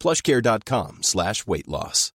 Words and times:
plushcare.com 0.00 1.02
slash 1.02 1.46
weight 1.46 1.68
loss. 1.68 2.12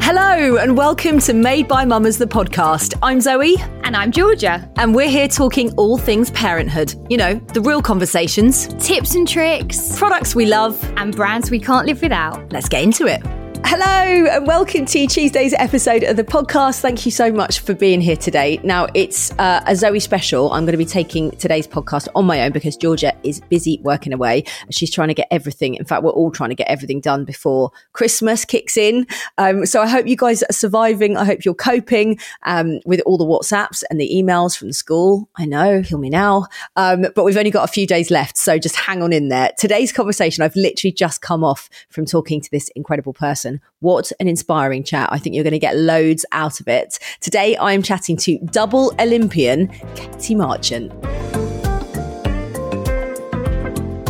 Hello 0.00 0.56
and 0.58 0.76
welcome 0.76 1.18
to 1.20 1.32
Made 1.32 1.66
by 1.66 1.84
Mammas, 1.84 2.18
the 2.18 2.26
podcast. 2.26 2.94
I'm 3.02 3.20
Zoe. 3.20 3.56
And 3.84 3.96
I'm 3.96 4.12
Georgia. 4.12 4.70
And 4.76 4.94
we're 4.94 5.08
here 5.08 5.28
talking 5.28 5.72
all 5.74 5.98
things 5.98 6.30
parenthood. 6.30 6.94
You 7.08 7.16
know, 7.16 7.34
the 7.54 7.60
real 7.60 7.80
conversations, 7.82 8.68
Tips 8.86 9.14
and 9.14 9.26
tricks, 9.26 9.98
products 9.98 10.34
we 10.34 10.46
love. 10.46 10.82
and 10.96 11.16
brands 11.16 11.50
we 11.50 11.58
can't 11.58 11.86
live 11.86 12.02
without. 12.02 12.52
Let's 12.52 12.68
get 12.68 12.82
into 12.82 13.06
it. 13.06 13.22
Hello 13.66 14.26
and 14.26 14.46
welcome 14.46 14.84
to 14.84 15.06
Tuesday's 15.06 15.54
episode 15.54 16.02
of 16.02 16.16
the 16.16 16.22
podcast. 16.22 16.80
Thank 16.80 17.06
you 17.06 17.10
so 17.10 17.32
much 17.32 17.60
for 17.60 17.72
being 17.72 18.02
here 18.02 18.14
today. 18.14 18.60
Now, 18.62 18.88
it's 18.92 19.32
uh, 19.38 19.64
a 19.66 19.74
Zoe 19.74 20.00
special. 20.00 20.52
I'm 20.52 20.66
going 20.66 20.74
to 20.74 20.78
be 20.78 20.84
taking 20.84 21.30
today's 21.32 21.66
podcast 21.66 22.06
on 22.14 22.26
my 22.26 22.42
own 22.42 22.52
because 22.52 22.76
Georgia 22.76 23.14
is 23.22 23.40
busy 23.40 23.80
working 23.82 24.12
away. 24.12 24.44
She's 24.70 24.90
trying 24.90 25.08
to 25.08 25.14
get 25.14 25.28
everything. 25.30 25.76
In 25.76 25.86
fact, 25.86 26.02
we're 26.02 26.10
all 26.10 26.30
trying 26.30 26.50
to 26.50 26.54
get 26.54 26.68
everything 26.68 27.00
done 27.00 27.24
before 27.24 27.70
Christmas 27.94 28.44
kicks 28.44 28.76
in. 28.76 29.06
Um, 29.38 29.64
so 29.64 29.80
I 29.80 29.88
hope 29.88 30.06
you 30.06 30.16
guys 30.16 30.42
are 30.42 30.52
surviving. 30.52 31.16
I 31.16 31.24
hope 31.24 31.46
you're 31.46 31.54
coping 31.54 32.18
um, 32.42 32.80
with 32.84 33.00
all 33.06 33.16
the 33.16 33.24
WhatsApps 33.24 33.82
and 33.88 33.98
the 33.98 34.10
emails 34.14 34.58
from 34.58 34.68
the 34.68 34.74
school. 34.74 35.30
I 35.36 35.46
know, 35.46 35.80
heal 35.80 35.98
me 35.98 36.10
now. 36.10 36.48
Um, 36.76 37.06
but 37.14 37.24
we've 37.24 37.38
only 37.38 37.50
got 37.50 37.64
a 37.66 37.72
few 37.72 37.86
days 37.86 38.10
left. 38.10 38.36
So 38.36 38.58
just 38.58 38.76
hang 38.76 39.02
on 39.02 39.10
in 39.14 39.30
there. 39.30 39.52
Today's 39.56 39.90
conversation, 39.90 40.44
I've 40.44 40.54
literally 40.54 40.92
just 40.92 41.22
come 41.22 41.42
off 41.42 41.70
from 41.88 42.04
talking 42.04 42.42
to 42.42 42.50
this 42.50 42.68
incredible 42.76 43.14
person. 43.14 43.53
What 43.80 44.12
an 44.20 44.28
inspiring 44.28 44.84
chat. 44.84 45.08
I 45.12 45.18
think 45.18 45.34
you're 45.34 45.44
going 45.44 45.52
to 45.52 45.58
get 45.58 45.76
loads 45.76 46.24
out 46.32 46.60
of 46.60 46.68
it. 46.68 46.98
Today, 47.20 47.56
I 47.56 47.72
am 47.72 47.82
chatting 47.82 48.16
to 48.18 48.38
double 48.50 48.94
Olympian 48.98 49.68
Katy 49.94 50.34
Marchant. 50.34 50.92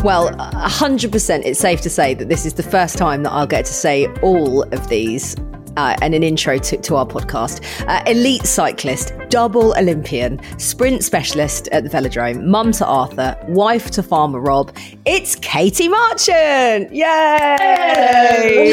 Well, 0.03 0.29
100% 0.35 1.45
it's 1.45 1.59
safe 1.59 1.81
to 1.81 1.89
say 1.89 2.13
that 2.13 2.29
this 2.29 2.45
is 2.45 2.53
the 2.53 2.63
first 2.63 2.95
time 2.95 3.23
that 3.23 3.31
I'll 3.31 3.47
get 3.47 3.65
to 3.65 3.73
say 3.73 4.05
all 4.21 4.61
of 4.71 4.87
these 4.87 5.35
uh, 5.77 5.95
and 6.01 6.13
an 6.13 6.23
intro 6.23 6.57
to, 6.57 6.77
to 6.77 6.95
our 6.95 7.05
podcast. 7.05 7.63
Uh, 7.87 8.03
elite 8.07 8.45
cyclist, 8.45 9.13
double 9.29 9.77
Olympian, 9.77 10.39
sprint 10.59 11.03
specialist 11.03 11.67
at 11.69 11.83
the 11.83 11.89
velodrome, 11.89 12.43
mum 12.45 12.71
to 12.73 12.85
Arthur, 12.85 13.37
wife 13.47 13.91
to 13.91 14.03
Farmer 14.03 14.39
Rob. 14.39 14.75
It's 15.05 15.35
Katy 15.35 15.87
Marchant! 15.87 16.93
Yay! 16.93 17.05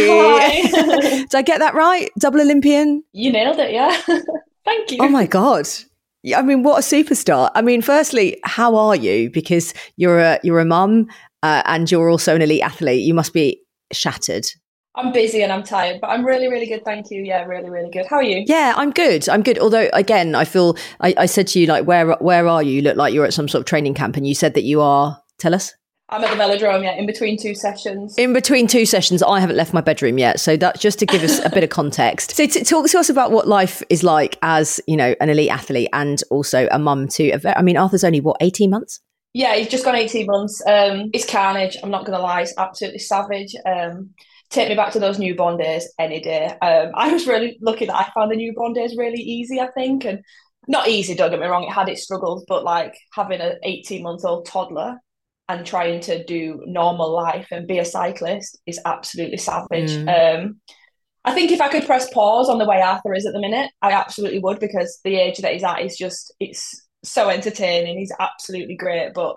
Hi. 0.08 0.62
Did 1.22 1.34
I 1.34 1.42
get 1.42 1.58
that 1.58 1.74
right? 1.74 2.10
Double 2.18 2.40
Olympian? 2.40 3.02
you 3.12 3.32
nailed 3.32 3.58
it, 3.58 3.72
yeah. 3.72 4.00
Thank 4.64 4.92
you. 4.92 4.98
Oh 5.00 5.08
my 5.08 5.26
God. 5.26 5.66
I 6.36 6.42
mean, 6.42 6.62
what 6.62 6.78
a 6.78 6.82
superstar. 6.82 7.50
I 7.54 7.62
mean, 7.62 7.82
firstly, 7.82 8.38
how 8.44 8.76
are 8.76 8.94
you? 8.94 9.28
Because 9.30 9.74
you're 9.96 10.20
a 10.20 10.38
you're 10.44 10.60
a 10.60 10.64
mum 10.64 11.08
uh, 11.42 11.62
and 11.66 11.90
you're 11.90 12.08
also 12.08 12.36
an 12.36 12.42
elite 12.42 12.62
athlete. 12.62 13.02
You 13.02 13.12
must 13.12 13.32
be 13.32 13.60
shattered. 13.92 14.46
I'm 14.94 15.12
busy 15.12 15.42
and 15.42 15.50
I'm 15.50 15.62
tired, 15.62 16.00
but 16.00 16.08
I'm 16.08 16.24
really, 16.24 16.48
really 16.48 16.66
good. 16.66 16.84
Thank 16.84 17.10
you. 17.10 17.22
Yeah, 17.22 17.44
really, 17.44 17.70
really 17.70 17.90
good. 17.90 18.06
How 18.06 18.16
are 18.16 18.22
you? 18.22 18.44
Yeah, 18.46 18.74
I'm 18.76 18.90
good. 18.90 19.26
I'm 19.28 19.42
good. 19.42 19.58
Although, 19.58 19.88
again, 19.94 20.34
I 20.34 20.44
feel 20.44 20.76
I, 21.00 21.14
I 21.16 21.26
said 21.26 21.46
to 21.48 21.60
you 21.60 21.66
like, 21.66 21.86
where 21.86 22.12
where 22.16 22.46
are 22.46 22.62
you? 22.62 22.72
You 22.72 22.82
look 22.82 22.96
like 22.96 23.14
you're 23.14 23.24
at 23.24 23.32
some 23.32 23.48
sort 23.48 23.60
of 23.60 23.66
training 23.66 23.94
camp, 23.94 24.16
and 24.16 24.26
you 24.26 24.34
said 24.34 24.54
that 24.54 24.64
you 24.64 24.80
are. 24.80 25.18
Tell 25.38 25.54
us. 25.54 25.72
I'm 26.12 26.22
at 26.24 26.30
the 26.30 26.36
velodrome, 26.36 26.84
yeah, 26.84 26.92
in 26.92 27.06
between 27.06 27.38
two 27.38 27.54
sessions. 27.54 28.18
In 28.18 28.34
between 28.34 28.66
two 28.66 28.84
sessions, 28.84 29.22
I 29.22 29.40
haven't 29.40 29.56
left 29.56 29.72
my 29.72 29.80
bedroom 29.80 30.18
yet. 30.18 30.40
So 30.40 30.58
that's 30.58 30.78
just 30.78 30.98
to 30.98 31.06
give 31.06 31.22
us 31.22 31.42
a 31.42 31.48
bit 31.48 31.64
of 31.64 31.70
context. 31.70 32.36
So 32.42 32.46
t- 32.46 32.64
talk 32.64 32.88
to 32.88 32.98
us 32.98 33.08
about 33.08 33.30
what 33.30 33.48
life 33.48 33.82
is 33.88 34.02
like 34.02 34.36
as 34.42 34.80
you 34.86 34.96
know 34.96 35.14
an 35.20 35.30
elite 35.30 35.50
athlete 35.50 35.88
and 35.94 36.22
also 36.30 36.68
a 36.70 36.78
mum 36.78 37.08
to. 37.08 37.30
A 37.30 37.58
I 37.58 37.62
mean, 37.62 37.78
Arthur's 37.78 38.04
only 38.04 38.20
what 38.20 38.36
18 38.40 38.68
months. 38.68 39.00
Yeah, 39.32 39.54
he's 39.54 39.68
just 39.68 39.84
gone 39.86 39.94
18 39.94 40.26
months. 40.26 40.62
Um, 40.66 41.10
it's 41.14 41.24
carnage. 41.24 41.78
I'm 41.82 41.90
not 41.90 42.04
going 42.04 42.18
to 42.18 42.22
lie. 42.22 42.42
It's 42.42 42.54
absolutely 42.58 42.98
savage. 42.98 43.54
Um, 43.64 44.10
take 44.52 44.68
me 44.68 44.74
back 44.74 44.92
to 44.92 45.00
those 45.00 45.18
newborn 45.18 45.56
days 45.56 45.90
any 45.98 46.20
day. 46.20 46.46
Um, 46.46 46.92
I 46.94 47.12
was 47.12 47.26
really 47.26 47.58
lucky 47.60 47.86
that 47.86 47.96
I 47.96 48.10
found 48.14 48.30
the 48.30 48.36
newborn 48.36 48.72
days 48.72 48.96
really 48.96 49.20
easy, 49.20 49.60
I 49.60 49.68
think. 49.72 50.04
And 50.04 50.22
not 50.68 50.88
easy, 50.88 51.14
don't 51.14 51.30
get 51.30 51.40
me 51.40 51.46
wrong, 51.46 51.64
it 51.64 51.72
had 51.72 51.88
its 51.88 52.04
struggles, 52.04 52.44
but 52.46 52.64
like 52.64 52.94
having 53.14 53.40
an 53.40 53.58
18 53.64 54.02
month 54.02 54.24
old 54.24 54.46
toddler 54.46 54.98
and 55.48 55.66
trying 55.66 56.00
to 56.00 56.22
do 56.24 56.62
normal 56.66 57.12
life 57.12 57.48
and 57.50 57.66
be 57.66 57.78
a 57.78 57.84
cyclist 57.84 58.58
is 58.66 58.78
absolutely 58.84 59.38
savage. 59.38 59.96
Um, 60.08 60.60
I 61.24 61.34
think 61.34 61.50
if 61.50 61.60
I 61.60 61.68
could 61.68 61.86
press 61.86 62.12
pause 62.12 62.48
on 62.48 62.58
the 62.58 62.64
way 62.64 62.80
Arthur 62.80 63.14
is 63.14 63.26
at 63.26 63.32
the 63.32 63.40
minute, 63.40 63.70
I 63.80 63.92
absolutely 63.92 64.38
would 64.40 64.60
because 64.60 65.00
the 65.04 65.16
age 65.16 65.38
that 65.38 65.52
he's 65.52 65.64
at 65.64 65.82
is 65.82 65.96
just 65.96 66.32
it's 66.40 66.86
so 67.04 67.28
entertaining. 67.28 67.98
He's 67.98 68.12
absolutely 68.18 68.76
great, 68.76 69.14
but 69.14 69.36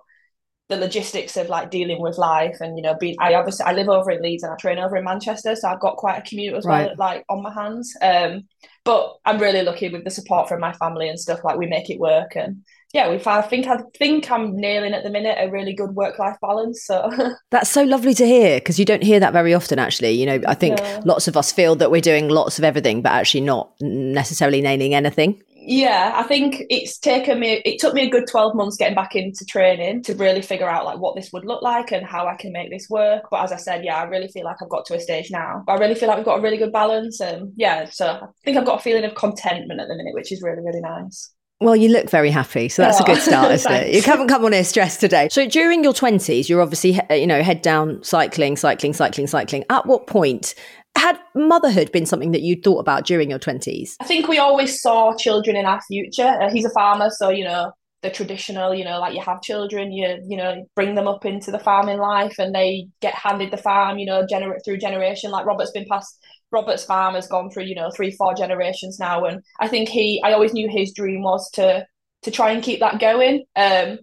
the 0.68 0.78
logistics 0.78 1.38
of 1.38 1.48
like 1.48 1.70
dealing 1.70 2.02
with 2.02 2.18
life 2.18 2.58
and 2.60 2.76
you 2.76 2.82
know 2.82 2.96
being 3.00 3.16
I 3.20 3.36
obviously 3.36 3.66
I 3.66 3.74
live 3.74 3.88
over 3.88 4.10
in 4.10 4.22
Leeds 4.22 4.42
and 4.44 4.52
I 4.52 4.56
train 4.56 4.80
over 4.80 4.98
in 4.98 5.04
Manchester, 5.04 5.56
so 5.56 5.68
I've 5.70 5.80
got 5.80 5.98
quite 5.98 6.18
a 6.18 6.22
commute 6.28 6.56
as 6.56 6.66
Right. 6.66 6.88
well, 6.88 6.96
like 6.98 7.24
on 7.30 7.44
my 7.44 7.54
hands. 7.54 7.94
Um, 8.02 8.48
but 8.84 9.14
I'm 9.26 9.38
really 9.40 9.62
lucky 9.62 9.90
with 9.90 10.04
the 10.04 10.10
support 10.12 10.48
from 10.48 10.60
my 10.60 10.74
family 10.74 11.08
and 11.10 11.20
stuff. 11.20 11.44
Like 11.44 11.58
we 11.58 11.68
make 11.68 11.90
it 11.90 12.00
work, 12.00 12.36
and 12.36 12.64
yeah, 12.94 13.10
we. 13.10 13.22
I 13.26 13.42
think 13.44 13.68
I 13.68 13.78
think 13.98 14.32
I'm 14.32 14.56
nailing 14.56 14.94
at 14.94 15.04
the 15.04 15.10
minute 15.10 15.38
a 15.40 15.52
really 15.52 15.74
good 15.74 15.92
work 15.96 16.18
life 16.18 16.38
balance. 16.42 16.84
So 16.86 17.12
That's 17.52 17.70
so 17.70 17.84
lovely 17.84 18.14
to 18.16 18.26
hear 18.26 18.58
because 18.60 18.80
you 18.80 18.86
don't 18.86 19.04
hear 19.04 19.20
that 19.20 19.34
very 19.34 19.54
often, 19.54 19.78
actually. 19.80 20.12
You 20.12 20.26
know, 20.26 20.40
I 20.48 20.56
think 20.56 20.80
Yeah. 20.80 21.02
lots 21.06 21.28
of 21.28 21.38
us 21.38 21.52
feel 21.52 21.76
that 21.76 21.92
we're 21.92 22.02
doing 22.02 22.30
lots 22.30 22.58
of 22.58 22.64
everything, 22.64 23.02
but 23.04 23.12
actually 23.12 23.42
not 23.42 23.72
necessarily 23.82 24.62
nailing 24.62 24.94
anything. 24.96 25.42
Yeah, 25.68 26.12
I 26.16 26.24
think 26.24 26.64
it's 26.70 27.00
taken 27.00 27.40
me 27.40 27.62
it 27.66 27.80
took 27.80 27.96
me 27.96 28.06
a 28.06 28.10
good 28.10 28.28
12 28.30 28.54
months 28.54 28.78
getting 28.78 28.94
back 28.94 29.16
into 29.16 29.44
training 29.46 30.04
to 30.04 30.14
really 30.14 30.44
figure 30.44 30.70
out 30.70 30.86
like 30.86 31.00
what 31.00 31.16
this 31.16 31.34
would 31.34 31.44
look 31.44 31.64
like 31.64 31.92
and 31.92 32.06
how 32.06 32.28
I 32.28 32.36
can 32.36 32.52
make 32.52 32.70
this 32.70 32.88
work. 32.88 33.24
But 33.32 33.44
as 33.44 33.52
I 33.52 33.58
said, 33.58 33.84
yeah, 33.84 33.98
I 33.98 34.04
really 34.04 34.28
feel 34.28 34.44
like 34.44 34.58
I've 34.62 34.70
got 34.70 34.86
to 34.88 34.96
a 34.96 35.00
stage 35.00 35.32
now. 35.32 35.64
I 35.68 35.76
really 35.76 35.96
feel 35.96 36.08
like 36.08 36.18
we've 36.18 36.26
got 36.26 36.38
a 36.38 36.42
really 36.42 36.58
good 36.58 36.72
balance 36.72 37.20
and 37.20 37.52
yeah, 37.56 37.86
so 37.86 38.06
I 38.06 38.28
think 38.44 38.58
I've 38.58 38.66
got 38.66 38.80
a 38.80 38.84
feeling 38.84 39.06
of 39.06 39.16
contentment 39.16 39.82
at 39.82 39.88
the 39.88 39.96
minute, 39.96 40.14
which 40.14 40.32
is 40.32 40.42
really, 40.44 40.62
really 40.62 40.82
nice. 40.82 41.32
Well, 41.62 41.76
you 41.76 41.90
look 41.90 42.10
very 42.10 42.32
happy, 42.32 42.68
so 42.68 42.82
that's 42.82 43.00
a 43.00 43.04
good 43.04 43.22
start, 43.22 43.52
isn't 43.54 43.72
it? 43.72 43.96
You 43.96 44.02
haven't 44.02 44.28
come 44.28 44.44
on 44.44 44.52
here 44.52 44.64
stressed 44.64 45.00
today. 45.00 45.30
So 45.32 45.48
during 45.48 45.86
your 45.86 45.94
twenties, 45.94 46.50
you're 46.50 46.62
obviously 46.62 47.00
you 47.10 47.26
know 47.26 47.42
head 47.42 47.62
down 47.62 48.04
cycling, 48.04 48.58
cycling, 48.58 48.94
cycling, 48.94 49.28
cycling. 49.28 49.64
At 49.70 49.86
what 49.86 50.06
point 50.06 50.54
had 50.96 51.20
motherhood 51.36 51.92
been 51.92 52.06
something 52.06 52.32
that 52.32 52.42
you 52.42 52.56
thought 52.62 52.80
about 52.80 53.06
during 53.06 53.30
your 53.30 53.40
twenties? 53.40 53.98
I 54.00 54.06
think 54.06 54.28
we 54.28 54.38
always 54.38 54.82
saw 54.82 55.16
children 55.16 55.56
in 55.56 55.66
our 55.66 55.82
future. 55.82 56.38
Uh, 56.42 56.50
he's 56.50 56.66
a 56.66 56.70
farmer, 56.70 57.10
so 57.10 57.30
you 57.30 57.44
know 57.44 57.72
the 58.06 58.12
traditional, 58.12 58.74
you 58.74 58.86
know, 58.86 59.00
like 59.00 59.16
you 59.16 59.22
have 59.22 59.42
children, 59.42 59.92
you 59.92 60.20
you 60.28 60.38
know, 60.38 60.64
bring 60.76 60.96
them 60.96 61.08
up 61.08 61.26
into 61.26 61.52
the 61.52 61.60
farming 61.60 61.98
life, 61.98 62.36
and 62.38 62.54
they 62.54 62.88
get 63.02 63.16
handed 63.16 63.52
the 63.52 63.58
farm, 63.58 63.98
you 63.98 64.06
know, 64.06 64.26
generate 64.26 64.64
through 64.64 64.78
generation. 64.78 65.32
Like 65.32 65.46
Robert's 65.46 65.72
been 65.72 65.88
passed. 65.90 66.18
Robert's 66.52 66.86
farm 66.86 67.16
has 67.16 67.28
gone 67.28 67.50
through, 67.50 67.64
you 67.64 67.76
know, 67.76 67.90
three, 67.90 68.12
four 68.12 68.34
generations 68.36 69.00
now, 69.00 69.26
and 69.26 69.42
I 69.60 69.68
think 69.68 69.90
he. 69.90 70.22
I 70.24 70.34
always 70.34 70.54
knew 70.54 70.70
his 70.70 70.94
dream 70.94 71.24
was 71.24 71.50
to 71.52 71.86
to 72.24 72.32
try 72.32 72.52
and 72.52 72.64
keep 72.64 72.80
that 72.80 73.00
going. 73.00 73.46
Um, 73.56 74.00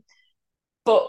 but 0.84 1.08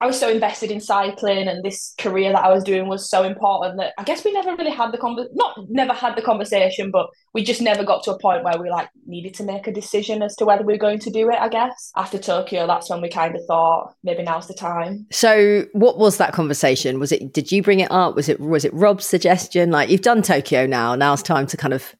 I 0.00 0.06
was 0.06 0.18
so 0.18 0.28
invested 0.28 0.70
in 0.70 0.80
cycling 0.80 1.48
and 1.48 1.64
this 1.64 1.94
career 1.98 2.32
that 2.32 2.44
I 2.44 2.52
was 2.52 2.62
doing 2.62 2.86
was 2.86 3.10
so 3.10 3.24
important 3.24 3.78
that 3.78 3.94
I 3.98 4.04
guess 4.04 4.24
we 4.24 4.32
never 4.32 4.54
really 4.54 4.70
had 4.70 4.92
the 4.92 4.98
con 4.98 5.16
not 5.32 5.58
never 5.68 5.92
had 5.92 6.14
the 6.14 6.22
conversation, 6.22 6.90
but 6.92 7.08
we 7.34 7.42
just 7.42 7.60
never 7.60 7.82
got 7.82 8.04
to 8.04 8.12
a 8.12 8.18
point 8.18 8.44
where 8.44 8.60
we 8.60 8.70
like 8.70 8.88
needed 9.06 9.34
to 9.34 9.44
make 9.44 9.66
a 9.66 9.72
decision 9.72 10.22
as 10.22 10.36
to 10.36 10.44
whether 10.44 10.64
we 10.64 10.74
are 10.74 10.78
going 10.78 11.00
to 11.00 11.10
do 11.10 11.28
it, 11.30 11.38
I 11.40 11.48
guess. 11.48 11.90
After 11.96 12.16
Tokyo, 12.16 12.66
that's 12.66 12.88
when 12.88 13.00
we 13.00 13.08
kind 13.08 13.34
of 13.34 13.42
thought 13.46 13.94
maybe 14.04 14.22
now's 14.22 14.46
the 14.46 14.54
time. 14.54 15.06
So 15.10 15.64
what 15.72 15.98
was 15.98 16.18
that 16.18 16.32
conversation? 16.32 17.00
Was 17.00 17.10
it 17.10 17.32
did 17.32 17.50
you 17.50 17.62
bring 17.62 17.80
it 17.80 17.90
up? 17.90 18.14
Was 18.14 18.28
it 18.28 18.38
was 18.38 18.64
it 18.64 18.72
Rob's 18.72 19.04
suggestion? 19.04 19.72
Like 19.72 19.90
you've 19.90 20.02
done 20.02 20.22
Tokyo 20.22 20.64
now, 20.66 20.94
now 20.94 21.14
it's 21.14 21.22
time 21.22 21.46
to 21.48 21.56
kind 21.56 21.74
of 21.74 21.94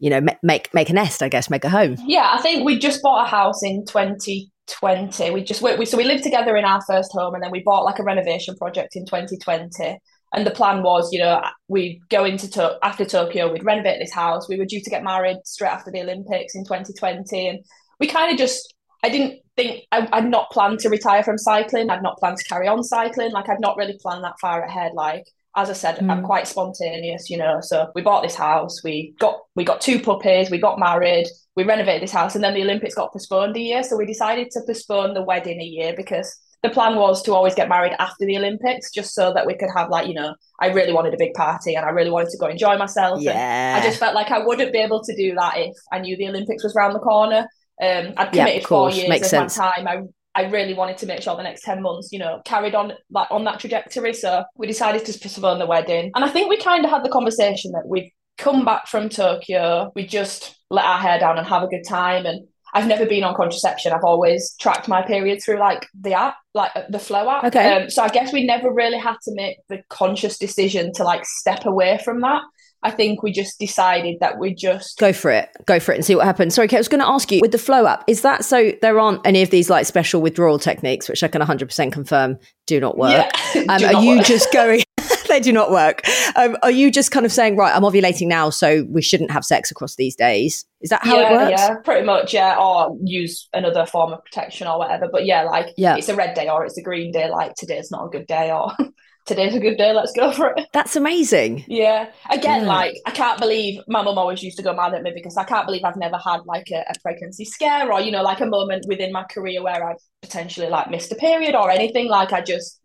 you 0.00 0.10
know 0.10 0.20
make 0.42 0.72
make 0.72 0.90
a 0.90 0.92
nest 0.92 1.24
i 1.24 1.28
guess 1.28 1.50
make 1.50 1.64
a 1.64 1.68
home 1.68 1.96
yeah 2.06 2.30
i 2.32 2.40
think 2.40 2.64
we 2.64 2.78
just 2.78 3.02
bought 3.02 3.26
a 3.26 3.28
house 3.28 3.64
in 3.64 3.84
20 3.84 4.48
20 4.68 5.30
we 5.30 5.42
just 5.42 5.62
we, 5.62 5.84
so 5.84 5.96
we 5.96 6.04
lived 6.04 6.22
together 6.22 6.56
in 6.56 6.64
our 6.64 6.80
first 6.82 7.10
home 7.12 7.34
and 7.34 7.42
then 7.42 7.50
we 7.50 7.62
bought 7.62 7.84
like 7.84 7.98
a 7.98 8.02
renovation 8.02 8.56
project 8.56 8.96
in 8.96 9.04
2020 9.04 9.98
and 10.34 10.46
the 10.46 10.50
plan 10.50 10.82
was 10.82 11.12
you 11.12 11.18
know 11.18 11.42
we'd 11.68 12.00
go 12.08 12.24
into 12.24 12.48
to- 12.50 12.78
after 12.82 13.04
tokyo 13.04 13.52
we'd 13.52 13.64
renovate 13.64 13.98
this 13.98 14.12
house. 14.12 14.48
We 14.48 14.58
were 14.58 14.66
due 14.66 14.80
to 14.80 14.90
get 14.90 15.02
married 15.02 15.38
straight 15.44 15.70
after 15.70 15.90
the 15.90 16.00
olympics 16.00 16.54
in 16.54 16.64
2020 16.64 17.48
and 17.48 17.64
we 17.98 18.06
kind 18.06 18.32
of 18.32 18.38
just 18.38 18.74
i 19.02 19.08
didn't 19.08 19.40
think 19.56 19.84
I, 19.90 20.08
i'd 20.12 20.28
not 20.28 20.50
planned 20.50 20.80
to 20.80 20.88
retire 20.88 21.22
from 21.22 21.38
cycling. 21.38 21.90
I'd 21.90 22.02
not 22.02 22.18
planned 22.18 22.38
to 22.38 22.44
carry 22.44 22.68
on 22.68 22.82
cycling. 22.82 23.32
Like 23.32 23.48
i'd 23.48 23.60
not 23.60 23.76
really 23.76 23.98
planned 24.00 24.24
that 24.24 24.40
far 24.40 24.62
ahead. 24.62 24.92
Like 24.94 25.24
as 25.58 25.68
I 25.68 25.72
said, 25.72 25.96
mm. 25.96 26.10
I'm 26.10 26.22
quite 26.22 26.46
spontaneous, 26.46 27.28
you 27.28 27.36
know. 27.36 27.58
So 27.60 27.90
we 27.94 28.02
bought 28.02 28.22
this 28.22 28.36
house, 28.36 28.82
we 28.84 29.14
got 29.18 29.40
we 29.56 29.64
got 29.64 29.80
two 29.80 30.00
puppies, 30.00 30.50
we 30.50 30.58
got 30.58 30.78
married, 30.78 31.26
we 31.56 31.64
renovated 31.64 32.02
this 32.02 32.12
house, 32.12 32.34
and 32.36 32.44
then 32.44 32.54
the 32.54 32.62
Olympics 32.62 32.94
got 32.94 33.12
postponed 33.12 33.56
a 33.56 33.60
year. 33.60 33.82
So 33.82 33.96
we 33.96 34.06
decided 34.06 34.50
to 34.52 34.60
postpone 34.66 35.14
the 35.14 35.22
wedding 35.22 35.60
a 35.60 35.64
year 35.64 35.94
because 35.96 36.34
the 36.62 36.70
plan 36.70 36.96
was 36.96 37.22
to 37.24 37.34
always 37.34 37.54
get 37.54 37.68
married 37.68 37.94
after 37.98 38.24
the 38.24 38.36
Olympics, 38.36 38.92
just 38.92 39.14
so 39.14 39.32
that 39.34 39.46
we 39.46 39.54
could 39.54 39.70
have 39.76 39.90
like, 39.90 40.06
you 40.06 40.14
know, 40.14 40.34
I 40.60 40.68
really 40.68 40.92
wanted 40.92 41.14
a 41.14 41.18
big 41.18 41.34
party 41.34 41.74
and 41.74 41.84
I 41.84 41.90
really 41.90 42.10
wanted 42.10 42.30
to 42.30 42.38
go 42.38 42.46
enjoy 42.46 42.76
myself. 42.76 43.20
Yeah. 43.20 43.78
I 43.80 43.84
just 43.84 43.98
felt 43.98 44.14
like 44.14 44.30
I 44.30 44.44
wouldn't 44.44 44.72
be 44.72 44.78
able 44.78 45.02
to 45.02 45.16
do 45.16 45.34
that 45.34 45.56
if 45.56 45.76
I 45.92 45.98
knew 45.98 46.16
the 46.16 46.28
Olympics 46.28 46.62
was 46.62 46.74
around 46.76 46.94
the 46.94 47.00
corner. 47.00 47.48
Um, 47.80 48.12
I'd 48.16 48.32
committed 48.32 48.62
yeah, 48.62 48.66
four 48.66 48.90
years 48.90 49.08
Makes 49.08 49.26
of 49.26 49.30
sense. 49.30 49.58
my 49.58 49.70
time. 49.70 49.88
I 49.88 50.02
I 50.38 50.42
really 50.42 50.74
wanted 50.74 50.98
to 50.98 51.06
make 51.06 51.20
sure 51.20 51.36
the 51.36 51.42
next 51.42 51.62
10 51.62 51.82
months, 51.82 52.10
you 52.12 52.20
know, 52.20 52.40
carried 52.44 52.74
on 52.74 52.92
like 53.10 53.28
on 53.30 53.42
that 53.44 53.58
trajectory. 53.58 54.14
So 54.14 54.44
we 54.56 54.68
decided 54.68 55.04
to 55.06 55.18
postpone 55.18 55.58
the 55.58 55.66
wedding. 55.66 56.12
And 56.14 56.24
I 56.24 56.28
think 56.28 56.48
we 56.48 56.56
kind 56.56 56.84
of 56.84 56.92
had 56.92 57.04
the 57.04 57.08
conversation 57.08 57.72
that 57.72 57.88
we've 57.88 58.10
come 58.36 58.64
back 58.64 58.86
from 58.86 59.08
Tokyo, 59.08 59.90
we 59.96 60.06
just 60.06 60.56
let 60.70 60.84
our 60.84 60.98
hair 60.98 61.18
down 61.18 61.38
and 61.38 61.46
have 61.46 61.64
a 61.64 61.66
good 61.66 61.82
time. 61.86 62.24
And 62.24 62.46
I've 62.72 62.86
never 62.86 63.04
been 63.04 63.24
on 63.24 63.34
contraception. 63.34 63.92
I've 63.92 64.04
always 64.04 64.54
tracked 64.60 64.86
my 64.86 65.02
period 65.02 65.42
through 65.42 65.58
like 65.58 65.88
the 65.98 66.12
app, 66.12 66.36
like 66.54 66.70
uh, 66.76 66.82
the 66.88 67.00
Flo 67.00 67.28
app. 67.28 67.44
Okay. 67.44 67.72
Um, 67.72 67.90
so 67.90 68.04
I 68.04 68.08
guess 68.08 68.32
we 68.32 68.46
never 68.46 68.72
really 68.72 68.98
had 68.98 69.16
to 69.24 69.34
make 69.34 69.58
the 69.68 69.82
conscious 69.88 70.38
decision 70.38 70.92
to 70.94 71.02
like 71.02 71.24
step 71.24 71.66
away 71.66 71.98
from 72.04 72.20
that. 72.20 72.42
I 72.82 72.90
think 72.90 73.22
we 73.22 73.32
just 73.32 73.58
decided 73.58 74.18
that 74.20 74.38
we 74.38 74.54
just 74.54 74.98
go 74.98 75.12
for 75.12 75.30
it, 75.30 75.48
go 75.66 75.80
for 75.80 75.92
it, 75.92 75.96
and 75.96 76.04
see 76.04 76.14
what 76.14 76.24
happens. 76.24 76.54
Sorry, 76.54 76.68
Kate, 76.68 76.76
I 76.76 76.80
was 76.80 76.88
going 76.88 77.00
to 77.00 77.08
ask 77.08 77.30
you 77.32 77.40
with 77.40 77.52
the 77.52 77.58
Flo 77.58 77.86
app, 77.86 78.04
is 78.06 78.22
that 78.22 78.44
so 78.44 78.72
there 78.82 78.98
aren't 79.00 79.26
any 79.26 79.42
of 79.42 79.50
these 79.50 79.68
like 79.68 79.86
special 79.86 80.20
withdrawal 80.20 80.58
techniques, 80.58 81.08
which 81.08 81.22
I 81.22 81.28
can 81.28 81.42
100% 81.42 81.92
confirm 81.92 82.38
do 82.66 82.78
not 82.78 82.96
work? 82.96 83.30
Yeah, 83.54 83.62
um, 83.68 83.70
are 83.70 83.92
not 83.92 84.02
you 84.02 84.18
work. 84.18 84.26
just 84.26 84.52
going? 84.52 84.82
they 85.28 85.40
do 85.40 85.52
not 85.52 85.70
work. 85.70 86.02
Um, 86.36 86.56
are 86.62 86.70
you 86.70 86.90
just 86.90 87.10
kind 87.10 87.26
of 87.26 87.32
saying, 87.32 87.56
right, 87.56 87.74
I'm 87.74 87.82
ovulating 87.82 88.28
now, 88.28 88.50
so 88.50 88.86
we 88.88 89.02
shouldn't 89.02 89.30
have 89.30 89.44
sex 89.44 89.70
across 89.70 89.96
these 89.96 90.16
days? 90.16 90.64
Is 90.80 90.90
that 90.90 91.04
how 91.04 91.18
yeah, 91.18 91.28
it 91.28 91.36
works? 91.36 91.60
Yeah, 91.60 91.74
pretty 91.84 92.06
much. 92.06 92.32
Yeah, 92.32 92.56
or 92.56 92.96
use 93.02 93.48
another 93.52 93.86
form 93.86 94.12
of 94.12 94.24
protection 94.24 94.66
or 94.66 94.78
whatever. 94.78 95.08
But 95.10 95.26
yeah, 95.26 95.42
like 95.42 95.74
yeah. 95.76 95.96
it's 95.96 96.08
a 96.08 96.14
red 96.14 96.34
day 96.34 96.48
or 96.48 96.64
it's 96.64 96.78
a 96.78 96.82
green 96.82 97.12
day. 97.12 97.28
Like 97.30 97.54
today's 97.54 97.90
not 97.90 98.06
a 98.06 98.08
good 98.08 98.26
day 98.26 98.50
or 98.50 98.70
today's 99.28 99.54
a 99.54 99.60
good 99.60 99.76
day, 99.78 99.92
let's 99.92 100.12
go 100.12 100.32
for 100.32 100.54
it. 100.56 100.66
That's 100.72 100.96
amazing. 100.96 101.66
Yeah. 101.66 102.10
Again, 102.30 102.64
Yeah. 102.64 102.66
like 102.66 102.96
I 103.06 103.10
can't 103.10 103.38
believe 103.38 103.80
my 103.88 104.02
mum 104.02 104.16
always 104.18 104.42
used 104.42 104.56
to 104.56 104.62
go 104.62 104.72
mad 104.74 104.94
at 104.94 105.02
me 105.02 105.12
because 105.14 105.36
I 105.36 105.44
can't 105.44 105.66
believe 105.66 105.84
I've 105.84 105.96
never 105.96 106.16
had 106.18 106.40
like 106.46 106.70
a, 106.72 106.80
a 106.88 106.94
pregnancy 107.02 107.44
scare 107.44 107.92
or, 107.92 108.00
you 108.00 108.10
know, 108.10 108.22
like 108.22 108.40
a 108.40 108.46
moment 108.46 108.86
within 108.88 109.12
my 109.12 109.24
career 109.24 109.62
where 109.62 109.84
I've 109.90 110.00
potentially 110.22 110.68
like 110.68 110.90
missed 110.90 111.12
a 111.12 111.16
period 111.16 111.54
or 111.54 111.70
anything. 111.70 112.08
Like 112.08 112.32
I 112.32 112.40
just 112.40 112.80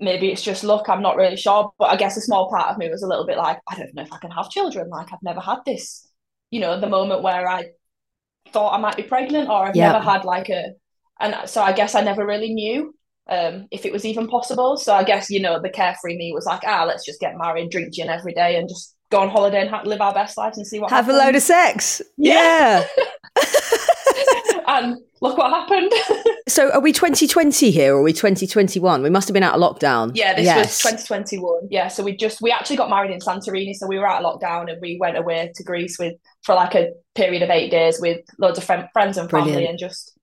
maybe 0.00 0.30
it's 0.30 0.42
just 0.42 0.64
luck, 0.64 0.88
I'm 0.88 1.02
not 1.02 1.16
really 1.16 1.36
sure. 1.36 1.72
But 1.78 1.86
I 1.86 1.96
guess 1.96 2.16
a 2.16 2.20
small 2.20 2.50
part 2.50 2.70
of 2.70 2.78
me 2.78 2.88
was 2.90 3.02
a 3.02 3.06
little 3.06 3.26
bit 3.26 3.38
like, 3.38 3.58
I 3.68 3.76
don't 3.76 3.94
know 3.94 4.02
if 4.02 4.12
I 4.12 4.18
can 4.18 4.30
have 4.30 4.50
children. 4.50 4.88
Like 4.88 5.12
I've 5.12 5.22
never 5.22 5.40
had 5.40 5.58
this, 5.66 6.08
you 6.50 6.60
know, 6.60 6.78
the 6.80 6.88
moment 6.88 7.22
where 7.22 7.48
I 7.48 7.66
thought 8.52 8.74
I 8.74 8.78
might 8.78 8.96
be 8.96 9.02
pregnant 9.04 9.48
or 9.48 9.66
I've 9.66 9.76
Yeah. 9.76 9.92
never 9.92 10.00
had 10.00 10.24
like 10.24 10.50
a 10.50 10.72
and 11.20 11.48
so 11.48 11.62
I 11.62 11.72
guess 11.72 11.94
I 11.94 12.02
never 12.02 12.26
really 12.26 12.54
knew 12.54 12.94
um, 13.28 13.66
if 13.70 13.84
it 13.86 13.92
was 13.92 14.04
even 14.04 14.26
possible. 14.28 14.76
So 14.76 14.94
I 14.94 15.04
guess 15.04 15.30
you 15.30 15.40
know 15.40 15.60
the 15.60 15.70
carefree 15.70 16.16
me 16.16 16.32
was 16.32 16.46
like, 16.46 16.62
ah, 16.66 16.84
let's 16.84 17.04
just 17.04 17.20
get 17.20 17.36
married, 17.36 17.70
drink 17.70 17.92
gin 17.94 18.08
every 18.08 18.34
day, 18.34 18.56
and 18.56 18.68
just 18.68 18.94
go 19.10 19.20
on 19.20 19.28
holiday 19.28 19.60
and 19.60 19.70
ha- 19.70 19.82
live 19.84 20.00
our 20.00 20.14
best 20.14 20.36
lives 20.36 20.58
and 20.58 20.66
see 20.66 20.80
what 20.80 20.90
Have 20.90 21.08
a 21.08 21.12
load 21.12 21.34
of 21.36 21.42
sex. 21.42 22.02
Yeah. 22.16 22.84
yeah. 22.96 23.44
and 24.66 24.96
look 25.20 25.36
what 25.38 25.50
happened. 25.50 25.92
So 26.46 26.70
are 26.72 26.80
we 26.80 26.92
2020 26.92 27.70
here 27.70 27.94
or 27.94 28.00
are 28.00 28.02
we 28.02 28.12
2021? 28.12 29.02
We 29.02 29.08
must 29.08 29.26
have 29.26 29.32
been 29.32 29.42
out 29.42 29.54
of 29.54 29.60
lockdown. 29.62 30.12
yeah, 30.14 30.34
this 30.34 30.44
Yes. 30.44 30.84
was 30.84 30.92
2021. 31.00 31.68
Yeah, 31.70 31.88
so 31.88 32.04
we 32.04 32.14
just 32.14 32.42
we 32.42 32.52
actually 32.52 32.76
got 32.76 32.90
married 32.90 33.10
in 33.10 33.18
Santorini, 33.18 33.74
so 33.74 33.86
we 33.86 33.98
were 33.98 34.06
out 34.06 34.22
of 34.22 34.40
lockdown 34.40 34.70
and 34.70 34.78
we 34.80 34.98
went 35.00 35.16
away 35.16 35.50
to 35.54 35.62
Greece 35.64 35.98
with 35.98 36.12
for 36.42 36.54
like 36.54 36.74
a 36.74 36.90
period 37.14 37.42
of 37.42 37.48
eight 37.48 37.70
days 37.70 37.98
with 37.98 38.20
loads 38.38 38.58
of 38.58 38.64
friend, 38.64 38.86
friends 38.92 39.16
and 39.16 39.28
family 39.30 39.52
Brilliant. 39.52 39.70
and 39.70 39.78
just 39.78 40.13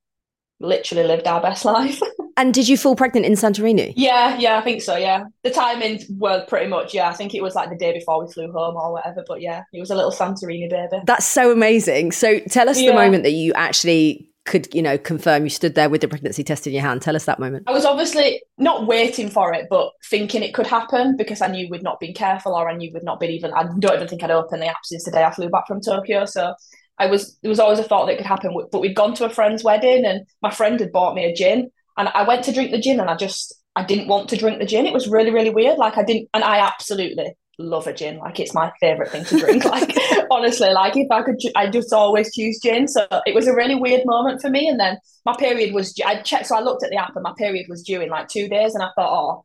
literally 0.61 1.03
lived 1.03 1.27
our 1.27 1.41
best 1.41 1.65
life. 1.65 2.01
And 2.37 2.53
did 2.53 2.67
you 2.67 2.77
fall 2.77 2.95
pregnant 2.95 3.25
in 3.25 3.33
Santorini? 3.33 3.93
Yeah, 3.95 4.37
yeah, 4.37 4.57
I 4.57 4.61
think 4.61 4.81
so. 4.81 4.95
Yeah, 4.95 5.25
the 5.43 5.51
timings 5.51 6.05
were 6.17 6.45
pretty 6.47 6.67
much. 6.67 6.93
Yeah, 6.93 7.09
I 7.09 7.13
think 7.13 7.35
it 7.35 7.43
was 7.43 7.55
like 7.55 7.69
the 7.69 7.75
day 7.75 7.93
before 7.93 8.25
we 8.25 8.31
flew 8.31 8.51
home 8.51 8.77
or 8.77 8.93
whatever. 8.93 9.23
But 9.27 9.41
yeah, 9.41 9.63
it 9.73 9.79
was 9.79 9.91
a 9.91 9.95
little 9.95 10.11
Santorini 10.11 10.69
baby. 10.69 11.03
That's 11.05 11.25
so 11.25 11.51
amazing. 11.51 12.13
So 12.13 12.39
tell 12.39 12.69
us 12.69 12.77
the 12.77 12.93
moment 12.93 13.23
that 13.23 13.31
you 13.31 13.53
actually 13.53 14.31
could, 14.45 14.73
you 14.73 14.81
know, 14.81 14.97
confirm 14.97 15.43
you 15.43 15.49
stood 15.49 15.75
there 15.75 15.89
with 15.89 16.01
the 16.01 16.07
pregnancy 16.07 16.43
test 16.43 16.65
in 16.65 16.73
your 16.73 16.81
hand. 16.81 17.01
Tell 17.01 17.15
us 17.15 17.25
that 17.25 17.39
moment. 17.39 17.63
I 17.67 17.73
was 17.73 17.85
obviously 17.85 18.41
not 18.57 18.87
waiting 18.87 19.29
for 19.29 19.53
it, 19.53 19.67
but 19.69 19.91
thinking 20.09 20.41
it 20.41 20.53
could 20.53 20.67
happen 20.67 21.15
because 21.15 21.41
I 21.41 21.47
knew 21.47 21.67
we'd 21.69 21.83
not 21.83 21.99
been 21.99 22.13
careful, 22.13 22.55
or 22.55 22.69
I 22.69 22.75
knew 22.75 22.89
we'd 22.93 23.03
not 23.03 23.19
been 23.19 23.31
even. 23.31 23.53
I 23.53 23.63
don't 23.79 23.95
even 23.95 24.07
think 24.07 24.23
I'd 24.23 24.31
opened 24.31 24.61
the 24.61 24.67
app 24.67 24.83
since 24.83 25.03
the 25.03 25.11
day 25.11 25.23
I 25.23 25.31
flew 25.31 25.49
back 25.49 25.67
from 25.67 25.81
Tokyo. 25.81 26.25
So 26.25 26.55
I 26.97 27.07
was. 27.07 27.37
There 27.41 27.49
was 27.49 27.59
always 27.59 27.79
a 27.79 27.83
thought 27.83 28.05
that 28.07 28.17
could 28.17 28.25
happen. 28.25 28.55
But 28.71 28.81
we'd 28.81 28.95
gone 28.95 29.13
to 29.15 29.25
a 29.25 29.29
friend's 29.29 29.63
wedding, 29.63 30.05
and 30.05 30.25
my 30.41 30.51
friend 30.51 30.79
had 30.79 30.91
bought 30.91 31.15
me 31.15 31.25
a 31.25 31.33
gin, 31.33 31.71
and 31.97 32.09
I 32.09 32.27
went 32.27 32.43
to 32.45 32.53
drink 32.53 32.71
the 32.71 32.79
gin, 32.79 32.99
and 32.99 33.09
I 33.09 33.15
just 33.15 33.53
I 33.75 33.83
didn't 33.83 34.07
want 34.07 34.29
to 34.29 34.37
drink 34.37 34.59
the 34.59 34.65
gin. 34.65 34.85
It 34.85 34.93
was 34.93 35.07
really 35.07 35.31
really 35.31 35.49
weird. 35.49 35.77
Like 35.77 35.97
I 35.97 36.03
didn't, 36.03 36.29
and 36.33 36.43
I 36.43 36.59
absolutely 36.59 37.35
love 37.61 37.87
a 37.87 37.93
gin. 37.93 38.17
Like 38.17 38.39
it's 38.39 38.53
my 38.53 38.71
favorite 38.79 39.09
thing 39.09 39.25
to 39.25 39.39
drink. 39.39 39.65
like 39.65 39.95
honestly, 40.29 40.69
like 40.69 40.97
if 40.97 41.07
I 41.11 41.21
could, 41.21 41.37
I 41.55 41.69
just 41.69 41.93
always 41.93 42.33
choose 42.33 42.59
gin. 42.61 42.87
So 42.87 43.07
it 43.25 43.35
was 43.35 43.47
a 43.47 43.55
really 43.55 43.75
weird 43.75 44.05
moment 44.05 44.41
for 44.41 44.49
me. 44.49 44.67
And 44.67 44.79
then 44.79 44.97
my 45.25 45.35
period 45.37 45.73
was, 45.73 45.93
I 46.05 46.21
checked, 46.21 46.47
so 46.47 46.57
I 46.57 46.61
looked 46.61 46.83
at 46.83 46.89
the 46.89 46.97
app 46.97 47.15
and 47.15 47.23
my 47.23 47.33
period 47.37 47.67
was 47.69 47.83
due 47.83 48.01
in 48.01 48.09
like 48.09 48.27
two 48.27 48.47
days, 48.47 48.73
and 48.73 48.83
I 48.83 48.89
thought, 48.95 49.11
oh, 49.11 49.43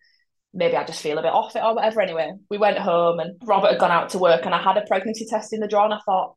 maybe 0.54 0.76
I 0.76 0.84
just 0.84 1.02
feel 1.02 1.18
a 1.18 1.22
bit 1.22 1.32
off 1.32 1.54
it 1.54 1.62
or 1.62 1.74
whatever. 1.74 2.00
Anyway, 2.00 2.32
we 2.50 2.58
went 2.58 2.78
home 2.78 3.20
and 3.20 3.36
Robert 3.42 3.72
had 3.72 3.80
gone 3.80 3.90
out 3.90 4.10
to 4.10 4.18
work, 4.18 4.44
and 4.44 4.54
I 4.54 4.62
had 4.62 4.76
a 4.76 4.86
pregnancy 4.86 5.26
test 5.26 5.52
in 5.52 5.60
the 5.60 5.68
drawer, 5.68 5.84
and 5.84 5.94
I 5.94 6.00
thought, 6.04 6.36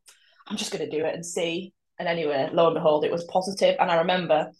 I'm 0.49 0.57
just 0.57 0.71
going 0.71 0.89
to 0.89 0.97
do 0.97 1.05
it 1.05 1.13
and 1.13 1.25
see. 1.25 1.73
And 1.97 2.07
anyway, 2.07 2.49
lo 2.51 2.67
and 2.67 2.75
behold, 2.75 3.05
it 3.05 3.11
was 3.11 3.23
positive. 3.25 3.75
And 3.79 3.91
I 3.91 3.97
remember 3.97 4.51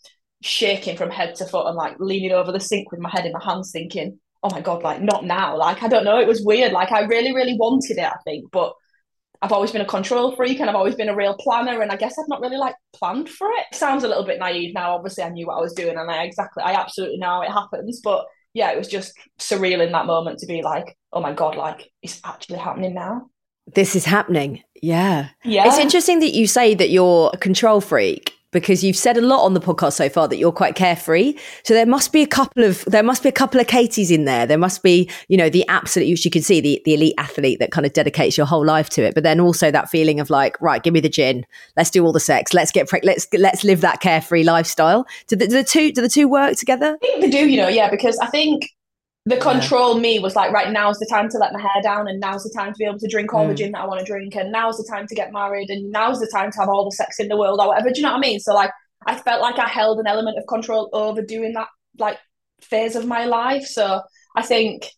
shaking 0.42 0.98
from 0.98 1.10
head 1.10 1.36
to 1.36 1.46
foot 1.46 1.68
and 1.68 1.76
like 1.76 2.00
leaning 2.00 2.32
over 2.32 2.52
the 2.52 2.60
sink 2.60 2.92
with 2.92 3.00
my 3.00 3.10
head 3.10 3.26
in 3.26 3.34
my 3.34 3.44
hands, 3.44 3.72
thinking, 3.72 4.20
oh 4.44 4.50
my 4.52 4.62
god, 4.62 4.84
like 4.84 5.02
not 5.02 5.26
now. 5.26 5.58
Like 5.58 5.84
I 5.84 5.88
don't 5.88 6.06
know, 6.06 6.20
it 6.20 6.28
was 6.28 6.44
weird. 6.44 6.72
Like 6.72 6.92
I 6.92 7.02
really, 7.02 7.34
really 7.34 7.58
wanted 7.58 7.98
it, 7.98 8.06
I 8.06 8.18
think, 8.24 8.52
but 8.52 8.74
I've 9.42 9.52
always 9.54 9.72
been 9.72 9.82
a 9.82 9.86
control 9.86 10.36
freak 10.36 10.60
and 10.60 10.70
I've 10.70 10.76
always 10.76 10.96
been 10.96 11.10
a 11.10 11.16
real 11.16 11.36
planner, 11.36 11.82
and 11.82 11.92
I 11.92 11.96
guess 11.96 12.18
I've 12.20 12.28
not 12.28 12.42
really 12.42 12.58
like 12.58 12.76
planned 12.94 13.30
for 13.30 13.48
it. 13.52 13.74
Sounds 13.74 14.04
a 14.04 14.08
little 14.08 14.26
bit 14.26 14.40
naive 14.40 14.74
now. 14.74 14.96
Obviously, 14.96 15.24
I 15.24 15.30
knew 15.30 15.48
what 15.48 15.56
I 15.56 15.62
was 15.62 15.74
doing, 15.74 15.98
and 15.98 16.12
I 16.12 16.24
exactly, 16.24 16.64
I 16.64 16.74
absolutely 16.74 17.20
know 17.20 17.28
how 17.28 17.42
it 17.44 17.52
happens. 17.52 18.02
But 18.04 18.26
yeah, 18.54 18.72
it 18.72 18.78
was 18.78 18.90
just 18.90 19.14
surreal 19.40 19.86
in 19.86 19.94
that 19.94 20.08
moment 20.08 20.40
to 20.40 20.46
be 20.46 20.62
like, 20.62 20.98
oh 21.14 21.22
my 21.22 21.32
god, 21.34 21.56
like 21.56 21.90
it's 22.02 22.20
actually 22.26 22.60
happening 22.60 22.94
now. 22.94 23.30
This 23.74 23.96
is 23.96 24.06
happening. 24.06 24.64
Yeah. 24.82 25.30
Yeah, 25.44 25.68
It's 25.68 25.78
interesting 25.78 26.20
that 26.20 26.34
you 26.34 26.48
say 26.48 26.74
that 26.76 26.90
you're 26.90 27.32
a 27.34 27.38
control 27.38 27.82
freak 27.82 28.34
because 28.52 28.84
you've 28.84 28.98
said 28.98 29.18
a 29.18 29.22
lot 29.22 29.44
on 29.44 29.54
the 29.54 29.60
podcast 29.60 29.94
so 29.94 30.10
far 30.10 30.28
that 30.28 30.38
you're 30.38 30.52
quite 30.52 30.76
carefree. 30.76 31.38
So 31.64 31.74
there 31.74 31.86
must 31.86 32.12
be 32.12 32.22
a 32.24 32.28
couple 32.28 32.64
of 32.64 32.84
there 32.86 33.04
must 33.04 33.22
be 33.22 33.30
a 33.30 33.34
couple 33.34 33.60
of 33.60 33.68
Katys 33.68 34.10
in 34.12 34.26
there. 34.26 34.46
There 34.46 34.58
must 34.58 34.82
be, 34.82 35.10
you 35.28 35.38
know, 35.38 35.50
the 35.50 35.68
absolute 35.68 36.10
which 36.10 36.26
you 36.26 36.32
can 36.32 36.42
see 36.42 36.60
the 36.60 36.82
the 36.86 36.96
elite 36.96 37.14
athlete 37.18 37.60
that 37.60 37.72
kind 37.72 37.86
of 37.86 37.94
dedicates 37.94 38.38
your 38.38 38.48
whole 38.48 38.66
life 38.66 38.90
to 38.92 39.04
it. 39.04 39.14
But 39.14 39.24
then 39.24 39.40
also 39.40 39.70
that 39.72 39.90
feeling 39.90 40.20
of 40.20 40.30
like, 40.30 40.60
right, 40.62 40.82
give 40.82 40.94
me 40.94 41.00
the 41.00 41.10
gin. 41.10 41.46
Let's 41.78 41.92
do 41.92 42.04
all 42.04 42.12
the 42.12 42.20
sex. 42.20 42.54
Let's 42.54 42.72
get 42.72 42.90
let's 43.04 43.28
let's 43.34 43.64
live 43.64 43.82
that 43.82 44.00
carefree 44.00 44.44
lifestyle. 44.44 45.06
Do 45.28 45.36
the, 45.36 45.48
do 45.48 45.58
the 45.58 45.64
two 45.64 45.92
do 45.92 46.02
the 46.02 46.10
two 46.10 46.28
work 46.28 46.56
together? 46.56 46.98
I 47.04 47.06
think 47.06 47.22
they 47.22 47.30
do, 47.30 47.48
you 47.48 47.58
know, 47.58 47.68
yeah, 47.68 47.90
because 47.90 48.18
I 48.20 48.28
think 48.28 48.72
the 49.26 49.38
control 49.38 50.00
me 50.00 50.20
was 50.20 50.36
like, 50.36 50.52
right, 50.52 50.72
now's 50.72 50.98
the 50.98 51.08
time 51.10 51.30
to 51.30 51.38
let 51.38 51.54
my 51.54 51.62
hair 51.62 51.82
down, 51.84 52.08
and 52.08 52.20
now's 52.20 52.44
the 52.44 52.54
time 52.56 52.74
to 52.74 52.78
be 52.78 52.86
able 52.86 53.00
to 53.00 53.08
drink 53.08 53.34
all 53.34 53.48
the 53.48 53.54
Mm. 53.54 53.58
gin 53.58 53.72
that 53.74 53.82
I 53.82 53.86
want 53.86 54.00
to 54.00 54.06
drink, 54.06 54.36
and 54.36 54.52
now's 54.52 54.78
the 54.78 54.88
time 54.90 55.08
to 55.08 55.16
get 55.16 55.32
married, 55.32 55.70
and 55.70 55.92
now's 55.92 56.20
the 56.20 56.30
time 56.34 56.52
to 56.52 56.60
have 56.60 56.70
all 56.70 56.86
the 56.86 56.92
sex 56.92 57.20
in 57.20 57.28
the 57.28 57.38
world, 57.38 57.60
or 57.60 57.68
whatever. 57.68 57.90
Do 57.90 58.00
you 58.00 58.04
know 58.04 58.12
what 58.12 58.18
I 58.18 58.22
mean? 58.22 58.40
So, 58.40 58.54
like, 58.54 58.72
I 59.06 59.16
felt 59.16 59.42
like 59.42 59.60
I 59.60 59.68
held 59.68 60.00
an 60.00 60.08
element 60.08 60.38
of 60.38 60.48
control 60.48 60.90
over 60.94 61.22
doing 61.22 61.54
that, 61.54 61.68
like, 61.98 62.18
phase 62.62 62.96
of 62.96 63.06
my 63.06 63.26
life. 63.26 63.66
So 63.66 64.02
I 64.36 64.42
think 64.42 64.90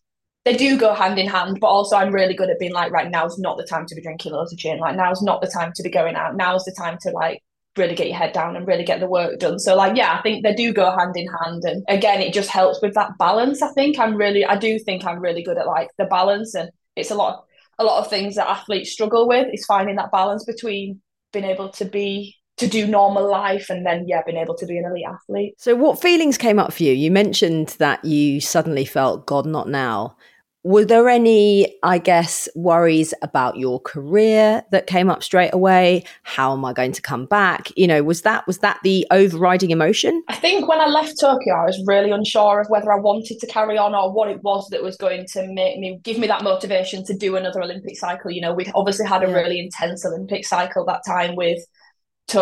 they 0.45 0.55
do 0.55 0.77
go 0.77 0.93
hand 0.93 1.19
in 1.19 1.27
hand, 1.27 1.59
but 1.59 1.67
also 1.67 1.95
I'm 1.95 2.11
really 2.11 2.33
good 2.33 2.49
at 2.49 2.59
being 2.59 2.73
like, 2.73 2.91
right, 2.91 3.09
now's 3.09 3.37
not 3.37 3.57
the 3.57 3.63
time 3.63 3.85
to 3.85 3.95
be 3.95 4.01
drinking 4.01 4.31
loads 4.31 4.51
of 4.51 4.57
gin. 4.57 4.79
Like 4.79 4.95
now's 4.95 5.21
not 5.21 5.41
the 5.41 5.47
time 5.47 5.71
to 5.75 5.83
be 5.83 5.89
going 5.91 6.15
out. 6.15 6.35
Now's 6.35 6.65
the 6.65 6.75
time 6.75 6.97
to 7.01 7.11
like 7.11 7.43
really 7.77 7.95
get 7.95 8.07
your 8.07 8.17
head 8.17 8.33
down 8.33 8.55
and 8.55 8.67
really 8.67 8.83
get 8.83 8.99
the 8.99 9.07
work 9.07 9.39
done. 9.39 9.59
So 9.59 9.75
like 9.75 9.95
yeah, 9.95 10.17
I 10.17 10.21
think 10.21 10.43
they 10.43 10.53
do 10.53 10.73
go 10.73 10.91
hand 10.91 11.15
in 11.15 11.27
hand. 11.27 11.63
And 11.63 11.83
again, 11.87 12.21
it 12.21 12.33
just 12.33 12.49
helps 12.49 12.81
with 12.81 12.93
that 12.95 13.17
balance. 13.17 13.61
I 13.61 13.71
think 13.73 13.99
I'm 13.99 14.15
really 14.15 14.45
I 14.45 14.57
do 14.57 14.79
think 14.79 15.05
I'm 15.05 15.19
really 15.19 15.43
good 15.43 15.57
at 15.57 15.67
like 15.67 15.89
the 15.97 16.05
balance 16.05 16.53
and 16.55 16.69
it's 16.95 17.11
a 17.11 17.15
lot 17.15 17.35
of, 17.35 17.43
a 17.79 17.83
lot 17.83 18.03
of 18.03 18.09
things 18.09 18.35
that 18.35 18.47
athletes 18.47 18.91
struggle 18.91 19.27
with 19.27 19.47
is 19.53 19.65
finding 19.65 19.95
that 19.95 20.11
balance 20.11 20.43
between 20.43 21.01
being 21.31 21.45
able 21.45 21.69
to 21.69 21.85
be 21.85 22.35
to 22.57 22.67
do 22.67 22.85
normal 22.85 23.29
life 23.29 23.69
and 23.69 23.85
then 23.85 24.05
yeah 24.07 24.21
being 24.23 24.37
able 24.37 24.55
to 24.55 24.65
be 24.65 24.77
an 24.77 24.85
elite 24.85 25.05
athlete 25.07 25.53
so 25.57 25.73
what 25.73 25.99
feelings 25.99 26.37
came 26.37 26.59
up 26.59 26.71
for 26.71 26.83
you 26.83 26.93
you 26.93 27.09
mentioned 27.09 27.69
that 27.79 28.03
you 28.05 28.39
suddenly 28.39 28.85
felt 28.85 29.25
god 29.25 29.45
not 29.45 29.67
now 29.67 30.15
were 30.63 30.85
there 30.85 31.09
any, 31.09 31.75
I 31.81 31.97
guess, 31.97 32.47
worries 32.55 33.15
about 33.23 33.57
your 33.57 33.79
career 33.79 34.63
that 34.71 34.85
came 34.85 35.09
up 35.09 35.23
straight 35.23 35.53
away? 35.53 36.03
How 36.21 36.53
am 36.53 36.63
I 36.63 36.73
going 36.73 36.91
to 36.91 37.01
come 37.01 37.25
back? 37.25 37.75
You 37.75 37.87
know, 37.87 38.03
was 38.03 38.21
that 38.21 38.45
was 38.45 38.59
that 38.59 38.79
the 38.83 39.07
overriding 39.09 39.71
emotion? 39.71 40.21
I 40.27 40.35
think 40.35 40.67
when 40.67 40.79
I 40.79 40.85
left 40.85 41.19
Tokyo, 41.19 41.55
I 41.55 41.65
was 41.65 41.83
really 41.87 42.11
unsure 42.11 42.61
of 42.61 42.67
whether 42.69 42.91
I 42.91 42.99
wanted 42.99 43.39
to 43.39 43.47
carry 43.47 43.77
on 43.77 43.95
or 43.95 44.13
what 44.13 44.29
it 44.29 44.43
was 44.43 44.67
that 44.69 44.83
was 44.83 44.97
going 44.97 45.25
to 45.33 45.47
make 45.51 45.79
me 45.79 45.99
give 46.03 46.19
me 46.19 46.27
that 46.27 46.43
motivation 46.43 47.03
to 47.05 47.17
do 47.17 47.35
another 47.35 47.61
Olympic 47.61 47.97
cycle. 47.97 48.29
You 48.29 48.41
know, 48.41 48.53
we'd 48.53 48.71
obviously 48.75 49.07
had 49.07 49.23
a 49.23 49.27
yeah. 49.27 49.35
really 49.35 49.59
intense 49.59 50.05
Olympic 50.05 50.45
cycle 50.45 50.85
that 50.85 51.01
time 51.07 51.35
with 51.35 51.63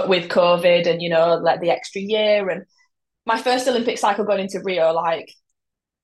with 0.07 0.27
COVID 0.29 0.87
and 0.87 1.01
you 1.01 1.09
know, 1.09 1.35
like 1.35 1.61
the 1.61 1.71
extra 1.71 2.01
year 2.01 2.49
and 2.49 2.65
my 3.25 3.41
first 3.41 3.67
Olympic 3.67 3.97
cycle 3.97 4.25
going 4.25 4.41
into 4.41 4.59
Rio, 4.61 4.91
like 4.91 5.31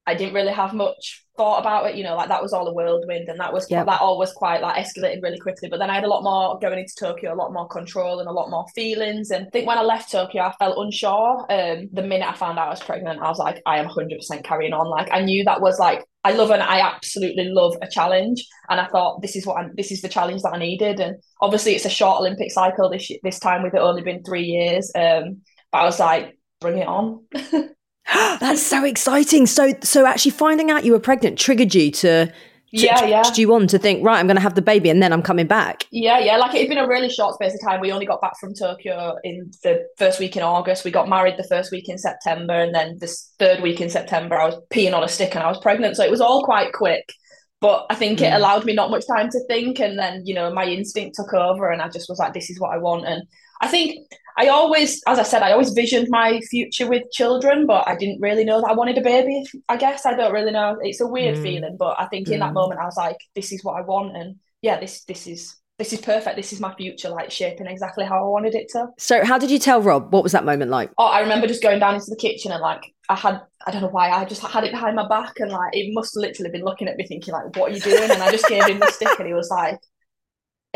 I 0.08 0.16
didn't 0.16 0.34
really 0.34 0.54
have 0.54 0.74
much 0.74 1.25
thought 1.38 1.60
about 1.60 1.90
it. 1.90 1.96
You 1.96 2.04
know, 2.04 2.16
like 2.16 2.30
that 2.30 2.42
was 2.42 2.54
all 2.54 2.68
a 2.68 2.74
whirlwind, 2.74 3.30
and 3.30 3.40
that 3.40 3.54
was 3.54 3.70
yep. 3.70 3.86
that 3.86 4.02
all 4.02 4.18
was 4.18 4.34
quite 4.34 4.62
like 4.62 4.84
escalated 4.84 5.22
really 5.22 5.40
quickly. 5.40 5.70
But 5.70 5.80
then 5.80 5.90
I 5.90 5.96
had 5.96 6.04
a 6.04 6.10
lot 6.10 6.24
more 6.24 6.60
going 6.60 6.80
into 6.80 6.96
Tokyo, 7.00 7.34
a 7.34 7.36
lot 7.36 7.54
more 7.54 7.68
control 7.68 8.20
and 8.20 8.30
a 8.30 8.34
lot 8.34 8.50
more 8.50 8.66
feelings. 8.76 9.32
And 9.32 9.48
I 9.48 9.50
think 9.50 9.68
when 9.68 9.78
I 9.78 9.84
left 9.84 10.12
Tokyo, 10.12 10.44
I 10.44 10.54
felt 10.58 10.78
unsure. 10.78 11.46
Um, 11.50 11.90
the 11.92 12.04
minute 12.04 12.30
I 12.30 12.34
found 12.34 12.60
out 12.60 12.68
I 12.68 12.72
was 12.72 12.84
pregnant, 12.84 13.22
I 13.22 13.30
was 13.30 13.40
like, 13.40 13.62
I 13.66 13.80
am 13.80 13.86
hundred 13.86 14.18
percent 14.18 14.44
carrying 14.46 14.74
on. 14.74 14.88
Like 14.88 15.10
I 15.12 15.22
knew 15.22 15.44
that 15.46 15.62
was 15.62 15.80
like 15.80 16.04
I 16.26 16.32
love 16.32 16.50
and 16.50 16.64
I 16.64 16.80
absolutely 16.80 17.46
love 17.50 17.76
a 17.84 17.88
challenge, 17.88 18.44
and 18.70 18.82
I 18.82 18.88
thought 18.88 19.22
this 19.22 19.36
is 19.36 19.46
what 19.46 19.58
I'm, 19.58 19.74
this 19.76 19.92
is 19.92 20.02
the 20.02 20.10
challenge 20.10 20.42
that 20.42 20.54
I 20.54 20.58
needed. 20.58 21.00
And 21.00 21.18
obviously, 21.40 21.76
it's 21.76 21.86
a 21.86 21.90
short 21.90 22.20
Olympic 22.20 22.52
cycle 22.52 22.90
this 22.90 23.12
this 23.24 23.40
time 23.40 23.62
with 23.62 23.76
it 23.76 23.80
only 23.80 24.02
been 24.02 24.24
three 24.24 24.46
years. 24.46 24.92
Um, 24.96 25.42
but 25.72 25.78
I 25.80 25.86
was 25.86 26.00
like, 26.00 26.38
bring 26.60 26.80
it 26.80 26.88
on. 26.88 27.26
That's 28.40 28.66
so 28.66 28.84
exciting. 28.84 29.46
So, 29.46 29.74
so 29.82 30.06
actually 30.06 30.32
finding 30.32 30.70
out 30.70 30.86
you 30.86 30.92
were 30.92 31.00
pregnant 31.00 31.40
triggered 31.40 31.74
you 31.74 31.90
to, 31.92 32.28
to 32.28 32.32
yeah, 32.72 33.06
yeah. 33.06 33.24
you 33.36 33.54
on 33.54 33.68
to 33.68 33.80
think, 33.80 34.06
right, 34.06 34.20
I'm 34.20 34.28
going 34.28 34.36
to 34.36 34.42
have 34.42 34.56
the 34.56 34.62
baby 34.62 34.90
and 34.90 35.02
then 35.02 35.12
I'm 35.12 35.24
coming 35.24 35.48
back. 35.48 35.86
Yeah, 35.92 36.20
yeah. 36.20 36.38
Like 36.38 36.54
it'd 36.54 36.70
been 36.70 36.78
a 36.78 36.88
really 36.88 37.10
short 37.10 37.36
space 37.36 37.54
of 37.54 37.62
time. 37.62 37.82
We 37.82 37.92
only 37.92 38.06
got 38.06 38.22
back 38.22 38.38
from 38.40 38.54
Tokyo 38.54 39.16
in 39.24 39.52
the 39.64 39.88
first 39.98 40.20
week 40.20 40.38
in 40.38 40.44
August. 40.44 40.86
We 40.86 40.92
got 40.92 41.10
married 41.10 41.38
the 41.38 41.48
first 41.48 41.72
week 41.72 41.90
in 41.90 41.98
September. 41.98 42.54
And 42.54 42.76
then 42.76 42.98
this 43.00 43.34
third 43.40 43.62
week 43.62 43.82
in 43.82 43.90
September, 43.90 44.36
I 44.36 44.46
was 44.46 44.56
peeing 44.72 44.94
on 44.94 45.04
a 45.04 45.08
stick 45.08 45.34
and 45.36 45.44
I 45.44 45.50
was 45.50 45.60
pregnant. 45.60 45.96
So 45.96 46.04
it 46.04 46.12
was 46.12 46.22
all 46.22 46.44
quite 46.44 46.74
quick. 46.74 47.12
But 47.60 47.88
I 47.90 47.96
think 47.96 48.20
mm. 48.20 48.28
it 48.28 48.34
allowed 48.34 48.66
me 48.66 48.74
not 48.74 48.92
much 48.92 49.08
time 49.08 49.30
to 49.32 49.40
think. 49.48 49.80
And 49.80 49.98
then, 49.98 50.24
you 50.26 50.36
know, 50.36 50.54
my 50.54 50.66
instinct 50.66 51.16
took 51.16 51.34
over 51.34 51.72
and 51.72 51.82
I 51.82 51.90
just 51.90 52.08
was 52.08 52.20
like, 52.20 52.34
this 52.34 52.52
is 52.52 52.60
what 52.60 52.74
I 52.74 52.78
want. 52.78 53.08
And 53.08 53.24
I 53.62 53.68
think 53.68 54.08
I 54.38 54.50
always, 54.50 55.02
as 55.08 55.18
I 55.18 55.24
said, 55.24 55.42
I 55.42 55.54
always 55.54 55.70
visioned 55.70 56.08
my 56.10 56.42
future 56.42 56.88
with 56.88 57.04
children, 57.12 57.66
but 57.66 57.88
I 57.88 57.96
didn't 57.96 58.22
really 58.22 58.44
know 58.44 58.60
that 58.62 58.70
I 58.70 58.74
wanted 58.74 58.98
a 58.98 59.02
baby. 59.02 59.44
I 59.70 59.78
guess 59.78 60.06
I 60.06 60.14
don't 60.14 60.34
really 60.34 60.52
know. 60.52 60.78
It's 60.82 61.00
a 61.00 61.08
weird 61.08 61.38
mm. 61.38 61.44
feeling, 61.44 61.78
but 61.80 61.96
I 62.00 62.08
think 62.08 62.28
mm. 62.28 62.34
in 62.34 62.40
that 62.42 62.52
mm. 62.52 62.56
moment 62.56 62.82
I 62.82 62.86
was 62.86 62.98
like, 62.98 63.18
this 63.34 63.52
is 63.52 63.64
what 63.64 63.78
I 63.78 63.82
want, 63.82 64.16
and 64.18 64.36
yeah, 64.62 64.80
this 64.80 65.04
this 65.06 65.28
is 65.28 65.56
this 65.78 65.92
is 65.92 66.00
perfect. 66.00 66.38
This 66.38 66.54
is 66.54 66.60
my 66.62 66.74
future, 66.76 67.10
like 67.10 67.32
shaping 67.32 67.68
exactly 67.68 68.06
how 68.06 68.24
I 68.24 68.28
wanted 68.28 68.56
it 68.56 68.70
to. 68.70 68.88
So, 68.98 69.26
how 69.26 69.38
did 69.38 69.52
you 69.52 69.60
tell 69.60 69.82
Rob? 69.82 70.14
What 70.14 70.24
was 70.24 70.32
that 70.32 70.46
moment 70.46 70.72
like? 70.72 70.92
Oh, 70.98 71.08
I 71.08 71.20
remember 71.20 71.48
just 71.48 71.62
going 71.62 71.80
down 71.80 71.96
into 71.96 72.10
the 72.10 72.16
kitchen 72.16 72.52
and 72.52 72.62
like 72.62 72.94
I 73.10 73.16
had, 73.16 73.42
I 73.68 73.72
don't 73.72 73.82
know 73.82 73.90
why, 73.90 74.10
I 74.10 74.24
just 74.26 74.42
had 74.42 74.64
it 74.64 74.72
behind 74.72 74.96
my 74.96 75.08
back 75.08 75.40
and 75.40 75.52
like 75.52 75.76
it 75.76 75.94
must 75.94 76.16
have 76.16 76.22
literally 76.22 76.52
been 76.52 76.64
looking 76.64 76.88
at 76.88 76.96
me 76.96 77.06
thinking 77.06 77.34
like, 77.34 77.56
what 77.58 77.72
are 77.72 77.76
you 77.76 77.82
doing? 77.82 78.10
And 78.10 78.22
I 78.22 78.32
just 78.32 78.48
gave 78.48 78.66
him 78.66 78.80
the 78.80 78.92
stick 78.92 79.20
and 79.20 79.28
he 79.28 79.34
was 79.34 79.50
like, 79.50 79.80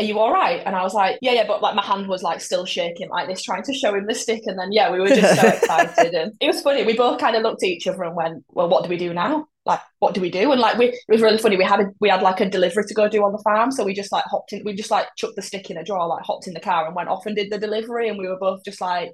are 0.00 0.04
you 0.04 0.18
all 0.18 0.32
right? 0.32 0.62
And 0.64 0.74
I 0.74 0.82
was 0.82 0.94
like, 0.94 1.18
yeah, 1.20 1.32
yeah, 1.32 1.46
but 1.46 1.60
like 1.60 1.74
my 1.74 1.84
hand 1.84 2.08
was 2.08 2.22
like 2.22 2.40
still 2.40 2.64
shaking 2.64 3.10
like 3.10 3.28
this, 3.28 3.42
trying 3.42 3.62
to 3.64 3.74
show 3.74 3.94
him 3.94 4.06
the 4.06 4.14
stick. 4.14 4.42
And 4.46 4.58
then, 4.58 4.72
yeah, 4.72 4.90
we 4.90 4.98
were 4.98 5.08
just 5.08 5.38
so 5.38 5.48
excited. 5.56 6.14
And 6.14 6.32
it 6.40 6.46
was 6.46 6.62
funny. 6.62 6.84
We 6.84 6.96
both 6.96 7.20
kind 7.20 7.36
of 7.36 7.42
looked 7.42 7.62
at 7.62 7.68
each 7.68 7.86
other 7.86 8.02
and 8.04 8.16
went, 8.16 8.42
well, 8.48 8.70
what 8.70 8.82
do 8.82 8.88
we 8.88 8.96
do 8.96 9.12
now? 9.12 9.46
Like, 9.66 9.80
what 9.98 10.14
do 10.14 10.22
we 10.22 10.30
do? 10.30 10.52
And 10.52 10.60
like, 10.60 10.78
we, 10.78 10.86
it 10.86 10.96
was 11.10 11.20
really 11.20 11.36
funny. 11.36 11.58
We 11.58 11.64
had, 11.64 11.80
a, 11.80 11.86
we 12.00 12.08
had 12.08 12.22
like 12.22 12.40
a 12.40 12.48
delivery 12.48 12.84
to 12.88 12.94
go 12.94 13.10
do 13.10 13.22
on 13.24 13.32
the 13.32 13.42
farm. 13.44 13.70
So 13.70 13.84
we 13.84 13.92
just 13.92 14.10
like 14.10 14.24
hopped 14.24 14.54
in, 14.54 14.64
we 14.64 14.72
just 14.72 14.90
like 14.90 15.06
chucked 15.18 15.36
the 15.36 15.42
stick 15.42 15.70
in 15.70 15.76
a 15.76 15.84
drawer, 15.84 16.08
like 16.08 16.24
hopped 16.24 16.46
in 16.46 16.54
the 16.54 16.60
car 16.60 16.86
and 16.86 16.96
went 16.96 17.10
off 17.10 17.26
and 17.26 17.36
did 17.36 17.52
the 17.52 17.58
delivery. 17.58 18.08
And 18.08 18.18
we 18.18 18.26
were 18.26 18.38
both 18.38 18.64
just 18.64 18.80
like, 18.80 19.12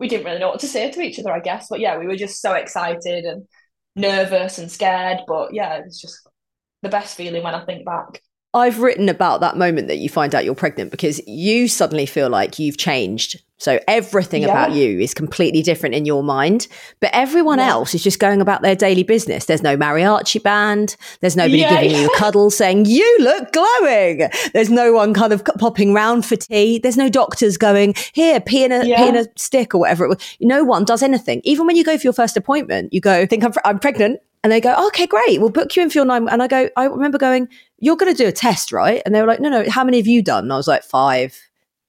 we 0.00 0.08
didn't 0.08 0.24
really 0.24 0.38
know 0.38 0.48
what 0.48 0.60
to 0.60 0.66
say 0.66 0.90
to 0.90 1.00
each 1.02 1.18
other, 1.18 1.30
I 1.30 1.40
guess. 1.40 1.66
But 1.68 1.80
yeah, 1.80 1.98
we 1.98 2.06
were 2.06 2.16
just 2.16 2.40
so 2.40 2.54
excited 2.54 3.24
and 3.24 3.46
nervous 3.96 4.58
and 4.58 4.72
scared. 4.72 5.18
But 5.28 5.52
yeah, 5.52 5.76
it 5.76 5.84
was 5.84 6.00
just 6.00 6.26
the 6.80 6.88
best 6.88 7.18
feeling 7.18 7.42
when 7.42 7.54
I 7.54 7.66
think 7.66 7.84
back. 7.84 8.22
I've 8.54 8.80
written 8.80 9.08
about 9.08 9.40
that 9.40 9.56
moment 9.56 9.88
that 9.88 9.98
you 9.98 10.08
find 10.08 10.34
out 10.34 10.44
you're 10.44 10.54
pregnant 10.54 10.90
because 10.90 11.26
you 11.26 11.68
suddenly 11.68 12.04
feel 12.04 12.28
like 12.28 12.58
you've 12.58 12.76
changed. 12.76 13.42
So 13.56 13.78
everything 13.86 14.42
yeah. 14.42 14.48
about 14.48 14.72
you 14.72 14.98
is 14.98 15.14
completely 15.14 15.62
different 15.62 15.94
in 15.94 16.04
your 16.04 16.24
mind, 16.24 16.66
but 16.98 17.10
everyone 17.12 17.60
yeah. 17.60 17.70
else 17.70 17.94
is 17.94 18.02
just 18.02 18.18
going 18.18 18.40
about 18.40 18.60
their 18.60 18.74
daily 18.74 19.04
business. 19.04 19.44
There's 19.44 19.62
no 19.62 19.76
mariachi 19.76 20.42
band. 20.42 20.96
There's 21.20 21.36
nobody 21.36 21.58
yeah, 21.58 21.80
giving 21.80 21.96
you 21.96 22.08
a 22.12 22.18
cuddle 22.18 22.50
saying, 22.50 22.86
you 22.86 23.18
look 23.20 23.52
glowing. 23.52 24.28
There's 24.52 24.68
no 24.68 24.92
one 24.92 25.14
kind 25.14 25.32
of 25.32 25.44
popping 25.44 25.94
round 25.94 26.26
for 26.26 26.34
tea. 26.34 26.80
There's 26.80 26.96
no 26.96 27.08
doctors 27.08 27.56
going, 27.56 27.94
here, 28.12 28.40
pee 28.40 28.64
in 28.64 28.72
a, 28.72 28.82
pee 28.82 29.08
in 29.08 29.16
a 29.16 29.26
stick 29.36 29.76
or 29.76 29.78
whatever 29.78 30.06
it 30.06 30.08
was. 30.08 30.36
No 30.40 30.64
one 30.64 30.84
does 30.84 31.02
anything. 31.02 31.40
Even 31.44 31.64
when 31.64 31.76
you 31.76 31.84
go 31.84 31.96
for 31.96 32.02
your 32.02 32.12
first 32.12 32.36
appointment, 32.36 32.92
you 32.92 33.00
go, 33.00 33.24
think 33.26 33.44
I'm, 33.44 33.52
I'm 33.64 33.78
pregnant. 33.78 34.20
And 34.42 34.50
they 34.50 34.60
go, 34.60 34.88
okay, 34.88 35.06
great. 35.06 35.40
We'll 35.40 35.50
book 35.50 35.76
you 35.76 35.84
in 35.84 35.90
for 35.90 35.98
your 35.98 36.04
nine. 36.04 36.28
And 36.28 36.42
I 36.42 36.48
go, 36.48 36.68
I 36.76 36.86
remember 36.86 37.16
going, 37.16 37.48
you're 37.82 37.96
going 37.96 38.14
to 38.14 38.16
do 38.16 38.28
a 38.28 38.32
test, 38.32 38.70
right? 38.70 39.02
And 39.04 39.12
they 39.12 39.20
were 39.20 39.26
like, 39.26 39.40
no, 39.40 39.50
no. 39.50 39.68
How 39.68 39.82
many 39.82 39.96
have 39.96 40.06
you 40.06 40.22
done? 40.22 40.44
And 40.44 40.52
I 40.52 40.56
was 40.56 40.68
like, 40.68 40.84
five. 40.84 41.36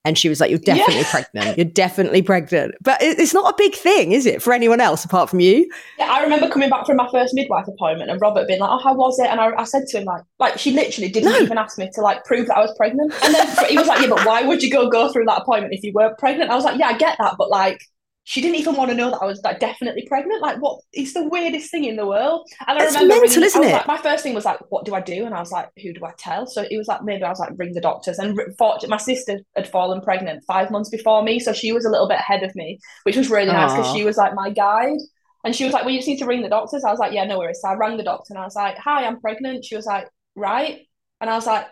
And 0.03 0.17
she 0.17 0.27
was 0.27 0.41
like, 0.41 0.49
you're 0.49 0.59
definitely 0.59 0.95
yeah. 0.95 1.11
pregnant. 1.11 1.57
You're 1.57 1.65
definitely 1.65 2.21
pregnant. 2.23 2.75
But 2.81 2.97
it's 2.99 3.33
not 3.33 3.53
a 3.53 3.55
big 3.57 3.75
thing, 3.75 4.11
is 4.11 4.25
it, 4.25 4.41
for 4.41 4.51
anyone 4.51 4.81
else 4.81 5.05
apart 5.05 5.29
from 5.29 5.39
you? 5.39 5.69
Yeah, 5.99 6.11
I 6.11 6.23
remember 6.23 6.49
coming 6.49 6.69
back 6.69 6.87
from 6.87 6.97
my 6.97 7.07
first 7.11 7.35
midwife 7.35 7.67
appointment 7.67 8.09
and 8.09 8.19
Robert 8.19 8.47
being 8.47 8.59
like, 8.59 8.71
oh, 8.71 8.79
how 8.83 8.95
was 8.95 9.17
it? 9.19 9.27
And 9.27 9.39
I, 9.39 9.51
I 9.55 9.63
said 9.65 9.83
to 9.89 9.99
him, 9.99 10.05
like, 10.05 10.23
like 10.39 10.57
she 10.57 10.71
literally 10.71 11.09
didn't 11.09 11.31
no. 11.31 11.39
even 11.39 11.57
ask 11.59 11.77
me 11.77 11.89
to 11.93 12.01
like 12.01 12.25
prove 12.25 12.47
that 12.47 12.57
I 12.57 12.61
was 12.61 12.75
pregnant. 12.75 13.13
And 13.23 13.33
then 13.33 13.47
he 13.69 13.77
was 13.77 13.87
like, 13.87 14.01
yeah, 14.01 14.09
but 14.09 14.25
why 14.25 14.41
would 14.41 14.61
you 14.63 14.71
go 14.71 14.89
go 14.89 15.09
through 15.13 15.25
that 15.25 15.43
appointment 15.43 15.73
if 15.73 15.83
you 15.83 15.93
weren't 15.93 16.17
pregnant? 16.17 16.49
I 16.49 16.55
was 16.55 16.65
like, 16.65 16.77
yeah, 16.79 16.87
I 16.87 16.97
get 16.97 17.17
that. 17.19 17.35
But 17.37 17.49
like, 17.49 17.87
she 18.25 18.41
didn't 18.41 18.55
even 18.55 18.75
want 18.75 18.89
to 18.89 18.95
know 18.95 19.09
that 19.11 19.19
I 19.21 19.25
was 19.25 19.41
like 19.43 19.59
definitely 19.59 20.05
pregnant. 20.07 20.41
Like, 20.41 20.57
what? 20.61 20.79
It's 20.93 21.13
the 21.13 21.27
weirdest 21.27 21.69
thing 21.69 21.83
in 21.83 21.97
the 21.97 22.07
world. 22.07 22.47
And 22.67 22.79
I 22.79 22.83
it's 22.83 22.93
remember, 22.93 23.15
mental, 23.15 23.29
ringing, 23.29 23.43
isn't 23.43 23.63
it? 23.63 23.71
Like, 23.73 23.87
my 23.87 23.97
first 23.97 24.23
thing 24.23 24.33
was 24.33 24.45
like, 24.45 24.59
what 24.69 24.85
do 24.85 24.95
I 24.95 25.01
do? 25.01 25.25
And 25.25 25.35
I 25.35 25.39
was 25.39 25.51
like, 25.51 25.69
who 25.81 25.93
do 25.93 26.05
I 26.05 26.11
tell? 26.17 26.47
So 26.47 26.65
it 26.69 26.77
was 26.77 26.87
like 26.87 27.03
maybe 27.03 27.23
I 27.23 27.29
was 27.29 27.39
like, 27.39 27.51
ring 27.57 27.73
the 27.73 27.81
doctors. 27.81 28.19
And 28.19 28.39
fortunately, 28.57 28.89
my 28.89 28.97
sister 28.97 29.39
had 29.55 29.67
fallen 29.67 29.99
pregnant 29.99 30.43
five 30.47 30.71
months 30.71 30.89
before 30.89 31.21
me, 31.21 31.39
so 31.39 31.51
she 31.51 31.73
was 31.73 31.83
a 31.85 31.89
little 31.89 32.07
bit 32.07 32.19
ahead 32.19 32.43
of 32.43 32.55
me, 32.55 32.79
which 33.03 33.17
was 33.17 33.29
really 33.29 33.51
nice 33.51 33.73
because 33.73 33.91
she 33.91 34.05
was 34.05 34.15
like 34.15 34.33
my 34.35 34.49
guide. 34.49 34.99
And 35.43 35.53
she 35.53 35.65
was 35.65 35.73
like, 35.73 35.83
well, 35.83 35.91
you 35.91 35.99
just 35.99 36.07
need 36.07 36.19
to 36.19 36.25
ring 36.25 36.41
the 36.41 36.49
doctors. 36.49 36.85
I 36.85 36.91
was 36.91 36.99
like, 36.99 37.11
yeah, 37.11 37.25
no 37.25 37.37
worries. 37.37 37.59
So 37.61 37.67
I 37.67 37.73
rang 37.73 37.97
the 37.97 38.03
doctor 38.03 38.33
and 38.33 38.39
I 38.39 38.45
was 38.45 38.55
like, 38.55 38.77
hi, 38.77 39.05
I'm 39.05 39.19
pregnant. 39.19 39.65
She 39.65 39.75
was 39.75 39.85
like, 39.85 40.07
right. 40.35 40.79
And 41.19 41.29
I 41.29 41.35
was 41.35 41.45
like, 41.45 41.67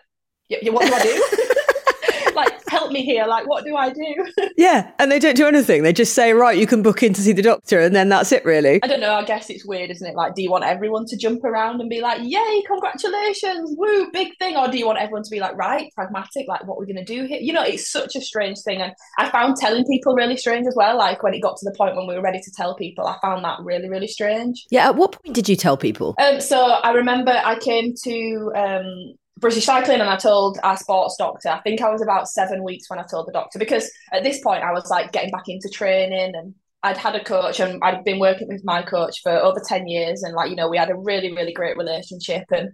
yeah, 0.50 0.70
what 0.72 0.86
do 0.86 0.94
I 0.94 1.02
do? 1.02 1.56
help 2.92 3.06
me 3.06 3.06
here. 3.06 3.26
Like, 3.26 3.48
what 3.48 3.64
do 3.64 3.76
I 3.76 3.92
do? 3.92 4.26
yeah. 4.58 4.92
And 5.00 5.12
they 5.12 5.20
don't 5.20 5.36
do 5.36 5.48
anything. 5.48 5.84
They 5.84 5.94
just 5.94 6.14
say, 6.14 6.34
right, 6.34 6.58
you 6.58 6.68
can 6.68 6.82
book 6.82 7.04
in 7.04 7.14
to 7.14 7.22
see 7.22 7.32
the 7.32 7.42
doctor. 7.42 7.80
And 7.80 7.96
then 7.96 8.10
that's 8.10 8.32
it, 8.32 8.44
really. 8.46 8.80
I 8.84 8.88
don't 8.88 9.00
know. 9.00 9.14
I 9.14 9.24
guess 9.24 9.50
it's 9.50 9.66
weird, 9.66 9.90
isn't 9.92 10.08
it? 10.08 10.16
Like, 10.16 10.36
do 10.36 10.42
you 10.42 10.52
want 10.52 10.64
everyone 10.64 11.06
to 11.08 11.18
jump 11.18 11.44
around 11.44 11.82
and 11.82 11.90
be 11.90 12.02
like, 12.02 12.22
yay, 12.24 12.64
congratulations, 12.68 13.76
woo, 13.78 14.12
big 14.12 14.38
thing? 14.38 14.58
Or 14.58 14.68
do 14.68 14.78
you 14.78 14.86
want 14.86 15.00
everyone 15.00 15.24
to 15.24 15.30
be 15.30 15.40
like, 15.40 15.56
right, 15.56 15.92
pragmatic, 15.96 16.48
like, 16.48 16.68
what 16.68 16.78
we're 16.78 16.86
going 16.86 17.04
to 17.04 17.06
do 17.06 17.26
here? 17.26 17.40
You 17.40 17.54
know, 17.54 17.64
it's 17.64 17.92
such 17.92 18.16
a 18.16 18.22
strange 18.22 18.60
thing. 18.64 18.82
And 18.82 18.94
I 19.18 19.30
found 19.30 19.58
telling 19.58 19.86
people 19.86 20.16
really 20.16 20.38
strange 20.38 20.68
as 20.68 20.76
well. 20.76 20.98
Like, 20.98 21.24
when 21.24 21.34
it 21.34 21.42
got 21.42 21.58
to 21.58 21.66
the 21.66 21.76
point 21.78 21.96
when 21.96 22.08
we 22.08 22.16
were 22.16 22.22
ready 22.22 22.42
to 22.42 22.52
tell 22.56 22.76
people, 22.76 23.08
I 23.08 23.18
found 23.22 23.44
that 23.46 23.60
really, 23.62 23.90
really 23.90 24.08
strange. 24.08 24.66
Yeah. 24.70 24.90
At 24.90 24.96
what 24.96 25.22
point 25.22 25.36
did 25.36 25.48
you 25.48 25.56
tell 25.56 25.78
people? 25.78 26.16
Um, 26.22 26.42
so 26.42 26.58
I 26.60 26.92
remember 26.92 27.32
I 27.32 27.58
came 27.60 27.94
to 28.04 28.52
um, 28.56 29.14
British 29.42 29.66
Cycling 29.66 30.00
and 30.00 30.10
I 30.10 30.16
told 30.16 30.60
our 30.64 30.78
sports 30.78 31.18
doctor, 31.18 31.50
I 31.50 31.60
think 31.62 31.82
I 31.82 31.90
was 31.90 32.02
about 32.02 32.30
seven 32.30 32.64
weeks 32.64 32.90
when 32.90 33.00
I 33.00 33.04
told 33.04 33.28
the 33.28 33.34
doctor 33.34 33.60
because 33.60 33.92
at 34.14 34.24
this 34.24 34.40
point 34.40 34.64
I 34.64 34.72
was 34.72 34.90
like 34.90 35.12
getting 35.12 35.32
back 35.32 35.50
into 35.50 35.68
training 35.68 36.34
and 36.36 36.54
I'd 36.84 36.98
had 36.98 37.16
a 37.16 37.24
coach 37.24 37.60
and 37.60 37.84
I'd 37.84 38.04
been 38.04 38.20
working 38.20 38.48
with 38.48 38.64
my 38.64 38.82
coach 38.82 39.22
for 39.22 39.32
over 39.32 39.60
10 39.60 39.88
years 39.88 40.24
and 40.24 40.34
like, 40.34 40.50
you 40.50 40.56
know, 40.56 40.70
we 40.70 40.78
had 40.78 40.90
a 40.90 40.96
really, 40.96 41.32
really 41.32 41.54
great 41.54 41.78
relationship. 41.78 42.46
And 42.52 42.72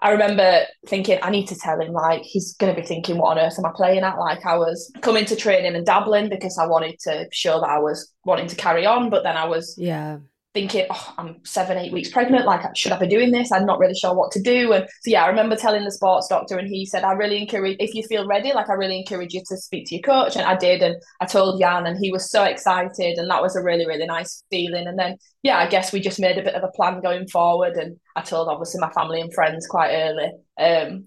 I 0.00 0.10
remember 0.10 0.62
thinking, 0.86 1.18
I 1.22 1.30
need 1.30 1.46
to 1.46 1.56
tell 1.56 1.80
him, 1.80 1.92
like, 1.92 2.22
he's 2.22 2.54
going 2.56 2.74
to 2.74 2.80
be 2.80 2.86
thinking, 2.86 3.18
what 3.18 3.38
on 3.38 3.44
earth 3.44 3.58
am 3.58 3.64
I 3.64 3.70
playing 3.72 4.02
at? 4.02 4.18
Like, 4.18 4.44
I 4.44 4.56
was 4.56 4.92
coming 5.00 5.24
to 5.26 5.36
training 5.36 5.76
and 5.76 5.86
dabbling 5.86 6.28
because 6.28 6.58
I 6.58 6.66
wanted 6.66 6.98
to 7.04 7.28
show 7.30 7.60
that 7.60 7.68
I 7.68 7.78
was 7.78 8.12
wanting 8.24 8.48
to 8.48 8.56
carry 8.56 8.84
on, 8.84 9.10
but 9.10 9.22
then 9.22 9.36
I 9.36 9.44
was 9.44 9.76
yeah 9.78 10.18
thinking, 10.54 10.86
oh, 10.90 11.14
I'm 11.16 11.36
seven, 11.44 11.78
eight 11.78 11.92
weeks 11.92 12.10
pregnant. 12.10 12.44
Like, 12.44 12.76
should 12.76 12.92
I 12.92 12.98
be 12.98 13.06
doing 13.06 13.30
this? 13.30 13.50
I'm 13.50 13.64
not 13.64 13.78
really 13.78 13.94
sure 13.94 14.14
what 14.14 14.30
to 14.32 14.42
do. 14.42 14.72
And 14.72 14.86
so, 15.00 15.10
yeah, 15.10 15.24
I 15.24 15.28
remember 15.28 15.56
telling 15.56 15.84
the 15.84 15.90
sports 15.90 16.28
doctor, 16.28 16.58
and 16.58 16.68
he 16.68 16.84
said, 16.84 17.04
I 17.04 17.12
really 17.12 17.40
encourage, 17.40 17.76
if 17.80 17.94
you 17.94 18.02
feel 18.02 18.26
ready, 18.26 18.52
like, 18.52 18.68
I 18.68 18.74
really 18.74 18.98
encourage 18.98 19.32
you 19.32 19.42
to 19.46 19.56
speak 19.56 19.88
to 19.88 19.94
your 19.94 20.02
coach. 20.02 20.36
And 20.36 20.44
I 20.44 20.56
did. 20.56 20.82
And 20.82 20.96
I 21.20 21.26
told 21.26 21.60
Jan, 21.60 21.86
and 21.86 21.98
he 21.98 22.12
was 22.12 22.30
so 22.30 22.44
excited. 22.44 23.16
And 23.16 23.30
that 23.30 23.40
was 23.40 23.56
a 23.56 23.62
really, 23.62 23.86
really 23.86 24.06
nice 24.06 24.44
feeling. 24.50 24.86
And 24.86 24.98
then, 24.98 25.16
yeah, 25.42 25.56
I 25.56 25.68
guess 25.68 25.92
we 25.92 26.00
just 26.00 26.20
made 26.20 26.36
a 26.36 26.42
bit 26.42 26.54
of 26.54 26.64
a 26.64 26.72
plan 26.72 27.00
going 27.00 27.28
forward. 27.28 27.76
And 27.76 27.96
I 28.14 28.20
told, 28.20 28.48
obviously, 28.48 28.80
my 28.80 28.90
family 28.90 29.20
and 29.20 29.32
friends 29.32 29.66
quite 29.66 29.94
early. 29.94 30.32
Um, 30.58 31.06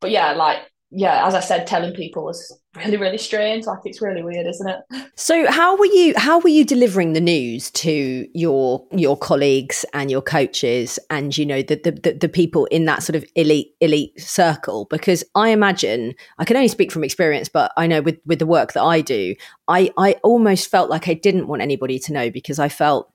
but 0.00 0.10
yeah, 0.10 0.32
like, 0.32 0.58
yeah, 0.90 1.26
as 1.28 1.36
I 1.36 1.40
said, 1.40 1.68
telling 1.68 1.94
people 1.94 2.24
was 2.24 2.59
really, 2.76 2.96
really 2.96 3.18
strange. 3.18 3.66
Like 3.66 3.80
it's 3.84 4.00
really 4.00 4.22
weird, 4.22 4.46
isn't 4.46 4.68
it? 4.68 4.80
So 5.16 5.50
how 5.50 5.76
were 5.76 5.86
you 5.86 6.14
how 6.16 6.38
were 6.38 6.48
you 6.48 6.64
delivering 6.64 7.12
the 7.12 7.20
news 7.20 7.70
to 7.72 8.28
your 8.32 8.86
your 8.92 9.16
colleagues 9.16 9.84
and 9.92 10.10
your 10.10 10.22
coaches 10.22 10.98
and 11.10 11.36
you 11.36 11.44
know 11.44 11.62
the 11.62 11.76
the, 11.76 12.12
the 12.12 12.28
people 12.28 12.66
in 12.66 12.84
that 12.84 13.02
sort 13.02 13.16
of 13.16 13.24
elite 13.34 13.74
elite 13.80 14.20
circle? 14.20 14.86
Because 14.90 15.24
I 15.34 15.50
imagine 15.50 16.14
I 16.38 16.44
can 16.44 16.56
only 16.56 16.68
speak 16.68 16.92
from 16.92 17.04
experience, 17.04 17.48
but 17.48 17.72
I 17.76 17.86
know 17.86 18.02
with 18.02 18.18
with 18.24 18.38
the 18.38 18.46
work 18.46 18.72
that 18.74 18.82
I 18.82 19.00
do, 19.00 19.34
I 19.68 19.90
I 19.98 20.12
almost 20.22 20.70
felt 20.70 20.90
like 20.90 21.08
I 21.08 21.14
didn't 21.14 21.48
want 21.48 21.62
anybody 21.62 21.98
to 22.00 22.12
know 22.12 22.30
because 22.30 22.58
I 22.58 22.68
felt 22.68 23.12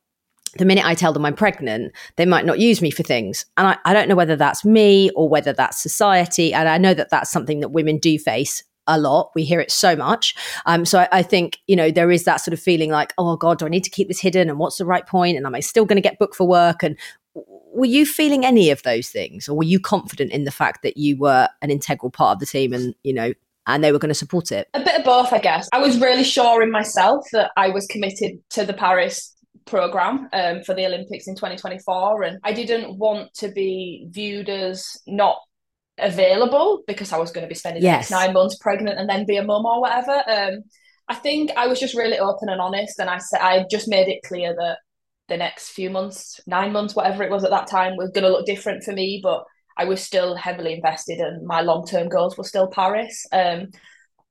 the 0.58 0.66
minute 0.66 0.86
I 0.86 0.96
tell 0.96 1.12
them 1.12 1.26
I'm 1.26 1.36
pregnant, 1.36 1.94
they 2.16 2.26
might 2.26 2.46
not 2.46 2.60
use 2.60 2.82
me 2.82 2.90
for 2.90 3.04
things. 3.04 3.46
And 3.58 3.68
I, 3.68 3.78
I, 3.84 3.94
don't 3.94 4.08
know 4.08 4.16
whether 4.16 4.38
that's 4.38 4.64
me 4.64 5.10
or 5.12 5.28
whether 5.28 5.52
that's 5.52 5.84
society. 5.84 6.54
And 6.54 6.70
I 6.70 6.78
know 6.78 6.94
that 6.94 7.10
that's 7.10 7.30
something 7.30 7.60
that 7.60 7.70
women 7.70 7.98
do 7.98 8.18
face 8.18 8.64
a 8.88 9.00
lot. 9.00 9.32
We 9.36 9.44
hear 9.44 9.60
it 9.60 9.72
so 9.72 9.96
much. 9.96 10.36
Um, 10.66 10.86
so 10.86 11.00
I, 11.00 11.08
I, 11.12 11.24
think, 11.24 11.60
you 11.68 11.76
know, 11.76 11.92
there 11.92 12.12
is 12.12 12.24
that 12.26 12.38
sort 12.38 12.54
of 12.54 12.60
feeling 12.60 12.92
like, 12.92 13.14
oh 13.18 13.36
God, 13.36 13.60
do 13.60 13.66
I 13.66 13.70
need 13.70 13.84
to 13.84 13.90
keep 13.90 14.08
this 14.08 14.20
hidden? 14.20 14.50
And 14.50 14.60
what's 14.60 14.78
the 14.78 14.86
right 14.86 15.06
point? 15.06 15.38
And 15.38 15.46
am 15.46 15.56
I 15.56 15.60
still 15.60 15.86
going 15.86 15.98
to 15.98 16.02
get 16.02 16.20
booked 16.20 16.36
for 16.36 16.48
work? 16.48 16.84
And 16.84 16.98
were 17.34 17.86
you 17.86 18.06
feeling 18.06 18.46
any 18.46 18.70
of 18.70 18.84
those 18.84 19.10
things? 19.10 19.50
Or 19.50 19.58
were 19.58 19.64
you 19.64 19.80
confident 19.80 20.32
in 20.32 20.46
the 20.46 20.52
fact 20.52 20.84
that 20.84 20.98
you 20.98 21.18
were 21.18 21.50
an 21.62 21.72
integral 21.72 22.12
part 22.12 22.36
of 22.36 22.40
the 22.40 22.46
team 22.46 22.74
and, 22.74 22.96
you 23.04 23.14
know, 23.14 23.34
and 23.68 23.84
they 23.84 23.92
were 23.92 24.00
going 24.00 24.10
to 24.10 24.16
support 24.16 24.52
it? 24.52 24.70
A 24.74 24.80
bit 24.80 25.00
of 25.00 25.06
both, 25.06 25.34
I 25.34 25.40
guess. 25.40 25.68
I 25.74 25.80
was 25.80 26.00
really 26.00 26.24
sure 26.24 26.62
in 26.62 26.72
myself 26.72 27.26
that 27.34 27.52
I 27.58 27.70
was 27.70 27.86
committed 27.88 28.40
to 28.52 28.66
the 28.66 28.74
Paris 28.74 29.36
program 29.66 30.30
um, 30.34 30.64
for 30.64 30.74
the 30.74 30.86
Olympics 30.86 31.28
in 31.28 31.36
2024, 31.36 32.24
and 32.24 32.40
I 32.44 32.54
didn't 32.54 32.98
want 32.98 33.34
to 33.36 33.50
be 33.50 34.08
viewed 34.10 34.48
as 34.48 34.86
not 35.08 35.38
available 35.98 36.84
because 36.88 37.14
I 37.14 37.18
was 37.18 37.32
going 37.32 37.44
to 37.44 37.50
be 37.50 37.56
spending 37.56 37.84
yes. 37.84 38.12
nine 38.12 38.34
months 38.34 38.58
pregnant 38.58 39.00
and 39.00 39.10
then 39.10 39.26
be 39.26 39.38
a 39.38 39.44
mum 39.44 39.66
or 39.66 39.82
whatever. 39.82 40.24
Um, 40.28 40.64
I 41.08 41.16
think 41.16 41.52
I 41.56 41.68
was 41.68 41.80
just 41.80 41.96
really 41.96 42.20
open 42.20 42.50
and 42.50 42.60
honest, 42.60 43.00
and 43.00 43.10
I 43.10 43.20
said 43.20 43.42
I 43.42 43.66
just 43.70 43.88
made 43.88 44.08
it 44.08 44.24
clear 44.26 44.56
that 44.56 44.80
the 45.28 45.38
next 45.38 45.70
few 45.70 45.90
months, 45.90 46.40
nine 46.48 46.72
months, 46.72 46.96
whatever 46.96 47.24
it 47.24 47.32
was 47.32 47.44
at 47.44 47.52
that 47.52 47.68
time, 47.68 47.96
was 47.96 48.12
going 48.12 48.24
to 48.24 48.30
look 48.30 48.46
different 48.46 48.84
for 48.84 48.92
me, 48.92 49.20
but 49.22 49.44
I 49.78 49.86
was 49.86 50.02
still 50.02 50.36
heavily 50.36 50.74
invested, 50.74 51.20
and 51.20 51.46
my 51.46 51.62
long 51.62 51.86
term 51.86 52.10
goals 52.10 52.38
were 52.38 52.44
still 52.44 52.68
Paris. 52.68 53.26
Um, 53.32 53.70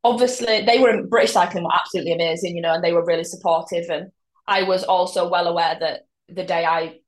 obviously, 0.02 0.64
they 0.64 0.78
were 0.78 0.90
in 0.90 1.08
British 1.08 1.32
cycling 1.32 1.64
were 1.64 1.74
absolutely 1.74 2.12
amazing, 2.12 2.56
you 2.56 2.62
know, 2.62 2.74
and 2.74 2.82
they 2.82 2.92
were 2.92 3.04
really 3.04 3.24
supportive, 3.24 3.88
and 3.88 4.10
I 4.46 4.64
was 4.64 4.84
also 4.84 5.28
well 5.28 5.46
aware 5.46 5.76
that 5.78 6.02
the 6.28 6.44
day 6.44 6.64
I 6.64 6.98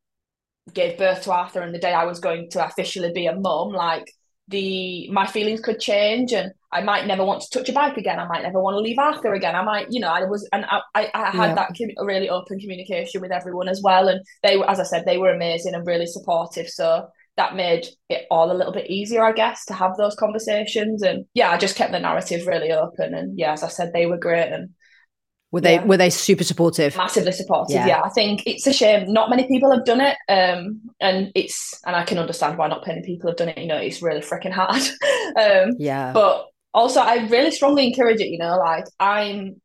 gave 0.73 0.99
birth 0.99 1.23
to 1.23 1.33
Arthur 1.33 1.61
and 1.61 1.75
the 1.75 1.79
day 1.79 1.93
I 1.93 2.05
was 2.05 2.21
going 2.21 2.51
to 2.51 2.65
officially 2.65 3.13
be 3.13 3.27
a 3.27 3.35
mum, 3.35 3.73
like 3.73 4.13
the 4.49 5.09
my 5.11 5.27
feelings 5.27 5.61
could 5.61 5.81
change 5.81 6.33
and 6.33 6.53
I 6.73 6.83
might 6.83 7.07
never 7.07 7.25
want 7.25 7.43
to 7.43 7.51
touch 7.51 7.69
a 7.69 7.73
bike 7.73 7.97
again. 7.97 8.21
I 8.21 8.27
might 8.27 8.43
never 8.43 8.61
want 8.61 8.75
to 8.75 8.81
leave 8.81 8.99
Arthur 8.99 9.35
again. 9.35 9.55
I 9.55 9.63
might, 9.63 9.87
you 9.91 10.01
know, 10.01 10.11
I 10.11 10.25
was, 10.25 10.47
and 10.53 10.67
I, 10.67 10.81
I, 10.95 11.11
I 11.15 11.31
had 11.31 11.49
yeah. 11.49 11.55
that 11.55 11.73
com- 11.77 12.07
really 12.07 12.29
open 12.29 12.59
communication 12.59 13.21
with 13.21 13.33
everyone 13.33 13.69
as 13.69 13.81
well. 13.83 14.09
And 14.09 14.21
they 14.43 14.63
as 14.63 14.79
I 14.79 14.83
said, 14.83 15.05
they 15.05 15.17
were 15.17 15.31
amazing 15.31 15.75
and 15.75 15.87
really 15.87 16.07
supportive. 16.07 16.69
So 16.69 17.09
that 17.37 17.57
made 17.57 17.87
it 18.09 18.27
all 18.31 18.51
a 18.51 18.57
little 18.57 18.73
bit 18.73 18.91
easier, 18.91 19.25
I 19.25 19.33
guess, 19.33 19.65
to 19.67 19.75
have 19.75 19.97
those 19.97 20.15
conversations. 20.17 21.03
And 21.03 21.27
yeah, 21.35 21.51
I 21.51 21.57
just 21.57 21.77
kept 21.77 21.93
the 21.93 21.99
narrative 21.99 22.47
really 22.47 22.73
open. 22.73 23.15
And 23.15 23.39
yeah, 23.39 23.53
as 23.53 23.63
I 23.63 23.69
said, 23.69 23.93
they 23.93 24.07
were 24.07 24.19
great. 24.19 24.53
And 24.53 24.71
were 25.53 25.61
they 25.61 25.75
yeah. 25.75 25.85
were 25.85 25.97
they 25.97 26.11
super 26.11 26.45
supportive? 26.45 26.97
Massively 26.97 27.33
supportive. 27.33 27.77
Yeah. 27.77 27.87
yeah. 27.87 28.03
I 28.03 28.09
think 28.11 28.43
it's 28.47 28.67
a 28.67 28.73
shame 28.73 29.13
not 29.13 29.31
many 29.31 29.47
people 29.47 29.71
have 29.71 29.85
done 29.85 30.01
it, 30.01 30.17
um, 30.29 30.81
and 31.01 31.31
it's 31.35 31.81
and 31.87 31.95
I 31.95 32.05
can 32.05 32.19
understand 32.19 32.59
why 32.59 32.69
not 32.69 32.87
many 32.87 33.03
people 33.03 33.31
have 33.31 33.37
done 33.37 33.51
it. 33.51 33.59
You 33.59 33.67
know, 33.67 33.77
it's 33.77 34.03
really 34.03 34.21
freaking 34.21 34.53
hard. 34.53 34.83
um, 35.41 35.77
yeah. 35.79 36.13
But 36.13 36.47
also, 36.75 37.01
I 37.01 37.27
really 37.29 37.53
strongly 37.53 37.87
encourage 37.87 38.21
it. 38.21 38.29
You 38.29 38.39
know, 38.39 38.57
like 38.57 38.87
I'm, 38.99 39.61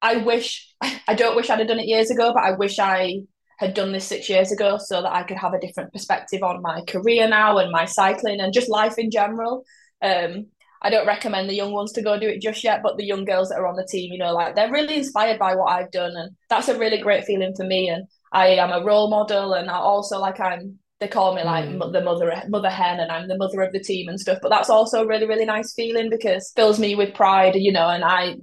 I 0.00 0.16
wish 0.16 0.74
I 0.80 1.14
don't 1.14 1.36
wish 1.36 1.50
I'd 1.50 1.58
have 1.58 1.68
done 1.68 1.80
it 1.80 1.86
years 1.86 2.10
ago, 2.10 2.32
but 2.32 2.42
I 2.42 2.52
wish 2.52 2.78
I 2.78 3.20
had 3.58 3.74
done 3.74 3.92
this 3.92 4.06
six 4.06 4.28
years 4.28 4.50
ago 4.50 4.78
so 4.78 5.02
that 5.02 5.12
I 5.12 5.22
could 5.22 5.36
have 5.36 5.54
a 5.54 5.60
different 5.60 5.92
perspective 5.92 6.42
on 6.42 6.62
my 6.62 6.80
career 6.88 7.28
now 7.28 7.58
and 7.58 7.70
my 7.70 7.84
cycling 7.84 8.40
and 8.40 8.52
just 8.52 8.68
life 8.68 8.98
in 8.98 9.10
general. 9.10 9.64
Um, 10.02 10.46
I 10.84 10.90
don't 10.90 11.06
recommend 11.06 11.48
the 11.48 11.54
young 11.54 11.72
ones 11.72 11.92
to 11.92 12.02
go 12.02 12.20
do 12.20 12.28
it 12.28 12.42
just 12.42 12.62
yet, 12.62 12.82
but 12.82 12.98
the 12.98 13.06
young 13.06 13.24
girls 13.24 13.48
that 13.48 13.58
are 13.58 13.66
on 13.66 13.74
the 13.74 13.86
team, 13.86 14.12
you 14.12 14.18
know, 14.18 14.34
like 14.34 14.54
they're 14.54 14.70
really 14.70 14.96
inspired 14.96 15.38
by 15.38 15.56
what 15.56 15.72
I've 15.72 15.90
done, 15.90 16.14
and 16.14 16.36
that's 16.50 16.68
a 16.68 16.78
really 16.78 16.98
great 16.98 17.24
feeling 17.24 17.54
for 17.56 17.64
me. 17.64 17.88
And 17.88 18.04
I 18.32 18.48
am 18.48 18.70
a 18.70 18.84
role 18.84 19.08
model, 19.08 19.54
and 19.54 19.70
I 19.70 19.78
also 19.78 20.18
like 20.18 20.38
I'm. 20.40 20.78
They 21.00 21.08
call 21.08 21.34
me 21.34 21.42
like 21.42 21.64
mm. 21.64 21.92
the 21.92 22.02
mother 22.02 22.32
mother 22.48 22.70
hen, 22.70 23.00
and 23.00 23.10
I'm 23.10 23.28
the 23.28 23.38
mother 23.38 23.62
of 23.62 23.72
the 23.72 23.80
team 23.80 24.08
and 24.08 24.20
stuff. 24.20 24.38
But 24.42 24.50
that's 24.50 24.70
also 24.70 25.02
a 25.02 25.06
really 25.06 25.26
really 25.26 25.46
nice 25.46 25.72
feeling 25.72 26.10
because 26.10 26.52
fills 26.54 26.78
me 26.78 26.94
with 26.94 27.14
pride, 27.14 27.56
you 27.56 27.72
know. 27.72 27.88
And 27.88 28.04
I 28.04 28.36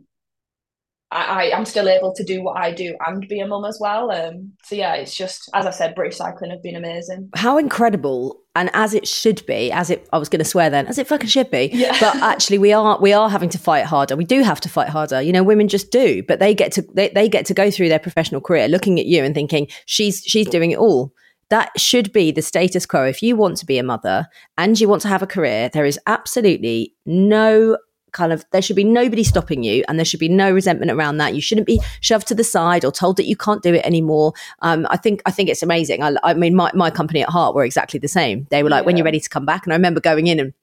I, 1.11 1.51
am 1.53 1.65
still 1.65 1.89
able 1.89 2.13
to 2.13 2.23
do 2.23 2.41
what 2.41 2.57
I 2.57 2.71
do 2.71 2.95
and 3.05 3.27
be 3.27 3.41
a 3.41 3.47
mum 3.47 3.65
as 3.65 3.77
well. 3.79 4.11
Um, 4.11 4.53
so 4.63 4.75
yeah, 4.75 4.93
it's 4.95 5.13
just 5.13 5.49
as 5.53 5.65
I 5.65 5.71
said, 5.71 5.93
British 5.93 6.17
cycling 6.17 6.51
have 6.51 6.63
been 6.63 6.77
amazing. 6.77 7.29
How 7.35 7.57
incredible, 7.57 8.40
and 8.55 8.69
as 8.73 8.93
it 8.93 9.07
should 9.07 9.45
be, 9.45 9.71
as 9.71 9.89
it 9.89 10.07
I 10.11 10.17
was 10.17 10.29
going 10.29 10.39
to 10.39 10.45
swear 10.45 10.69
then, 10.69 10.87
as 10.87 10.97
it 10.97 11.07
fucking 11.07 11.29
should 11.29 11.49
be. 11.51 11.69
Yeah. 11.73 11.97
But 12.01 12.15
actually, 12.17 12.57
we 12.57 12.73
are 12.73 12.99
we 12.99 13.13
are 13.13 13.29
having 13.29 13.49
to 13.49 13.57
fight 13.57 13.85
harder. 13.85 14.15
We 14.15 14.25
do 14.25 14.41
have 14.41 14.59
to 14.61 14.69
fight 14.69 14.89
harder. 14.89 15.21
You 15.21 15.31
know, 15.31 15.43
women 15.43 15.67
just 15.67 15.91
do, 15.91 16.23
but 16.23 16.39
they 16.39 16.53
get 16.53 16.71
to 16.73 16.81
they, 16.93 17.09
they 17.09 17.29
get 17.29 17.45
to 17.47 17.53
go 17.53 17.71
through 17.71 17.89
their 17.89 17.99
professional 17.99 18.41
career 18.41 18.67
looking 18.67 18.99
at 18.99 19.05
you 19.05 19.23
and 19.23 19.33
thinking 19.33 19.67
she's 19.85 20.23
she's 20.25 20.47
doing 20.47 20.71
it 20.71 20.77
all 20.77 21.13
that 21.51 21.69
should 21.77 22.13
be 22.13 22.31
the 22.31 22.41
status 22.41 22.85
quo. 22.85 23.03
If 23.03 23.21
you 23.21 23.35
want 23.35 23.57
to 23.57 23.65
be 23.65 23.77
a 23.77 23.83
mother 23.83 24.25
and 24.57 24.79
you 24.79 24.87
want 24.87 25.01
to 25.01 25.09
have 25.09 25.21
a 25.21 25.27
career, 25.27 25.69
there 25.69 25.85
is 25.85 25.99
absolutely 26.07 26.95
no 27.05 27.77
kind 28.11 28.33
of 28.33 28.45
there 28.51 28.61
should 28.61 28.75
be 28.75 28.83
nobody 28.83 29.23
stopping 29.23 29.63
you 29.63 29.83
and 29.87 29.97
there 29.97 30.05
should 30.05 30.19
be 30.19 30.29
no 30.29 30.51
resentment 30.51 30.91
around 30.91 31.17
that. 31.17 31.35
You 31.35 31.41
shouldn't 31.41 31.67
be 31.67 31.79
shoved 31.99 32.27
to 32.27 32.35
the 32.35 32.43
side 32.43 32.85
or 32.85 32.91
told 32.91 33.17
that 33.17 33.25
you 33.25 33.35
can't 33.35 33.63
do 33.63 33.73
it 33.73 33.85
anymore. 33.85 34.33
Um, 34.59 34.87
i 34.89 34.97
think 34.97 35.21
i 35.25 35.31
think 35.31 35.49
it's 35.49 35.63
amazing. 35.63 36.03
I, 36.03 36.15
I 36.23 36.33
mean 36.33 36.55
my, 36.55 36.71
my 36.73 36.89
company 36.89 37.21
at 37.21 37.29
heart 37.29 37.55
were 37.55 37.63
exactly 37.63 37.99
the 37.99 38.07
same. 38.07 38.47
They 38.49 38.63
were 38.63 38.69
like 38.69 38.81
yeah. 38.81 38.85
when 38.85 38.97
you're 38.97 39.05
ready 39.05 39.19
to 39.19 39.29
come 39.29 39.45
back 39.45 39.65
and 39.65 39.73
i 39.73 39.75
remember 39.75 39.99
going 39.99 40.27
in 40.27 40.39
and 40.39 40.53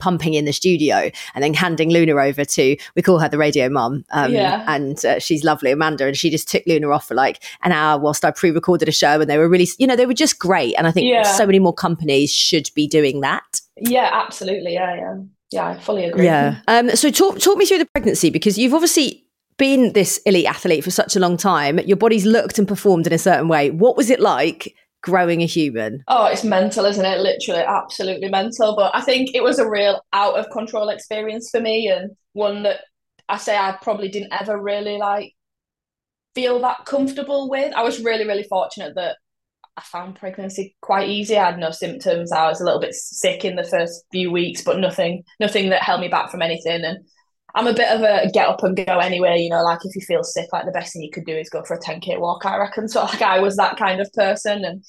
pumping 0.00 0.34
in 0.34 0.44
the 0.44 0.52
studio 0.52 1.10
and 1.34 1.42
then 1.42 1.54
handing 1.54 1.90
Luna 1.90 2.14
over 2.16 2.44
to 2.44 2.76
we 2.94 3.02
call 3.02 3.18
her 3.18 3.28
the 3.28 3.38
radio 3.38 3.68
mum 3.68 4.04
um, 4.10 4.32
yeah. 4.32 4.64
and 4.68 5.04
uh, 5.04 5.18
she's 5.18 5.44
lovely 5.44 5.70
Amanda 5.70 6.06
and 6.06 6.16
she 6.16 6.30
just 6.30 6.48
took 6.48 6.62
Luna 6.66 6.90
off 6.90 7.08
for 7.08 7.14
like 7.14 7.42
an 7.62 7.72
hour 7.72 7.98
whilst 7.98 8.24
I 8.24 8.30
pre-recorded 8.30 8.88
a 8.88 8.92
show 8.92 9.20
and 9.20 9.30
they 9.30 9.38
were 9.38 9.48
really 9.48 9.68
you 9.78 9.86
know 9.86 9.96
they 9.96 10.06
were 10.06 10.14
just 10.14 10.38
great 10.38 10.74
and 10.76 10.86
I 10.86 10.90
think 10.90 11.10
yeah. 11.10 11.22
so 11.22 11.46
many 11.46 11.58
more 11.58 11.74
companies 11.74 12.32
should 12.32 12.70
be 12.74 12.86
doing 12.86 13.20
that. 13.20 13.60
Yeah 13.76 14.10
absolutely. 14.12 14.74
Yeah 14.74 14.94
yeah 14.94 15.16
yeah, 15.50 15.68
I 15.68 15.78
fully 15.78 16.04
agree. 16.04 16.24
Yeah. 16.24 16.60
Um, 16.68 16.90
so 16.90 17.10
talk 17.10 17.38
talk 17.38 17.56
me 17.56 17.66
through 17.66 17.78
the 17.78 17.86
pregnancy 17.86 18.30
because 18.30 18.58
you've 18.58 18.74
obviously 18.74 19.24
been 19.56 19.92
this 19.92 20.18
elite 20.24 20.46
athlete 20.46 20.84
for 20.84 20.90
such 20.90 21.16
a 21.16 21.20
long 21.20 21.36
time. 21.36 21.78
Your 21.80 21.96
body's 21.96 22.26
looked 22.26 22.58
and 22.58 22.68
performed 22.68 23.06
in 23.06 23.12
a 23.12 23.18
certain 23.18 23.48
way. 23.48 23.70
What 23.70 23.96
was 23.96 24.10
it 24.10 24.20
like 24.20 24.74
growing 25.02 25.42
a 25.42 25.46
human? 25.46 26.04
Oh, 26.08 26.26
it's 26.26 26.44
mental, 26.44 26.84
isn't 26.84 27.04
it? 27.04 27.20
Literally, 27.20 27.62
absolutely 27.62 28.28
mental. 28.28 28.76
But 28.76 28.94
I 28.94 29.00
think 29.00 29.30
it 29.34 29.42
was 29.42 29.58
a 29.58 29.68
real 29.68 30.00
out 30.12 30.38
of 30.38 30.50
control 30.50 30.90
experience 30.90 31.50
for 31.50 31.60
me, 31.60 31.88
and 31.88 32.10
one 32.34 32.62
that 32.64 32.80
I 33.28 33.38
say 33.38 33.56
I 33.56 33.76
probably 33.82 34.08
didn't 34.08 34.32
ever 34.32 34.60
really 34.60 34.98
like 34.98 35.32
feel 36.34 36.60
that 36.60 36.84
comfortable 36.84 37.48
with. 37.48 37.72
I 37.74 37.82
was 37.82 38.00
really, 38.02 38.26
really 38.26 38.44
fortunate 38.44 38.94
that 38.96 39.16
I 39.78 39.80
found 39.80 40.16
pregnancy 40.16 40.76
quite 40.82 41.08
easy. 41.08 41.36
I 41.36 41.50
had 41.50 41.58
no 41.58 41.70
symptoms. 41.70 42.32
I 42.32 42.48
was 42.48 42.60
a 42.60 42.64
little 42.64 42.80
bit 42.80 42.94
sick 42.94 43.44
in 43.44 43.54
the 43.54 43.62
first 43.62 44.04
few 44.10 44.32
weeks, 44.32 44.62
but 44.62 44.80
nothing, 44.80 45.22
nothing 45.38 45.70
that 45.70 45.82
held 45.82 46.00
me 46.00 46.08
back 46.08 46.32
from 46.32 46.42
anything. 46.42 46.84
And 46.84 46.98
I'm 47.54 47.68
a 47.68 47.72
bit 47.72 47.88
of 47.92 48.00
a 48.02 48.28
get 48.32 48.48
up 48.48 48.64
and 48.64 48.76
go 48.76 48.98
anyway. 48.98 49.38
You 49.38 49.50
know, 49.50 49.62
like 49.62 49.78
if 49.84 49.94
you 49.94 50.02
feel 50.02 50.24
sick, 50.24 50.48
like 50.52 50.64
the 50.64 50.72
best 50.72 50.92
thing 50.92 51.02
you 51.02 51.12
could 51.12 51.26
do 51.26 51.36
is 51.36 51.48
go 51.48 51.62
for 51.62 51.74
a 51.74 51.80
10k 51.80 52.18
walk. 52.18 52.44
I 52.44 52.58
reckon. 52.58 52.88
So 52.88 53.04
like 53.04 53.22
I 53.22 53.38
was 53.38 53.54
that 53.56 53.76
kind 53.76 54.00
of 54.00 54.12
person, 54.14 54.64
and 54.64 54.84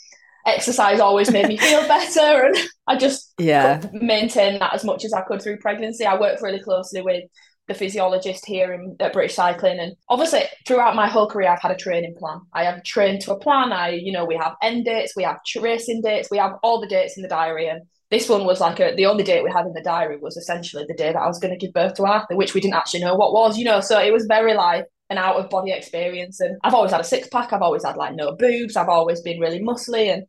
exercise 0.48 1.00
always 1.00 1.32
made 1.32 1.48
me 1.48 1.58
feel 1.58 1.82
better, 1.88 2.48
and 2.48 2.58
I 2.88 2.98
just 2.98 3.34
yeah 3.38 3.84
maintained 3.94 4.60
that 4.62 4.74
as 4.74 4.84
much 4.84 5.06
as 5.06 5.14
I 5.14 5.22
could 5.22 5.40
through 5.40 5.60
pregnancy. 5.60 6.04
I 6.04 6.20
worked 6.20 6.42
really 6.42 6.62
closely 6.62 7.04
with 7.04 7.26
the 7.70 7.76
physiologist 7.76 8.46
here 8.46 8.74
in, 8.74 8.98
at 9.00 9.14
British 9.14 9.36
Cycling. 9.36 9.80
And 9.80 9.96
obviously, 10.10 10.42
throughout 10.68 10.96
my 10.96 11.08
whole 11.08 11.30
career, 11.30 11.50
I've 11.50 11.62
had 11.62 11.72
a 11.72 11.78
training 11.78 12.16
plan. 12.18 12.42
I 12.52 12.66
have 12.66 12.84
trained 12.84 13.22
to 13.22 13.34
a 13.34 13.40
plan. 13.40 13.72
I, 13.72 13.92
you 13.92 14.12
know, 14.12 14.26
we 14.26 14.36
have 14.36 14.56
end 14.62 14.86
dates, 14.86 15.14
we 15.16 15.24
have 15.24 15.38
racing 15.62 16.02
dates, 16.02 16.30
we 16.30 16.40
have 16.40 16.54
all 16.64 16.82
the 16.82 16.88
dates 16.88 17.16
in 17.16 17.24
the 17.24 17.30
diary. 17.30 17.70
And 17.70 17.84
this 18.10 18.28
one 18.28 18.44
was 18.44 18.60
like 18.60 18.80
a, 18.80 18.94
the 18.96 19.06
only 19.06 19.24
date 19.24 19.44
we 19.44 19.52
had 19.52 19.68
in 19.68 19.74
the 19.74 19.84
diary 19.84 20.18
was 20.18 20.36
essentially 20.36 20.84
the 20.88 20.96
day 20.96 21.14
that 21.14 21.22
I 21.22 21.28
was 21.28 21.40
going 21.40 21.58
to 21.58 21.64
give 21.64 21.74
birth 21.74 21.94
to 21.96 22.06
Arthur, 22.06 22.36
which 22.36 22.56
we 22.56 22.60
didn't 22.60 22.74
actually 22.74 23.02
know 23.02 23.16
what 23.16 23.34
was, 23.34 23.58
you 23.58 23.66
know. 23.66 23.80
So 23.82 24.00
it 24.00 24.12
was 24.12 24.26
very 24.26 24.56
like 24.56 24.86
an 25.12 25.20
out 25.20 25.38
of 25.38 25.50
body 25.50 25.72
experience. 25.72 26.40
And 26.40 26.58
I've 26.64 26.74
always 26.74 26.92
had 26.92 27.02
a 27.02 27.06
six 27.06 27.28
pack. 27.30 27.54
I've 27.54 27.62
always 27.62 27.86
had 27.86 27.98
like 27.98 28.16
no 28.16 28.36
boobs. 28.36 28.76
I've 28.76 28.90
always 28.90 29.22
been 29.22 29.40
really 29.40 29.60
muscly 29.60 30.12
and 30.12 30.24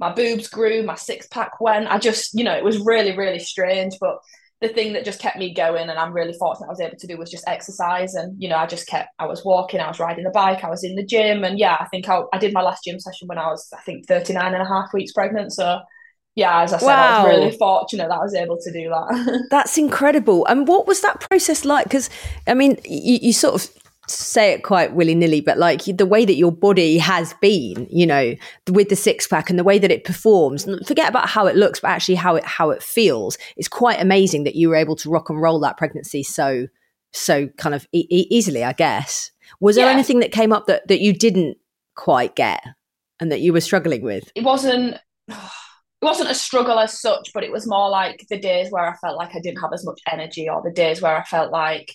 my 0.00 0.12
boobs 0.12 0.48
grew, 0.48 0.82
my 0.82 0.94
six 0.96 1.28
pack 1.28 1.60
went. 1.60 1.86
I 1.86 1.98
just, 1.98 2.34
you 2.34 2.42
know, 2.42 2.56
it 2.56 2.64
was 2.64 2.80
really, 2.80 3.16
really 3.16 3.38
strange. 3.38 3.94
But 4.00 4.16
the 4.60 4.68
thing 4.68 4.92
that 4.92 5.06
just 5.06 5.20
kept 5.20 5.38
me 5.38 5.54
going 5.54 5.88
and 5.88 5.98
I'm 5.98 6.12
really 6.12 6.34
fortunate 6.34 6.66
I 6.66 6.70
was 6.70 6.80
able 6.80 6.96
to 6.96 7.06
do 7.06 7.16
was 7.16 7.30
just 7.30 7.48
exercise. 7.48 8.14
And, 8.14 8.40
you 8.40 8.48
know, 8.48 8.56
I 8.56 8.66
just 8.66 8.86
kept, 8.86 9.08
I 9.18 9.26
was 9.26 9.42
walking, 9.42 9.80
I 9.80 9.88
was 9.88 9.98
riding 9.98 10.24
the 10.24 10.30
bike, 10.30 10.62
I 10.62 10.68
was 10.68 10.84
in 10.84 10.96
the 10.96 11.04
gym. 11.04 11.44
And 11.44 11.58
yeah, 11.58 11.78
I 11.80 11.86
think 11.86 12.08
I, 12.08 12.22
I 12.32 12.38
did 12.38 12.52
my 12.52 12.60
last 12.60 12.84
gym 12.84 13.00
session 13.00 13.26
when 13.26 13.38
I 13.38 13.46
was, 13.46 13.66
I 13.72 13.80
think, 13.82 14.06
39 14.06 14.52
and 14.52 14.62
a 14.62 14.66
half 14.66 14.92
weeks 14.92 15.12
pregnant. 15.12 15.52
So 15.54 15.80
yeah, 16.34 16.62
as 16.62 16.74
I 16.74 16.78
said, 16.78 16.86
wow. 16.86 16.94
I 16.94 17.22
was 17.22 17.36
really 17.36 17.56
fortunate 17.56 18.08
that 18.08 18.18
I 18.18 18.22
was 18.22 18.34
able 18.34 18.58
to 18.60 18.72
do 18.72 18.90
that. 18.90 19.46
That's 19.50 19.78
incredible. 19.78 20.44
And 20.46 20.68
what 20.68 20.86
was 20.86 21.00
that 21.00 21.20
process 21.20 21.64
like? 21.64 21.84
Because, 21.84 22.10
I 22.46 22.52
mean, 22.52 22.78
you, 22.84 23.18
you 23.22 23.32
sort 23.32 23.54
of 23.54 23.79
say 24.10 24.52
it 24.52 24.62
quite 24.62 24.94
willy 24.94 25.14
nilly, 25.14 25.40
but 25.40 25.58
like 25.58 25.84
the 25.84 26.06
way 26.06 26.24
that 26.24 26.34
your 26.34 26.52
body 26.52 26.98
has 26.98 27.34
been, 27.34 27.86
you 27.90 28.06
know, 28.06 28.34
with 28.70 28.88
the 28.88 28.96
six 28.96 29.26
pack 29.26 29.50
and 29.50 29.58
the 29.58 29.64
way 29.64 29.78
that 29.78 29.90
it 29.90 30.04
performs, 30.04 30.66
forget 30.86 31.08
about 31.08 31.28
how 31.28 31.46
it 31.46 31.56
looks, 31.56 31.80
but 31.80 31.88
actually 31.88 32.14
how 32.16 32.36
it 32.36 32.44
how 32.44 32.70
it 32.70 32.82
feels. 32.82 33.38
It's 33.56 33.68
quite 33.68 34.00
amazing 34.00 34.44
that 34.44 34.54
you 34.54 34.68
were 34.68 34.76
able 34.76 34.96
to 34.96 35.10
rock 35.10 35.30
and 35.30 35.40
roll 35.40 35.60
that 35.60 35.76
pregnancy 35.76 36.22
so 36.22 36.66
so 37.12 37.48
kind 37.56 37.74
of 37.74 37.86
e- 37.92 38.06
easily, 38.10 38.64
I 38.64 38.72
guess. 38.72 39.30
Was 39.60 39.76
there 39.76 39.86
yeah. 39.86 39.92
anything 39.92 40.20
that 40.20 40.32
came 40.32 40.52
up 40.52 40.66
that 40.66 40.86
that 40.88 41.00
you 41.00 41.12
didn't 41.12 41.58
quite 41.96 42.36
get 42.36 42.62
and 43.18 43.30
that 43.32 43.40
you 43.40 43.52
were 43.52 43.60
struggling 43.60 44.02
with? 44.02 44.30
It 44.34 44.44
wasn't. 44.44 44.96
It 45.28 46.06
wasn't 46.06 46.30
a 46.30 46.34
struggle 46.34 46.78
as 46.78 46.98
such, 46.98 47.30
but 47.34 47.44
it 47.44 47.52
was 47.52 47.68
more 47.68 47.90
like 47.90 48.24
the 48.30 48.40
days 48.40 48.70
where 48.70 48.88
I 48.88 48.96
felt 48.96 49.18
like 49.18 49.36
I 49.36 49.40
didn't 49.40 49.60
have 49.60 49.74
as 49.74 49.84
much 49.84 50.00
energy, 50.10 50.48
or 50.48 50.62
the 50.62 50.72
days 50.72 51.02
where 51.02 51.14
I 51.14 51.22
felt 51.24 51.52
like 51.52 51.92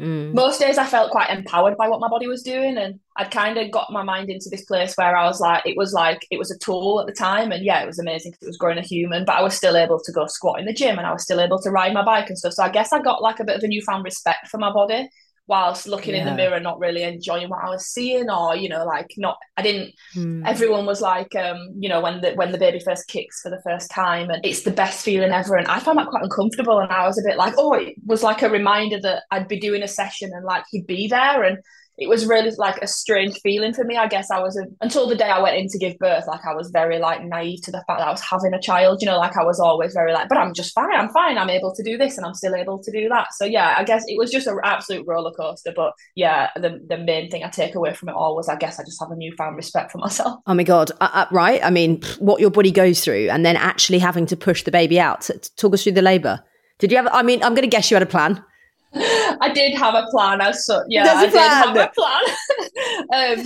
Mm. 0.00 0.34
Most 0.34 0.58
days 0.58 0.76
I 0.76 0.86
felt 0.86 1.12
quite 1.12 1.30
empowered 1.30 1.76
by 1.76 1.88
what 1.88 2.00
my 2.00 2.08
body 2.08 2.26
was 2.26 2.42
doing, 2.42 2.76
and 2.78 2.98
I'd 3.16 3.30
kind 3.30 3.56
of 3.56 3.70
got 3.70 3.92
my 3.92 4.02
mind 4.02 4.28
into 4.28 4.48
this 4.50 4.64
place 4.64 4.94
where 4.96 5.16
I 5.16 5.24
was 5.24 5.40
like, 5.40 5.64
it 5.64 5.76
was 5.76 5.92
like 5.92 6.26
it 6.32 6.38
was 6.38 6.50
a 6.50 6.58
tool 6.58 7.00
at 7.00 7.06
the 7.06 7.12
time, 7.12 7.52
and 7.52 7.64
yeah, 7.64 7.80
it 7.80 7.86
was 7.86 8.00
amazing 8.00 8.32
because 8.32 8.46
it 8.46 8.50
was 8.50 8.56
growing 8.56 8.78
a 8.78 8.82
human. 8.82 9.24
But 9.24 9.36
I 9.36 9.42
was 9.42 9.54
still 9.54 9.76
able 9.76 10.00
to 10.00 10.12
go 10.12 10.26
squat 10.26 10.58
in 10.58 10.66
the 10.66 10.72
gym, 10.72 10.98
and 10.98 11.06
I 11.06 11.12
was 11.12 11.22
still 11.22 11.40
able 11.40 11.60
to 11.60 11.70
ride 11.70 11.94
my 11.94 12.04
bike 12.04 12.28
and 12.28 12.36
stuff. 12.36 12.54
So 12.54 12.64
I 12.64 12.70
guess 12.70 12.92
I 12.92 13.00
got 13.00 13.22
like 13.22 13.38
a 13.38 13.44
bit 13.44 13.56
of 13.56 13.62
a 13.62 13.68
newfound 13.68 14.04
respect 14.04 14.48
for 14.48 14.58
my 14.58 14.72
body, 14.72 15.08
whilst 15.46 15.86
looking 15.86 16.14
yeah. 16.14 16.22
in 16.22 16.26
the 16.26 16.34
mirror 16.34 16.58
not 16.58 16.78
really 16.78 17.02
enjoying 17.02 17.48
what 17.48 17.62
I 17.64 17.68
was 17.68 17.86
seeing 17.86 18.30
or 18.30 18.56
you 18.56 18.68
know 18.68 18.84
like 18.84 19.10
not 19.16 19.36
I 19.56 19.62
didn't 19.62 19.94
mm. 20.14 20.42
everyone 20.46 20.86
was 20.86 21.00
like 21.00 21.34
um 21.36 21.58
you 21.78 21.88
know 21.88 22.00
when 22.00 22.20
the 22.20 22.32
when 22.32 22.52
the 22.52 22.58
baby 22.58 22.80
first 22.80 23.08
kicks 23.08 23.40
for 23.42 23.50
the 23.50 23.60
first 23.62 23.90
time 23.90 24.30
and 24.30 24.44
it's 24.44 24.62
the 24.62 24.70
best 24.70 25.04
feeling 25.04 25.32
ever 25.32 25.56
and 25.56 25.66
I 25.68 25.80
found 25.80 25.98
that 25.98 26.08
quite 26.08 26.22
uncomfortable 26.22 26.78
and 26.78 26.90
I 26.90 27.06
was 27.06 27.18
a 27.18 27.28
bit 27.28 27.36
like 27.36 27.54
oh 27.58 27.74
it 27.74 27.94
was 28.06 28.22
like 28.22 28.42
a 28.42 28.48
reminder 28.48 28.98
that 29.00 29.24
I'd 29.30 29.48
be 29.48 29.60
doing 29.60 29.82
a 29.82 29.88
session 29.88 30.30
and 30.32 30.44
like 30.44 30.64
he'd 30.70 30.86
be 30.86 31.08
there 31.08 31.42
and 31.42 31.58
it 31.96 32.08
was 32.08 32.26
really 32.26 32.50
like 32.58 32.76
a 32.82 32.86
strange 32.86 33.38
feeling 33.40 33.72
for 33.72 33.84
me. 33.84 33.96
I 33.96 34.08
guess 34.08 34.30
I 34.30 34.40
was 34.40 34.56
a, 34.56 34.64
until 34.80 35.08
the 35.08 35.14
day 35.14 35.28
I 35.28 35.40
went 35.40 35.56
in 35.56 35.68
to 35.68 35.78
give 35.78 35.96
birth, 35.98 36.26
like 36.26 36.44
I 36.44 36.52
was 36.54 36.70
very 36.70 36.98
like 36.98 37.22
naive 37.22 37.62
to 37.62 37.70
the 37.70 37.84
fact 37.86 38.00
that 38.00 38.08
I 38.08 38.10
was 38.10 38.20
having 38.20 38.52
a 38.52 38.60
child. 38.60 39.00
You 39.00 39.06
know, 39.06 39.18
like 39.18 39.36
I 39.36 39.44
was 39.44 39.60
always 39.60 39.92
very 39.94 40.12
like, 40.12 40.28
but 40.28 40.38
I'm 40.38 40.52
just 40.54 40.74
fine. 40.74 40.92
I'm 40.92 41.10
fine. 41.10 41.38
I'm 41.38 41.50
able 41.50 41.74
to 41.74 41.82
do 41.82 41.96
this, 41.96 42.16
and 42.16 42.26
I'm 42.26 42.34
still 42.34 42.54
able 42.54 42.82
to 42.82 42.90
do 42.90 43.08
that. 43.10 43.28
So 43.34 43.44
yeah, 43.44 43.74
I 43.78 43.84
guess 43.84 44.04
it 44.08 44.18
was 44.18 44.30
just 44.30 44.46
an 44.46 44.58
absolute 44.64 45.06
roller 45.06 45.32
coaster. 45.32 45.72
But 45.74 45.92
yeah, 46.16 46.50
the 46.56 46.80
the 46.88 46.98
main 46.98 47.30
thing 47.30 47.44
I 47.44 47.48
take 47.48 47.74
away 47.76 47.94
from 47.94 48.08
it 48.08 48.14
all 48.14 48.34
was 48.34 48.48
I 48.48 48.56
guess 48.56 48.80
I 48.80 48.84
just 48.84 49.00
have 49.00 49.10
a 49.10 49.16
newfound 49.16 49.56
respect 49.56 49.92
for 49.92 49.98
myself. 49.98 50.40
Oh 50.46 50.54
my 50.54 50.64
god, 50.64 50.90
uh, 51.00 51.10
uh, 51.12 51.26
right? 51.30 51.64
I 51.64 51.70
mean, 51.70 52.02
what 52.18 52.40
your 52.40 52.50
body 52.50 52.72
goes 52.72 53.04
through, 53.04 53.28
and 53.30 53.46
then 53.46 53.56
actually 53.56 53.98
having 54.00 54.26
to 54.26 54.36
push 54.36 54.64
the 54.64 54.72
baby 54.72 54.98
out. 54.98 55.30
Talk 55.56 55.74
us 55.74 55.84
through 55.84 55.92
the 55.92 56.02
labour. 56.02 56.42
Did 56.80 56.90
you 56.90 56.96
have? 56.96 57.08
I 57.12 57.22
mean, 57.22 57.42
I'm 57.42 57.54
going 57.54 57.62
to 57.62 57.68
guess 57.68 57.90
you 57.90 57.94
had 57.94 58.02
a 58.02 58.06
plan. 58.06 58.44
I 58.94 59.50
did 59.52 59.76
have 59.76 59.94
a 59.94 60.06
plan. 60.10 60.40
I 60.40 60.52
so 60.52 60.82
yeah, 60.88 61.04
I 61.04 61.26
did 61.26 61.34
have 61.34 61.76
a 61.76 61.90
plan. 61.94 63.38
um, 63.38 63.44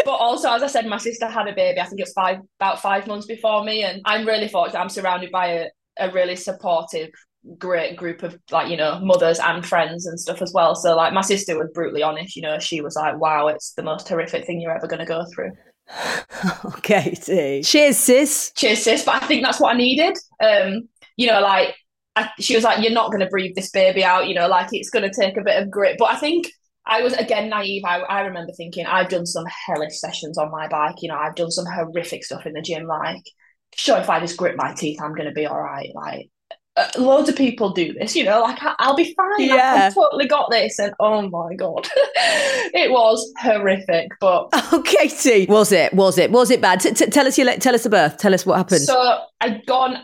but 0.04 0.14
also, 0.14 0.52
as 0.52 0.62
I 0.62 0.66
said, 0.66 0.86
my 0.86 0.98
sister 0.98 1.26
had 1.26 1.48
a 1.48 1.54
baby. 1.54 1.80
I 1.80 1.86
think 1.86 2.00
it's 2.00 2.12
five 2.12 2.38
about 2.60 2.80
five 2.82 3.06
months 3.06 3.26
before 3.26 3.64
me, 3.64 3.84
and 3.84 4.02
I'm 4.04 4.26
really 4.26 4.48
fortunate. 4.48 4.80
I'm 4.80 4.88
surrounded 4.88 5.30
by 5.30 5.46
a, 5.46 5.66
a 5.98 6.10
really 6.10 6.36
supportive, 6.36 7.10
great 7.58 7.96
group 7.96 8.22
of 8.22 8.38
like 8.50 8.70
you 8.70 8.76
know 8.76 8.98
mothers 9.00 9.38
and 9.38 9.64
friends 9.64 10.06
and 10.06 10.18
stuff 10.18 10.42
as 10.42 10.52
well. 10.52 10.74
So 10.74 10.96
like 10.96 11.12
my 11.12 11.22
sister 11.22 11.56
was 11.58 11.70
brutally 11.72 12.02
honest. 12.02 12.36
You 12.36 12.42
know, 12.42 12.58
she 12.58 12.80
was 12.80 12.96
like, 12.96 13.18
"Wow, 13.18 13.48
it's 13.48 13.72
the 13.74 13.82
most 13.82 14.08
horrific 14.08 14.46
thing 14.46 14.60
you're 14.60 14.76
ever 14.76 14.86
going 14.86 15.00
to 15.00 15.06
go 15.06 15.24
through." 15.32 15.52
okay. 16.78 17.14
Cheers, 17.62 17.96
sis. 17.96 18.52
Cheers, 18.56 18.82
sis. 18.82 19.04
But 19.04 19.22
I 19.22 19.26
think 19.26 19.44
that's 19.44 19.60
what 19.60 19.74
I 19.74 19.78
needed. 19.78 20.16
Um, 20.42 20.88
you 21.16 21.28
know, 21.28 21.40
like 21.40 21.76
I, 22.16 22.30
she 22.38 22.54
was 22.54 22.64
like, 22.64 22.82
"You're 22.82 22.92
not 22.92 23.10
going 23.10 23.20
to 23.20 23.28
breathe 23.28 23.54
this 23.54 23.70
baby 23.70 24.04
out, 24.04 24.28
you 24.28 24.34
know, 24.34 24.48
like 24.48 24.68
it's 24.72 24.90
going 24.90 25.08
to 25.08 25.20
take 25.20 25.36
a 25.36 25.42
bit 25.42 25.62
of 25.62 25.70
grit." 25.70 25.96
But 25.98 26.14
I 26.14 26.16
think 26.16 26.48
I 26.86 27.02
was 27.02 27.14
again 27.14 27.48
naive. 27.48 27.84
I, 27.84 28.00
I 28.00 28.20
remember 28.22 28.52
thinking 28.52 28.86
I've 28.86 29.08
done 29.08 29.26
some 29.26 29.44
hellish 29.66 29.98
sessions 29.98 30.38
on 30.38 30.50
my 30.50 30.68
bike. 30.68 30.96
You 31.00 31.08
know, 31.08 31.16
I've 31.16 31.34
done 31.34 31.50
some 31.50 31.66
horrific 31.66 32.24
stuff 32.24 32.46
in 32.46 32.52
the 32.52 32.62
gym. 32.62 32.86
Like, 32.86 33.22
sure, 33.74 33.98
if 33.98 34.10
I 34.10 34.20
just 34.20 34.36
grit 34.36 34.56
my 34.56 34.74
teeth, 34.74 35.00
I'm 35.02 35.14
going 35.14 35.28
to 35.28 35.34
be 35.34 35.46
all 35.46 35.60
right. 35.60 35.90
Like, 35.94 36.30
uh, 36.76 36.88
loads 36.98 37.28
of 37.28 37.36
people 37.36 37.70
do 37.70 37.92
this. 37.94 38.14
You 38.16 38.24
know, 38.24 38.42
like 38.42 38.58
I, 38.62 38.74
will 38.88 38.96
be 38.96 39.14
fine. 39.14 39.48
Yeah, 39.48 39.86
I've 39.86 39.94
totally 39.94 40.26
got 40.26 40.50
this. 40.50 40.78
And 40.78 40.92
oh 41.00 41.22
my 41.28 41.54
god, 41.54 41.88
it 41.96 42.90
was 42.90 43.32
horrific. 43.38 44.10
But 44.20 44.48
oh, 44.52 44.82
Katy, 44.84 45.46
was 45.46 45.72
it? 45.72 45.94
Was 45.94 46.18
it? 46.18 46.30
Was 46.30 46.50
it 46.50 46.60
bad? 46.60 46.80
T- 46.80 46.92
t- 46.92 47.06
tell 47.06 47.26
us 47.26 47.38
your 47.38 47.56
tell 47.56 47.74
us 47.74 47.84
the 47.84 47.90
birth. 47.90 48.18
Tell 48.18 48.34
us 48.34 48.44
what 48.44 48.56
happened. 48.56 48.82
So 48.82 49.20
I'd 49.40 49.64
gone 49.66 49.98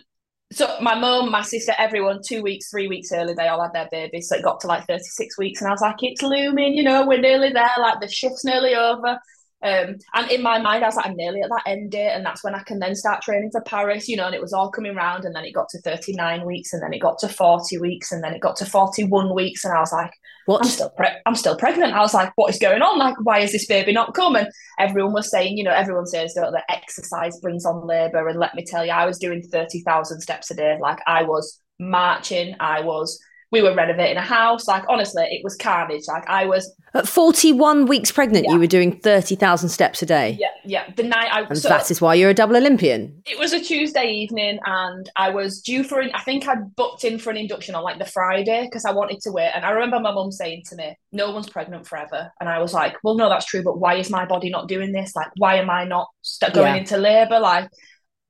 so 0.53 0.77
my 0.81 0.99
mum, 0.99 1.31
my 1.31 1.43
sister, 1.43 1.73
everyone, 1.79 2.21
two 2.27 2.43
weeks, 2.43 2.71
three 2.71 2.89
weeks 2.89 3.13
early, 3.13 3.35
they 3.35 3.49
all 3.49 3.63
had 3.63 3.73
their 3.73 3.89
babies. 3.91 4.29
So 4.29 4.37
it 4.37 4.43
got 4.43 4.61
to 4.61 4.67
like 4.67 4.87
36 4.87 5.39
weeks. 5.39 5.61
And 5.61 5.69
I 5.69 5.73
was 5.73 5.81
like, 5.81 5.97
it's 6.01 6.23
looming, 6.23 6.75
you 6.75 6.83
know, 6.83 7.07
we're 7.07 7.21
nearly 7.21 7.51
there, 7.51 7.71
like 7.79 8.01
the 8.01 8.09
shift's 8.09 8.45
nearly 8.45 8.75
over. 8.75 9.19
Um, 9.63 9.97
and 10.15 10.31
in 10.31 10.43
my 10.43 10.59
mind, 10.59 10.83
I 10.83 10.89
was 10.89 10.97
like, 10.97 11.07
I'm 11.07 11.17
nearly 11.17 11.43
at 11.43 11.51
that 11.51 11.63
end 11.67 11.91
date, 11.91 12.13
and 12.13 12.25
that's 12.25 12.43
when 12.43 12.55
I 12.55 12.63
can 12.63 12.79
then 12.79 12.95
start 12.95 13.23
training 13.23 13.51
for 13.53 13.61
Paris, 13.61 14.09
you 14.09 14.17
know. 14.17 14.25
And 14.25 14.35
it 14.35 14.41
was 14.41 14.55
all 14.55 14.71
coming 14.71 14.95
round, 14.95 15.25
and 15.27 15.37
then 15.37 15.45
it 15.45 15.53
got 15.53 15.69
to 15.71 15.81
39 15.83 16.47
weeks, 16.47 16.73
and 16.73 16.83
then 16.83 16.95
it 16.95 17.01
got 17.01 17.19
to 17.19 17.29
40 17.29 17.77
weeks, 17.79 18.11
and 18.11 18.25
then 18.25 18.33
it 18.33 18.41
got 18.41 18.57
to 18.57 18.65
41 18.65 19.35
weeks, 19.35 19.65
and 19.65 19.75
I 19.75 19.81
was 19.81 19.93
like, 19.93 20.13
what? 20.47 20.63
I'm 20.63 20.71
still 20.71 20.91
pre- 20.91 21.21
I'm 21.27 21.35
still 21.35 21.57
pregnant. 21.57 21.95
I 21.95 22.01
was 22.01 22.15
like, 22.15 22.33
what 22.37 22.51
is 22.51 22.59
going 22.59 22.83
on? 22.83 22.99
Like, 22.99 23.17
why 23.23 23.41
is 23.41 23.53
this 23.53 23.67
baby 23.67 23.93
not 23.93 24.15
coming? 24.15 24.47
Everyone 24.79 25.13
was 25.13 25.31
saying, 25.31 25.57
you 25.57 25.65
know, 25.65 25.73
everyone 25.73 26.07
says 26.07 26.35
that 26.35 26.51
the 26.51 26.63
exercise 26.73 27.39
brings 27.41 27.65
on 27.65 27.87
labour, 27.87 28.29
and 28.29 28.39
let 28.39 28.55
me 28.55 28.65
tell 28.65 28.85
you, 28.85 28.93
I 28.93 29.07
was 29.07 29.19
doing 29.19 29.43
30,000 29.43 30.21
steps 30.21 30.51
a 30.51 30.55
day. 30.55 30.79
Like, 30.81 30.99
I 31.07 31.23
was 31.23 31.61
marching, 31.79 32.57
I 32.61 32.81
was 32.81 33.19
we 33.53 33.63
were 33.63 33.75
renovating 33.75 34.17
a 34.17 34.23
house. 34.23 34.69
Like 34.69 34.85
honestly, 34.89 35.25
it 35.25 35.43
was 35.43 35.57
carnage. 35.57 36.05
Like 36.07 36.29
I 36.29 36.47
was 36.47 36.73
at 36.95 37.09
forty 37.09 37.53
one 37.53 37.87
weeks 37.87 38.13
pregnant. 38.13 38.47
Yeah. 38.47 38.55
You 38.55 38.59
were 38.61 38.67
doing 38.67 38.99
thirty 39.01 39.35
thousand 39.35 39.71
steps 39.71 40.03
a 40.03 40.07
day. 40.07 40.37
Yeah, 40.39 40.49
yeah. 40.65 40.91
The 40.97 41.03
night 41.03 41.29
I 41.33 41.43
and 41.43 41.59
so 41.59 41.69
that 41.69 41.91
is 41.91 42.01
why 42.01 42.15
you're 42.15 42.31
a 42.31 42.35
double 42.35 42.57
Olympian. 42.57 43.23
It 43.27 43.39
was 43.39 43.53
a 43.53 43.61
Tuesday 43.61 44.11
evening, 44.11 44.59
and 44.65 45.11
I 45.17 45.31
was 45.31 45.61
due 45.61 45.83
for. 45.83 46.01
An, 46.01 46.11
I 46.15 46.21
think 46.21 46.47
I'd 46.49 46.75
booked 46.77 47.05
in 47.05 47.19
for 47.19 47.31
an 47.31 47.37
induction 47.37 47.75
on 47.75 47.83
like 47.83 47.99
the 47.99 48.05
Friday 48.05 48.65
because 48.65 48.85
I 48.85 48.93
wanted 48.93 49.21
to 49.23 49.33
wait. 49.33 49.51
And 49.55 49.65
I 49.65 49.71
remember 49.71 50.01
my 50.01 50.13
mum 50.13 50.31
saying 50.31 50.63
to 50.67 50.77
me, 50.77 50.97
"No 51.13 51.33
one's 51.33 51.49
pregnant 51.49 51.87
forever," 51.87 52.31
and 52.41 52.49
I 52.49 52.61
was 52.61 52.73
like, 52.73 52.97
"Well, 53.03 53.17
no, 53.17 53.29
that's 53.29 53.47
true, 53.47 53.63
but 53.63 53.81
why 53.81 53.95
is 53.97 54.11
my 54.11 54.27
body 54.27 54.51
not 54.51 54.69
doing 54.69 54.93
this? 54.93 55.17
Like, 55.17 55.29
why 55.37 55.57
am 55.57 55.71
I 55.71 55.85
not 55.85 56.09
going 56.53 56.75
yeah. 56.75 56.81
into 56.81 56.97
labour? 56.97 57.41
Like." 57.41 57.69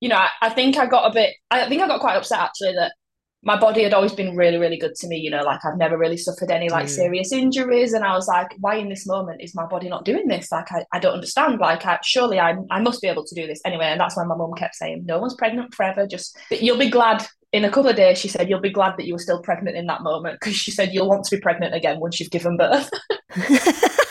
You 0.02 0.09
know, 0.09 0.16
I, 0.16 0.30
I 0.40 0.48
think 0.48 0.78
I 0.78 0.87
got 0.87 1.11
a 1.11 1.12
bit. 1.12 1.35
I 1.50 1.68
think 1.68 1.83
I 1.83 1.87
got 1.87 2.00
quite 2.00 2.16
upset 2.16 2.38
actually 2.38 2.72
that 2.72 2.94
my 3.42 3.59
body 3.59 3.83
had 3.83 3.94
always 3.94 4.12
been 4.12 4.37
really, 4.37 4.59
really 4.59 4.76
good 4.76 4.94
to 4.96 5.09
me. 5.09 5.16
You 5.16 5.31
know, 5.31 5.42
like 5.42 5.64
I've 5.64 5.79
never 5.79 5.96
really 5.96 6.16
suffered 6.16 6.50
any 6.50 6.68
like 6.68 6.87
mm. 6.87 6.90
serious 6.90 7.33
injuries. 7.33 7.92
And 7.94 8.05
I 8.05 8.14
was 8.14 8.29
like, 8.29 8.48
why 8.59 8.76
in 8.76 8.88
this 8.88 9.07
moment 9.07 9.40
is 9.40 9.55
my 9.55 9.66
body 9.66 9.88
not 9.88 10.05
doing 10.05 10.29
this? 10.29 10.53
Like, 10.53 10.70
I, 10.70 10.85
I 10.92 10.98
don't 10.98 11.14
understand. 11.14 11.59
Like, 11.59 11.87
I, 11.87 11.98
surely 12.03 12.38
I, 12.38 12.57
I 12.70 12.81
must 12.81 13.00
be 13.00 13.09
able 13.09 13.24
to 13.24 13.35
do 13.35 13.46
this 13.46 13.61
anyway. 13.64 13.87
And 13.87 14.00
that's 14.00 14.16
why 14.16 14.24
my 14.24 14.37
mum 14.37 14.53
kept 14.57 14.74
saying, 14.74 15.05
no 15.07 15.18
one's 15.18 15.35
pregnant 15.35 15.74
forever. 15.74 16.07
Just, 16.07 16.37
you'll 16.50 16.79
be 16.79 16.90
glad 16.90 17.26
in 17.53 17.64
a 17.64 17.70
couple 17.70 17.90
of 17.90 17.96
days. 17.96 18.18
She 18.18 18.29
said, 18.29 18.50
you'll 18.50 18.61
be 18.61 18.70
glad 18.70 18.96
that 18.98 19.07
you 19.07 19.14
were 19.14 19.18
still 19.18 19.40
pregnant 19.40 19.76
in 19.76 19.87
that 19.87 20.03
moment. 20.03 20.40
Cause 20.40 20.55
she 20.55 20.70
said, 20.70 20.92
you'll 20.92 21.09
want 21.09 21.24
to 21.24 21.37
be 21.37 21.40
pregnant 21.40 21.74
again 21.74 21.98
once 21.98 22.20
you've 22.20 22.31
given 22.31 22.57
birth. 22.57 22.90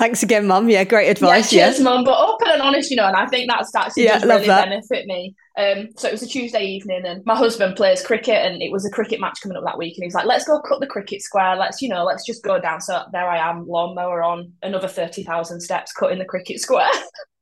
Thanks 0.00 0.22
again, 0.22 0.46
Mum. 0.46 0.70
Yeah, 0.70 0.84
great 0.84 1.10
advice. 1.10 1.52
Yeah, 1.52 1.66
cheers, 1.66 1.78
yeah. 1.78 1.84
Mum. 1.84 2.04
But 2.04 2.18
open 2.18 2.48
and 2.48 2.62
honest, 2.62 2.90
you 2.90 2.96
know, 2.96 3.04
and 3.04 3.14
I 3.14 3.26
think 3.26 3.50
that's 3.50 3.70
that's 3.70 3.98
yeah, 3.98 4.18
really 4.24 4.46
that. 4.46 4.70
benefit 4.70 5.04
me. 5.04 5.34
Um, 5.58 5.90
so 5.94 6.08
it 6.08 6.12
was 6.12 6.22
a 6.22 6.26
Tuesday 6.26 6.64
evening, 6.64 7.04
and 7.04 7.22
my 7.26 7.36
husband 7.36 7.76
plays 7.76 8.02
cricket, 8.02 8.46
and 8.46 8.62
it 8.62 8.72
was 8.72 8.86
a 8.86 8.90
cricket 8.90 9.20
match 9.20 9.42
coming 9.42 9.58
up 9.58 9.64
that 9.64 9.76
week, 9.76 9.98
and 9.98 10.04
he's 10.04 10.14
like, 10.14 10.24
"Let's 10.24 10.46
go 10.46 10.58
cut 10.62 10.80
the 10.80 10.86
cricket 10.86 11.20
square. 11.20 11.54
Let's, 11.54 11.82
you 11.82 11.90
know, 11.90 12.02
let's 12.04 12.24
just 12.24 12.42
go 12.42 12.58
down." 12.58 12.80
So 12.80 13.02
there 13.12 13.28
I 13.28 13.46
am, 13.46 13.68
lawnmower 13.68 14.22
on, 14.22 14.54
another 14.62 14.88
thirty 14.88 15.22
thousand 15.22 15.60
steps, 15.60 15.92
cutting 15.92 16.18
the 16.18 16.24
cricket 16.24 16.60
square. 16.60 16.88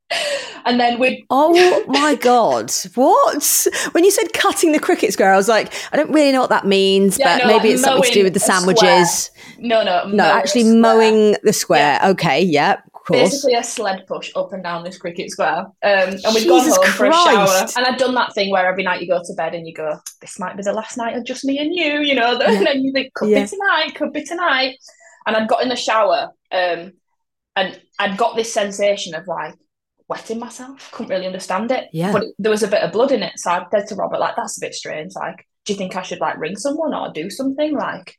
and 0.64 0.80
then 0.80 0.98
we 0.98 1.26
oh 1.30 1.84
my 1.86 2.14
god 2.14 2.72
what 2.94 3.66
when 3.92 4.04
you 4.04 4.10
said 4.10 4.32
cutting 4.32 4.72
the 4.72 4.78
cricket 4.78 5.12
square 5.12 5.32
i 5.32 5.36
was 5.36 5.48
like 5.48 5.72
i 5.92 5.96
don't 5.96 6.10
really 6.10 6.32
know 6.32 6.40
what 6.40 6.50
that 6.50 6.66
means 6.66 7.18
yeah, 7.18 7.38
but 7.38 7.44
no, 7.44 7.48
maybe 7.48 7.68
like 7.68 7.74
it's 7.74 7.82
something 7.82 8.10
to 8.10 8.12
do 8.12 8.24
with 8.24 8.32
the 8.32 8.40
sandwiches 8.40 9.30
no 9.58 9.84
no 9.84 10.06
no 10.08 10.24
actually 10.24 10.64
mowing 10.64 11.36
the 11.42 11.52
square 11.52 11.98
yeah. 12.00 12.08
okay 12.08 12.42
yeah 12.42 12.80
basically 13.10 13.54
a 13.54 13.64
sled 13.64 14.06
push 14.06 14.30
up 14.36 14.52
and 14.52 14.62
down 14.62 14.84
this 14.84 14.98
cricket 14.98 15.30
square. 15.30 15.60
Um, 15.60 15.72
and 15.82 16.34
we'd 16.34 16.42
Jesus 16.42 16.76
gone 16.76 16.86
home 16.86 16.94
Christ. 16.94 16.96
for 16.96 17.06
a 17.06 17.12
shower. 17.12 17.68
And 17.76 17.86
I'd 17.86 17.98
done 17.98 18.14
that 18.14 18.34
thing 18.34 18.50
where 18.50 18.66
every 18.66 18.82
night 18.82 19.00
you 19.00 19.08
go 19.08 19.22
to 19.24 19.34
bed 19.34 19.54
and 19.54 19.66
you 19.66 19.74
go, 19.74 19.98
this 20.20 20.38
might 20.38 20.56
be 20.56 20.62
the 20.62 20.72
last 20.72 20.96
night 20.96 21.16
of 21.16 21.24
just 21.24 21.44
me 21.44 21.58
and 21.58 21.74
you, 21.74 22.00
you 22.00 22.14
know. 22.14 22.38
Yeah. 22.48 22.52
And 22.52 22.66
then 22.66 22.84
you 22.84 22.92
think, 22.92 23.14
could 23.14 23.28
be 23.28 23.46
tonight, 23.46 23.94
could 23.94 24.12
be 24.12 24.24
tonight. 24.24 24.76
And 25.26 25.36
I'd 25.36 25.48
got 25.48 25.62
in 25.62 25.68
the 25.68 25.76
shower 25.76 26.30
Um, 26.52 26.92
and 27.56 27.80
I'd 27.98 28.16
got 28.16 28.36
this 28.36 28.52
sensation 28.52 29.14
of 29.14 29.26
like 29.26 29.54
wetting 30.08 30.38
myself. 30.38 30.88
Couldn't 30.92 31.10
really 31.10 31.26
understand 31.26 31.70
it. 31.70 31.88
Yeah. 31.92 32.12
But 32.12 32.24
there 32.38 32.50
was 32.50 32.62
a 32.62 32.68
bit 32.68 32.82
of 32.82 32.92
blood 32.92 33.12
in 33.12 33.22
it. 33.22 33.34
So 33.36 33.50
I 33.50 33.64
said 33.70 33.86
to 33.88 33.94
Robert, 33.94 34.20
like, 34.20 34.36
that's 34.36 34.58
a 34.58 34.60
bit 34.60 34.74
strange. 34.74 35.12
Like, 35.14 35.46
do 35.64 35.72
you 35.72 35.76
think 35.78 35.96
I 35.96 36.02
should 36.02 36.20
like 36.20 36.38
ring 36.38 36.56
someone 36.56 36.94
or 36.94 37.12
do 37.12 37.28
something? 37.30 37.74
Like, 37.74 38.14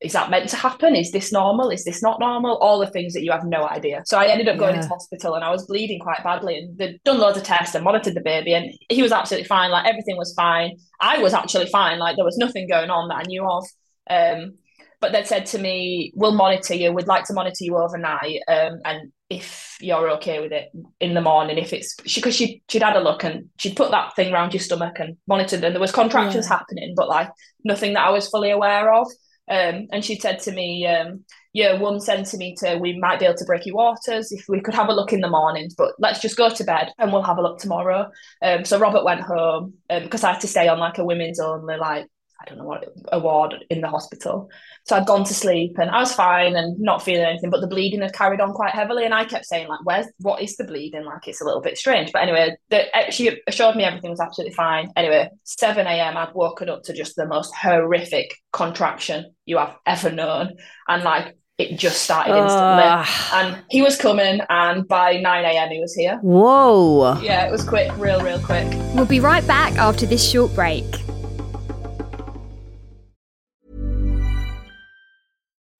is 0.00 0.12
that 0.12 0.30
meant 0.30 0.48
to 0.50 0.56
happen? 0.56 0.94
Is 0.94 1.10
this 1.10 1.32
normal? 1.32 1.70
Is 1.70 1.84
this 1.84 2.02
not 2.02 2.20
normal? 2.20 2.56
All 2.58 2.78
the 2.78 2.86
things 2.86 3.12
that 3.14 3.24
you 3.24 3.32
have 3.32 3.44
no 3.44 3.66
idea. 3.66 4.02
So 4.06 4.18
I 4.18 4.26
ended 4.26 4.48
up 4.48 4.58
going 4.58 4.74
Yeah. 4.74 4.82
into 4.82 4.88
hospital 4.88 5.34
and 5.34 5.42
I 5.42 5.50
was 5.50 5.66
bleeding 5.66 5.98
quite 5.98 6.22
badly 6.22 6.58
and 6.58 6.78
they'd 6.78 7.02
done 7.04 7.18
loads 7.18 7.38
of 7.38 7.42
tests 7.42 7.74
and 7.74 7.82
monitored 7.82 8.14
the 8.14 8.20
baby 8.20 8.54
and 8.54 8.72
he 8.88 9.02
was 9.02 9.10
absolutely 9.10 9.48
fine. 9.48 9.70
Like 9.70 9.86
everything 9.86 10.16
was 10.16 10.32
fine. 10.34 10.76
I 11.00 11.18
was 11.18 11.34
actually 11.34 11.66
fine. 11.66 11.98
Like 11.98 12.16
there 12.16 12.24
was 12.24 12.36
nothing 12.36 12.68
going 12.68 12.90
on 12.90 13.08
that 13.08 13.16
I 13.16 13.22
knew 13.26 13.44
of. 13.44 13.66
Um, 14.08 14.54
but 15.00 15.12
they 15.12 15.24
said 15.24 15.46
to 15.46 15.58
me, 15.58 16.12
"We'll 16.14 16.32
monitor 16.32 16.74
you. 16.74 16.92
We'd 16.92 17.06
like 17.06 17.24
to 17.24 17.32
monitor 17.32 17.64
you 17.64 17.76
overnight, 17.76 18.40
um, 18.48 18.80
and 18.84 19.12
if 19.28 19.76
you're 19.80 20.10
okay 20.10 20.40
with 20.40 20.52
it 20.52 20.70
in 21.00 21.14
the 21.14 21.20
morning, 21.20 21.56
if 21.56 21.72
it's 21.72 21.94
she 22.06 22.20
because 22.20 22.34
she 22.34 22.62
she'd 22.68 22.82
had 22.82 22.96
a 22.96 23.00
look 23.00 23.24
and 23.24 23.48
she'd 23.58 23.76
put 23.76 23.90
that 23.92 24.14
thing 24.16 24.32
around 24.32 24.52
your 24.52 24.60
stomach 24.60 24.98
and 24.98 25.16
monitored, 25.26 25.64
and 25.64 25.74
there 25.74 25.80
was 25.80 25.92
contractions 25.92 26.46
Yeah. 26.48 26.56
happening, 26.58 26.94
but 26.96 27.08
like 27.08 27.30
nothing 27.64 27.94
that 27.94 28.06
I 28.06 28.10
was 28.10 28.28
fully 28.28 28.50
aware 28.50 28.92
of. 28.92 29.06
Um, 29.48 29.88
and 29.92 30.04
she 30.04 30.16
said 30.16 30.38
to 30.40 30.52
me, 30.52 30.86
um, 30.86 31.24
"Yeah, 31.52 31.78
one 31.78 31.98
centimeter, 32.00 32.78
we 32.78 32.98
might 32.98 33.18
be 33.18 33.24
able 33.24 33.36
to 33.38 33.44
break 33.44 33.66
your 33.66 33.74
waters 33.76 34.30
if 34.30 34.44
we 34.48 34.60
could 34.60 34.74
have 34.74 34.88
a 34.88 34.94
look 34.94 35.12
in 35.12 35.20
the 35.20 35.28
mornings, 35.30 35.74
but 35.74 35.92
let's 35.98 36.20
just 36.20 36.36
go 36.36 36.50
to 36.50 36.64
bed 36.64 36.92
and 36.98 37.12
we'll 37.12 37.22
have 37.22 37.38
a 37.38 37.42
look 37.42 37.58
tomorrow." 37.58 38.10
Um, 38.42 38.64
so 38.64 38.78
Robert 38.78 39.04
went 39.04 39.22
home 39.22 39.74
um, 39.90 40.02
because 40.04 40.22
I 40.24 40.32
had 40.32 40.40
to 40.42 40.46
stay 40.46 40.68
on 40.68 40.78
like 40.78 40.98
a 40.98 41.04
women's 41.04 41.40
only 41.40 41.76
like 41.78 42.06
I 42.40 42.48
don't 42.48 42.58
know 42.58 42.64
what 42.64 42.84
a 43.12 43.18
ward 43.18 43.54
in 43.68 43.82
the 43.82 43.88
hospital. 43.88 44.50
So 44.84 44.96
I'd 44.96 45.06
gone 45.06 45.24
to 45.24 45.34
sleep 45.34 45.76
and 45.78 45.90
I 45.90 46.00
was 46.00 46.14
fine 46.14 46.56
and 46.56 46.78
not 46.80 47.02
feeling 47.02 47.24
anything, 47.24 47.50
but 47.50 47.60
the 47.60 47.66
bleeding 47.66 48.00
had 48.00 48.14
carried 48.14 48.40
on 48.40 48.54
quite 48.54 48.72
heavily. 48.72 49.04
And 49.04 49.12
I 49.12 49.24
kept 49.24 49.44
saying, 49.44 49.68
like, 49.68 49.80
where's 49.84 50.06
what 50.18 50.40
is 50.40 50.56
the 50.56 50.64
bleeding? 50.64 51.04
Like 51.04 51.28
it's 51.28 51.42
a 51.42 51.44
little 51.44 51.60
bit 51.60 51.76
strange. 51.76 52.12
But 52.12 52.22
anyway, 52.22 52.56
the, 52.70 52.86
she 53.10 53.38
assured 53.46 53.76
me 53.76 53.84
everything 53.84 54.10
was 54.10 54.20
absolutely 54.20 54.54
fine. 54.54 54.90
Anyway, 54.96 55.28
7 55.44 55.86
a.m. 55.86 56.16
I'd 56.16 56.34
woken 56.34 56.70
up 56.70 56.82
to 56.84 56.94
just 56.94 57.14
the 57.14 57.26
most 57.26 57.54
horrific 57.54 58.34
contraction 58.52 59.34
you 59.44 59.58
have 59.58 59.76
ever 59.86 60.10
known. 60.10 60.56
And 60.88 61.04
like 61.04 61.36
it 61.58 61.78
just 61.78 62.02
started 62.02 62.30
instantly. 62.30 62.84
Ah. 62.86 63.30
and 63.34 63.62
he 63.68 63.82
was 63.82 63.98
coming, 63.98 64.40
and 64.48 64.88
by 64.88 65.18
9 65.18 65.44
a.m. 65.44 65.68
he 65.68 65.78
was 65.78 65.94
here. 65.94 66.18
Whoa. 66.22 67.20
Yeah, 67.20 67.46
it 67.46 67.50
was 67.50 67.62
quick, 67.62 67.94
real, 67.98 68.22
real 68.22 68.38
quick. 68.38 68.66
We'll 68.94 69.04
be 69.04 69.20
right 69.20 69.46
back 69.46 69.74
after 69.74 70.06
this 70.06 70.26
short 70.26 70.54
break. 70.54 70.86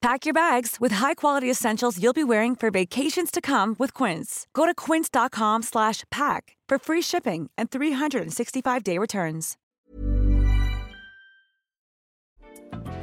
Pack 0.00 0.24
your 0.24 0.34
bags 0.34 0.76
with 0.78 0.92
high-quality 0.92 1.50
essentials 1.50 2.00
you'll 2.00 2.12
be 2.12 2.22
wearing 2.22 2.54
for 2.54 2.70
vacations 2.70 3.32
to 3.32 3.40
come 3.40 3.74
with 3.80 3.92
Quince. 3.94 4.46
Go 4.54 4.64
to 4.64 4.72
quince.com 4.72 5.62
slash 5.62 6.04
pack 6.10 6.56
for 6.68 6.78
free 6.78 7.02
shipping 7.02 7.50
and 7.58 7.68
365-day 7.68 8.96
returns. 8.96 9.56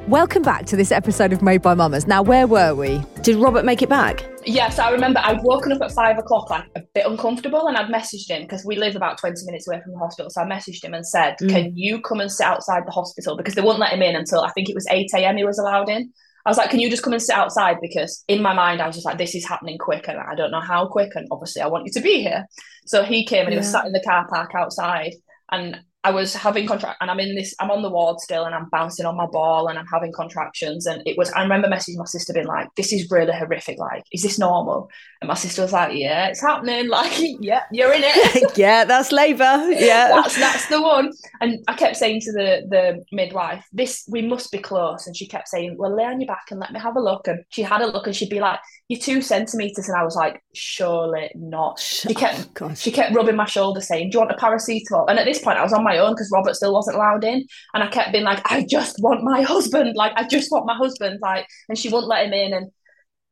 Welcome 0.07 0.43
back 0.43 0.67
to 0.67 0.75
this 0.75 0.91
episode 0.91 1.33
of 1.33 1.41
Made 1.41 1.63
by 1.63 1.73
Mammas. 1.73 2.07
Now, 2.07 2.21
where 2.21 2.45
were 2.47 2.75
we? 2.75 3.01
Did 3.23 3.37
Robert 3.37 3.65
make 3.65 3.81
it 3.81 3.89
back? 3.89 4.23
Yes, 4.45 4.77
I 4.77 4.91
remember 4.91 5.19
I'd 5.23 5.41
woken 5.43 5.71
up 5.71 5.81
at 5.81 5.91
five 5.91 6.19
o'clock, 6.19 6.49
like 6.51 6.65
a 6.75 6.81
bit 6.93 7.07
uncomfortable, 7.07 7.67
and 7.67 7.75
I'd 7.75 7.91
messaged 7.91 8.29
him 8.29 8.43
because 8.43 8.63
we 8.63 8.75
live 8.75 8.95
about 8.95 9.17
20 9.17 9.43
minutes 9.45 9.67
away 9.67 9.81
from 9.81 9.93
the 9.93 9.97
hospital. 9.97 10.29
So 10.29 10.43
I 10.43 10.45
messaged 10.45 10.83
him 10.83 10.93
and 10.93 11.05
said, 11.05 11.35
Mm. 11.41 11.49
Can 11.49 11.75
you 11.75 11.99
come 12.01 12.21
and 12.21 12.31
sit 12.31 12.45
outside 12.45 12.83
the 12.85 12.91
hospital? 12.91 13.35
Because 13.35 13.55
they 13.55 13.61
wouldn't 13.61 13.79
let 13.79 13.91
him 13.93 14.03
in 14.03 14.15
until 14.15 14.41
I 14.41 14.51
think 14.51 14.69
it 14.69 14.75
was 14.75 14.85
8 14.89 15.09
a.m. 15.15 15.37
he 15.37 15.43
was 15.43 15.57
allowed 15.57 15.89
in. 15.89 16.13
I 16.45 16.49
was 16.49 16.57
like, 16.57 16.69
Can 16.69 16.79
you 16.79 16.89
just 16.89 17.03
come 17.03 17.13
and 17.13 17.21
sit 17.21 17.35
outside? 17.35 17.77
Because 17.81 18.23
in 18.27 18.41
my 18.41 18.53
mind, 18.53 18.81
I 18.81 18.87
was 18.87 18.95
just 18.95 19.05
like, 19.05 19.17
This 19.17 19.35
is 19.35 19.47
happening 19.47 19.77
quick, 19.77 20.07
and 20.07 20.19
I 20.19 20.35
don't 20.35 20.51
know 20.51 20.61
how 20.61 20.87
quick. 20.87 21.11
And 21.15 21.27
obviously, 21.31 21.61
I 21.61 21.67
want 21.67 21.85
you 21.85 21.91
to 21.93 22.01
be 22.01 22.21
here. 22.21 22.45
So 22.85 23.03
he 23.03 23.25
came 23.25 23.45
and 23.45 23.53
he 23.53 23.57
was 23.57 23.71
sat 23.71 23.85
in 23.85 23.91
the 23.91 24.01
car 24.01 24.27
park 24.27 24.51
outside, 24.55 25.15
and 25.51 25.79
I 26.05 26.11
was 26.11 26.35
having 26.35 26.67
contract, 26.67 26.99
and 27.01 27.09
I'm 27.09 27.19
in 27.19 27.33
this, 27.33 27.55
I'm 27.59 27.71
on 27.71 27.81
the 27.81 27.89
ward 27.89 28.19
still, 28.19 28.45
and 28.45 28.53
I'm 28.53 28.69
bouncing 28.69 29.07
on 29.07 29.17
my 29.17 29.25
ball, 29.25 29.69
and 29.69 29.79
I'm 29.79 29.87
having 29.87 30.13
contractions, 30.13 30.85
and 30.85 31.01
it 31.03 31.17
was. 31.17 31.31
I 31.31 31.41
remember 31.41 31.67
messaging 31.67 31.97
my 31.97 32.05
sister, 32.05 32.31
being 32.31 32.45
like, 32.45 32.67
"This 32.75 32.93
is 32.93 33.09
really 33.09 33.33
horrific. 33.33 33.79
Like, 33.79 34.03
is 34.11 34.21
this 34.21 34.37
normal?" 34.37 34.91
And 35.19 35.29
my 35.29 35.33
sister 35.33 35.63
was 35.63 35.73
like, 35.73 35.95
"Yeah, 35.95 36.27
it's 36.27 36.41
happening. 36.41 36.89
Like, 36.95 37.11
yeah, 37.39 37.63
you're 37.71 37.91
in 37.91 38.03
it." 38.05 38.55
yeah, 38.55 38.85
that's 38.85 39.11
labour. 39.11 39.57
Yeah. 39.71 40.07
that's 40.15 40.37
that's 40.37 40.67
the 40.69 40.79
one. 40.79 41.11
And 41.41 41.57
I 41.67 41.73
kept 41.73 41.97
saying 41.97 42.21
to 42.21 42.31
the 42.31 42.49
the 42.69 43.03
midwife, 43.11 43.65
"This 43.73 44.05
we 44.07 44.21
must 44.21 44.51
be 44.51 44.59
close." 44.59 45.07
And 45.07 45.17
she 45.17 45.25
kept 45.25 45.47
saying, 45.47 45.75
"Well, 45.79 45.95
lay 45.95 46.03
on 46.03 46.21
your 46.21 46.27
back 46.27 46.51
and 46.51 46.59
let 46.59 46.71
me 46.71 46.79
have 46.79 46.95
a 46.95 47.01
look." 47.01 47.27
And 47.27 47.43
she 47.49 47.63
had 47.63 47.81
a 47.81 47.87
look, 47.87 48.05
and 48.05 48.15
she'd 48.15 48.29
be 48.29 48.39
like, 48.39 48.59
"You're 48.87 48.99
two 48.99 49.21
centimeters," 49.21 49.87
and 49.89 49.97
I 49.97 50.03
was 50.03 50.15
like, 50.15 50.41
"Surely 50.53 51.31
not." 51.35 51.79
She 51.79 52.13
kept 52.13 52.61
Oh, 52.61 52.73
she 52.73 52.91
kept 52.91 53.15
rubbing 53.15 53.35
my 53.35 53.45
shoulder, 53.45 53.81
saying, 53.81 54.09
"Do 54.09 54.15
you 54.15 54.19
want 54.25 54.31
a 54.31 54.35
paracetamol?" 54.35 55.09
And 55.09 55.17
at 55.19 55.25
this 55.25 55.39
point, 55.39 55.57
I 55.57 55.63
was 55.63 55.73
on 55.73 55.83
my 55.83 55.97
own 55.97 56.11
because 56.13 56.29
Robert 56.33 56.55
still 56.55 56.73
wasn't 56.73 56.97
allowed 56.97 57.23
in, 57.23 57.45
and 57.73 57.83
I 57.83 57.87
kept 57.87 58.11
being 58.11 58.23
like, 58.23 58.41
"I 58.51 58.65
just 58.69 58.97
want 59.01 59.23
my 59.23 59.41
husband, 59.53 59.95
like 59.95 60.13
I 60.15 60.27
just 60.27 60.51
want 60.51 60.65
my 60.65 60.75
husband," 60.75 61.19
like, 61.21 61.45
and 61.69 61.77
she 61.77 61.89
wouldn't 61.89 62.07
let 62.09 62.25
him 62.27 62.33
in, 62.33 62.53
and 62.53 62.71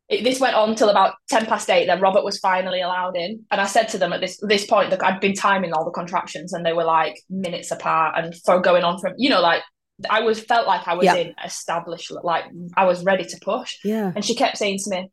it, 0.10 0.24
this 0.24 0.40
went 0.40 0.56
on 0.56 0.76
till 0.76 0.90
about 0.90 1.16
ten 1.30 1.46
past 1.46 1.70
eight. 1.70 1.86
Then 1.86 2.02
Robert 2.02 2.24
was 2.26 2.40
finally 2.40 2.82
allowed 2.82 3.16
in, 3.16 3.46
and 3.52 3.62
I 3.62 3.66
said 3.66 3.88
to 3.90 3.98
them 3.98 4.12
at 4.14 4.22
this 4.22 4.38
this 4.42 4.66
point 4.66 4.90
that 4.90 5.04
I'd 5.04 5.20
been 5.20 5.34
timing 5.36 5.72
all 5.74 5.86
the 5.86 5.92
contractions, 5.92 6.52
and 6.54 6.66
they 6.66 6.74
were 6.74 6.84
like 6.84 7.16
minutes 7.30 7.72
apart, 7.72 8.16
and 8.18 8.34
for 8.44 8.60
going 8.60 8.84
on 8.84 9.00
from 9.00 9.14
you 9.18 9.30
know 9.30 9.42
like. 9.42 9.62
I 10.10 10.22
was 10.22 10.40
felt 10.40 10.66
like 10.66 10.88
I 10.88 10.96
was 10.96 11.06
Yeah. 11.06 11.16
in 11.16 11.36
established, 11.46 12.12
like 12.24 12.46
I 12.76 12.86
was 12.86 13.04
ready 13.06 13.26
to 13.26 13.38
push. 13.44 13.78
Yeah. 13.86 14.12
And 14.16 14.26
she 14.26 14.34
kept 14.34 14.58
saying 14.58 14.80
to 14.84 14.90
me, 14.90 15.12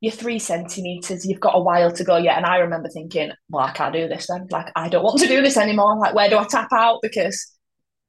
You're 0.00 0.12
three 0.12 0.38
centimeters, 0.38 1.26
you've 1.26 1.40
got 1.40 1.56
a 1.56 1.60
while 1.60 1.92
to 1.92 2.04
go 2.04 2.16
yet. 2.16 2.36
And 2.36 2.46
I 2.46 2.56
remember 2.58 2.88
thinking, 2.88 3.32
Well, 3.50 3.64
I 3.64 3.72
can't 3.72 3.92
do 3.92 4.08
this 4.08 4.26
then. 4.28 4.46
Like, 4.50 4.70
I 4.74 4.88
don't 4.88 5.04
want 5.04 5.20
to 5.20 5.26
do 5.28 5.42
this 5.42 5.56
anymore. 5.56 5.98
Like, 5.98 6.14
where 6.14 6.28
do 6.30 6.38
I 6.38 6.44
tap 6.44 6.68
out? 6.72 7.00
Because 7.02 7.52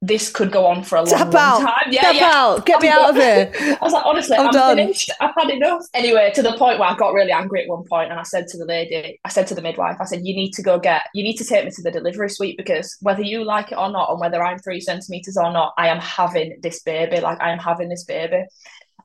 this 0.04 0.32
could 0.32 0.52
go 0.52 0.66
on 0.66 0.84
for 0.84 0.96
a 0.96 1.04
long, 1.04 1.16
Tap 1.16 1.32
long 1.34 1.36
out. 1.36 1.60
time. 1.62 1.92
Yeah, 1.94 2.02
Tap 2.02 2.16
yeah. 2.16 2.32
out. 2.34 2.66
Get 2.66 2.82
me 2.82 2.88
out 2.88 3.12
of 3.12 3.16
here. 3.16 3.52
I 3.60 3.78
was 3.84 3.94
like, 3.94 4.04
honestly, 4.04 4.36
I'm 4.36 4.48
I'm, 4.48 4.52
done. 4.52 4.78
finished. 4.78 5.12
I've 5.20 5.34
had 5.38 5.52
enough. 5.52 5.84
Anyway, 5.94 6.32
to 6.34 6.42
the 6.42 6.54
point 6.54 6.80
where 6.80 6.90
I 6.90 6.96
got 6.98 7.14
really 7.14 7.32
angry 7.32 7.62
at 7.64 7.70
one 7.70 7.84
point, 7.88 8.10
and 8.10 8.20
I 8.20 8.24
said 8.24 8.48
to 8.48 8.58
the 8.58 8.66
lady, 8.66 9.20
I 9.24 9.30
said 9.30 9.46
to 9.48 9.56
the 9.56 9.62
midwife, 9.62 9.98
I 10.00 10.06
said, 10.06 10.22
"You 10.24 10.34
need 10.36 10.54
to 10.54 10.64
go 10.64 10.80
get, 10.80 11.04
you 11.14 11.24
need 11.24 11.36
to 11.38 11.46
take 11.46 11.66
me 11.66 11.72
to 11.72 11.82
the 11.84 11.92
delivery 11.92 12.30
suite 12.30 12.58
because 12.58 12.98
whether 13.02 13.22
you 13.22 13.44
like 13.44 13.72
it 13.72 13.78
or 13.78 13.92
not, 13.92 14.10
and 14.10 14.20
whether 14.20 14.44
I'm 14.44 14.58
three 14.58 14.82
centimeters 14.82 15.38
or 15.38 15.54
not, 15.54 15.74
I 15.78 15.90
am 15.90 16.00
having 16.00 16.58
this 16.64 16.82
baby. 16.82 17.20
Like 17.20 17.40
I 17.40 17.52
am 17.52 17.60
having 17.60 17.90
this 17.90 18.04
baby." 18.04 18.44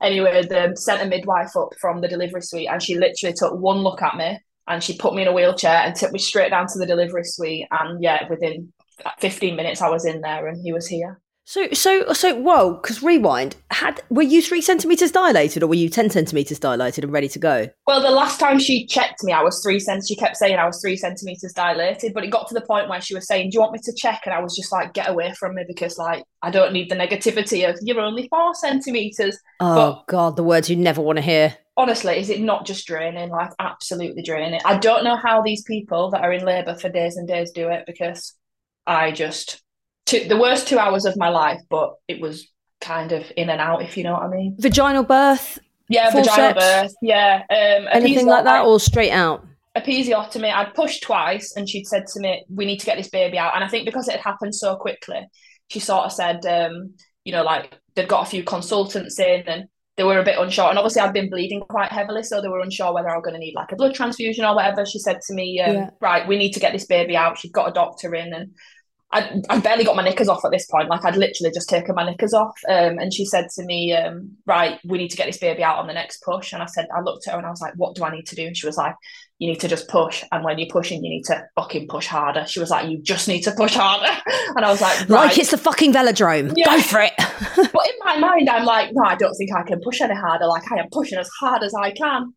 Anyway, 0.01 0.43
they 0.43 0.69
sent 0.75 1.01
a 1.01 1.05
midwife 1.05 1.55
up 1.55 1.73
from 1.79 2.01
the 2.01 2.07
delivery 2.07 2.41
suite, 2.41 2.69
and 2.69 2.81
she 2.81 2.97
literally 2.97 3.33
took 3.33 3.53
one 3.59 3.79
look 3.79 4.01
at 4.01 4.15
me, 4.15 4.39
and 4.67 4.83
she 4.83 4.97
put 4.97 5.15
me 5.15 5.21
in 5.23 5.27
a 5.27 5.33
wheelchair 5.33 5.81
and 5.83 5.95
took 5.95 6.11
me 6.11 6.19
straight 6.19 6.49
down 6.49 6.67
to 6.67 6.79
the 6.79 6.85
delivery 6.85 7.23
suite. 7.23 7.67
And 7.71 8.01
yeah, 8.01 8.27
within 8.29 8.73
15 9.19 9.55
minutes, 9.55 9.81
I 9.81 9.89
was 9.89 10.05
in 10.05 10.21
there, 10.21 10.47
and 10.47 10.61
he 10.61 10.73
was 10.73 10.87
here. 10.87 11.19
So, 11.49 11.69
so, 11.71 12.11
so, 12.11 12.35
whoa, 12.35 12.73
because 12.73 13.01
rewind, 13.01 13.55
had, 13.71 14.01
were 14.09 14.21
you 14.21 14.41
three 14.41 14.59
centimetres 14.59 15.11
dilated 15.11 15.63
or 15.63 15.67
were 15.67 15.75
you 15.75 15.87
10 15.87 16.09
centimetres 16.09 16.59
dilated 16.59 17.05
and 17.05 17.13
ready 17.13 17.29
to 17.29 17.39
go? 17.39 17.69
Well, 17.87 18.01
the 18.01 18.11
last 18.11 18.37
time 18.37 18.59
she 18.59 18.85
checked 18.85 19.23
me, 19.23 19.31
I 19.31 19.41
was 19.41 19.63
three 19.63 19.79
cent. 19.79 20.03
She 20.05 20.17
kept 20.17 20.35
saying 20.35 20.57
I 20.57 20.65
was 20.65 20.81
three 20.81 20.97
centimeters 20.97 21.53
dilated, 21.53 22.13
but 22.13 22.25
it 22.25 22.31
got 22.31 22.49
to 22.49 22.53
the 22.53 22.65
point 22.65 22.89
where 22.89 22.99
she 22.99 23.15
was 23.15 23.27
saying, 23.27 23.49
"Do 23.49 23.55
you 23.55 23.61
want 23.61 23.71
me 23.71 23.79
to 23.81 23.93
check?" 23.95 24.23
And 24.25 24.33
I 24.35 24.41
was 24.41 24.57
just 24.57 24.73
like, 24.73 24.93
"Get 24.93 25.07
away 25.07 25.31
from 25.39 25.55
me," 25.55 25.63
because 25.65 25.97
like 25.97 26.25
I 26.41 26.51
don't 26.51 26.73
need 26.73 26.89
the 26.89 26.95
negativity 26.95 27.67
of 27.69 27.79
you're 27.81 28.01
only 28.01 28.27
four 28.27 28.53
centimeters. 28.53 29.39
Oh, 29.61 30.03
God, 30.09 30.35
the 30.35 30.43
words 30.43 30.69
you 30.69 30.75
never 30.75 31.01
want 31.01 31.15
to 31.15 31.21
hear. 31.21 31.55
Honestly, 31.77 32.17
is 32.19 32.29
it 32.29 32.41
not 32.41 32.65
just 32.65 32.85
draining? 32.85 33.29
Like 33.29 33.51
absolutely 33.57 34.21
draining. 34.21 34.59
I 34.65 34.79
don't 34.79 35.05
know 35.05 35.15
how 35.15 35.41
these 35.41 35.63
people 35.63 36.11
that 36.11 36.25
are 36.25 36.33
in 36.33 36.43
labour 36.43 36.75
for 36.75 36.89
days 36.89 37.15
and 37.15 37.25
days 37.25 37.51
do 37.51 37.69
it 37.69 37.85
because 37.87 38.33
I 38.85 39.11
just 39.11 39.63
two, 40.07 40.27
the 40.27 40.37
worst 40.37 40.67
two 40.67 40.79
hours 40.79 41.05
of 41.05 41.15
my 41.17 41.29
life, 41.29 41.61
but 41.69 41.93
it 42.07 42.19
was 42.19 42.51
kind 42.81 43.11
of 43.11 43.31
in 43.37 43.49
and 43.49 43.61
out, 43.61 43.83
if 43.83 43.95
you 43.97 44.03
know 44.03 44.13
what 44.13 44.23
I 44.23 44.27
mean. 44.29 44.55
Vaginal 44.57 45.03
birth? 45.03 45.59
Yeah, 45.89 46.09
vaginal 46.11 46.53
birth. 46.53 46.93
Yeah. 47.01 47.43
Um, 47.49 47.87
Anything 47.91 48.25
like 48.25 48.45
that, 48.45 48.65
or 48.65 48.79
straight 48.79 49.11
out? 49.11 49.45
episiotomy. 49.77 50.51
I'd 50.51 50.73
pushed 50.73 51.03
twice, 51.03 51.53
and 51.55 51.69
she'd 51.69 51.85
said 51.85 52.07
to 52.07 52.19
me, 52.19 52.43
"We 52.49 52.65
need 52.65 52.79
to 52.79 52.85
get 52.85 52.97
this 52.97 53.09
baby 53.09 53.37
out." 53.37 53.53
And 53.55 53.63
I 53.63 53.67
think 53.67 53.85
because 53.85 54.07
it 54.07 54.13
had 54.13 54.21
happened 54.21 54.55
so 54.55 54.75
quickly, 54.75 55.21
she 55.67 55.79
sort 55.79 56.05
of 56.05 56.11
said, 56.11 56.45
um, 56.47 56.95
you 57.23 57.31
know, 57.31 57.43
like 57.43 57.77
they'd 57.95 58.07
got 58.07 58.25
a 58.25 58.29
few 58.29 58.43
consultants 58.43 59.19
in, 59.19 59.43
and 59.47 59.65
they 59.95 60.03
were 60.03 60.19
a 60.19 60.23
bit 60.23 60.39
unsure. 60.39 60.69
And 60.69 60.79
obviously, 60.79 61.01
I'd 61.01 61.13
been 61.13 61.29
bleeding 61.29 61.61
quite 61.61 61.91
heavily, 61.91 62.23
so 62.23 62.41
they 62.41 62.47
were 62.47 62.59
unsure 62.61 62.91
whether 62.93 63.09
I 63.09 63.15
was 63.15 63.23
going 63.23 63.35
to 63.35 63.39
need 63.39 63.53
like 63.55 63.71
a 63.71 63.75
blood 63.75 63.93
transfusion 63.93 64.45
or 64.45 64.55
whatever. 64.55 64.83
She 64.85 64.99
said 64.99 65.19
to 65.27 65.33
me, 65.35 65.61
um, 65.61 65.75
Yeah. 65.75 65.89
"Right, 66.01 66.27
we 66.27 66.37
need 66.37 66.53
to 66.53 66.59
get 66.59 66.73
this 66.73 66.85
baby 66.87 67.15
out." 67.15 67.37
She'd 67.37 67.53
got 67.53 67.69
a 67.69 67.73
doctor 67.73 68.15
in, 68.15 68.33
and 68.33 68.53
I 69.11 69.41
I 69.49 69.59
barely 69.59 69.85
got 69.85 69.95
my 69.95 70.03
knickers 70.03 70.27
off 70.27 70.43
at 70.43 70.51
this 70.51 70.65
point. 70.65 70.89
Like 70.89 71.05
I'd 71.05 71.15
literally 71.15 71.51
just 71.53 71.69
taken 71.69 71.95
my 71.95 72.03
knickers 72.03 72.33
off. 72.33 72.59
Um, 72.67 72.99
and 72.99 73.13
she 73.13 73.23
said 73.25 73.47
to 73.55 73.63
me, 73.63 73.93
um, 73.93 74.31
"Right, 74.45 74.79
we 74.83 74.97
need 74.97 75.09
to 75.09 75.17
get 75.17 75.27
this 75.27 75.37
baby 75.37 75.63
out 75.63 75.77
on 75.77 75.87
the 75.87 75.93
next 75.93 76.21
push." 76.23 76.51
And 76.51 76.61
I 76.61 76.65
said, 76.65 76.87
I 76.95 76.99
looked 77.01 77.27
at 77.27 77.31
her 77.31 77.37
and 77.37 77.47
I 77.47 77.49
was 77.49 77.61
like, 77.61 77.73
"What 77.77 77.95
do 77.95 78.03
I 78.03 78.11
need 78.11 78.27
to 78.27 78.35
do?" 78.35 78.45
And 78.45 78.57
she 78.57 78.65
was 78.65 78.75
like, 78.75 78.95
"You 79.39 79.47
need 79.47 79.61
to 79.61 79.69
just 79.69 79.87
push. 79.87 80.25
And 80.31 80.43
when 80.43 80.59
you're 80.59 80.67
pushing, 80.69 81.03
you 81.03 81.09
need 81.09 81.23
to 81.25 81.41
fucking 81.55 81.87
push 81.87 82.07
harder." 82.07 82.45
She 82.47 82.59
was 82.59 82.69
like, 82.69 82.89
"You 82.89 83.01
just 83.01 83.29
need 83.29 83.41
to 83.43 83.51
push 83.51 83.75
harder." 83.75 84.13
And 84.55 84.65
I 84.65 84.71
was 84.71 84.81
like, 84.81 84.97
right. 85.01 85.27
Like 85.27 85.37
it's 85.37 85.51
the 85.51 85.57
fucking 85.57 85.93
velodrome. 85.93 86.53
Yeah. 86.55 86.65
Go 86.65 86.81
for 86.81 87.01
it. 87.01 87.13
But 87.17 87.85
in 87.85 87.99
my 88.03 88.17
mind, 88.17 88.49
I'm 88.49 88.65
like, 88.65 88.89
no, 88.93 89.03
I 89.03 89.15
don't 89.15 89.35
think 89.35 89.51
I 89.53 89.61
can 89.63 89.79
push 89.81 90.01
any 90.01 90.15
harder. 90.15 90.47
Like 90.47 90.63
I 90.71 90.79
am 90.79 90.87
pushing 90.91 91.19
as 91.19 91.29
hard 91.39 91.63
as 91.63 91.73
I 91.75 91.91
can. 91.91 92.33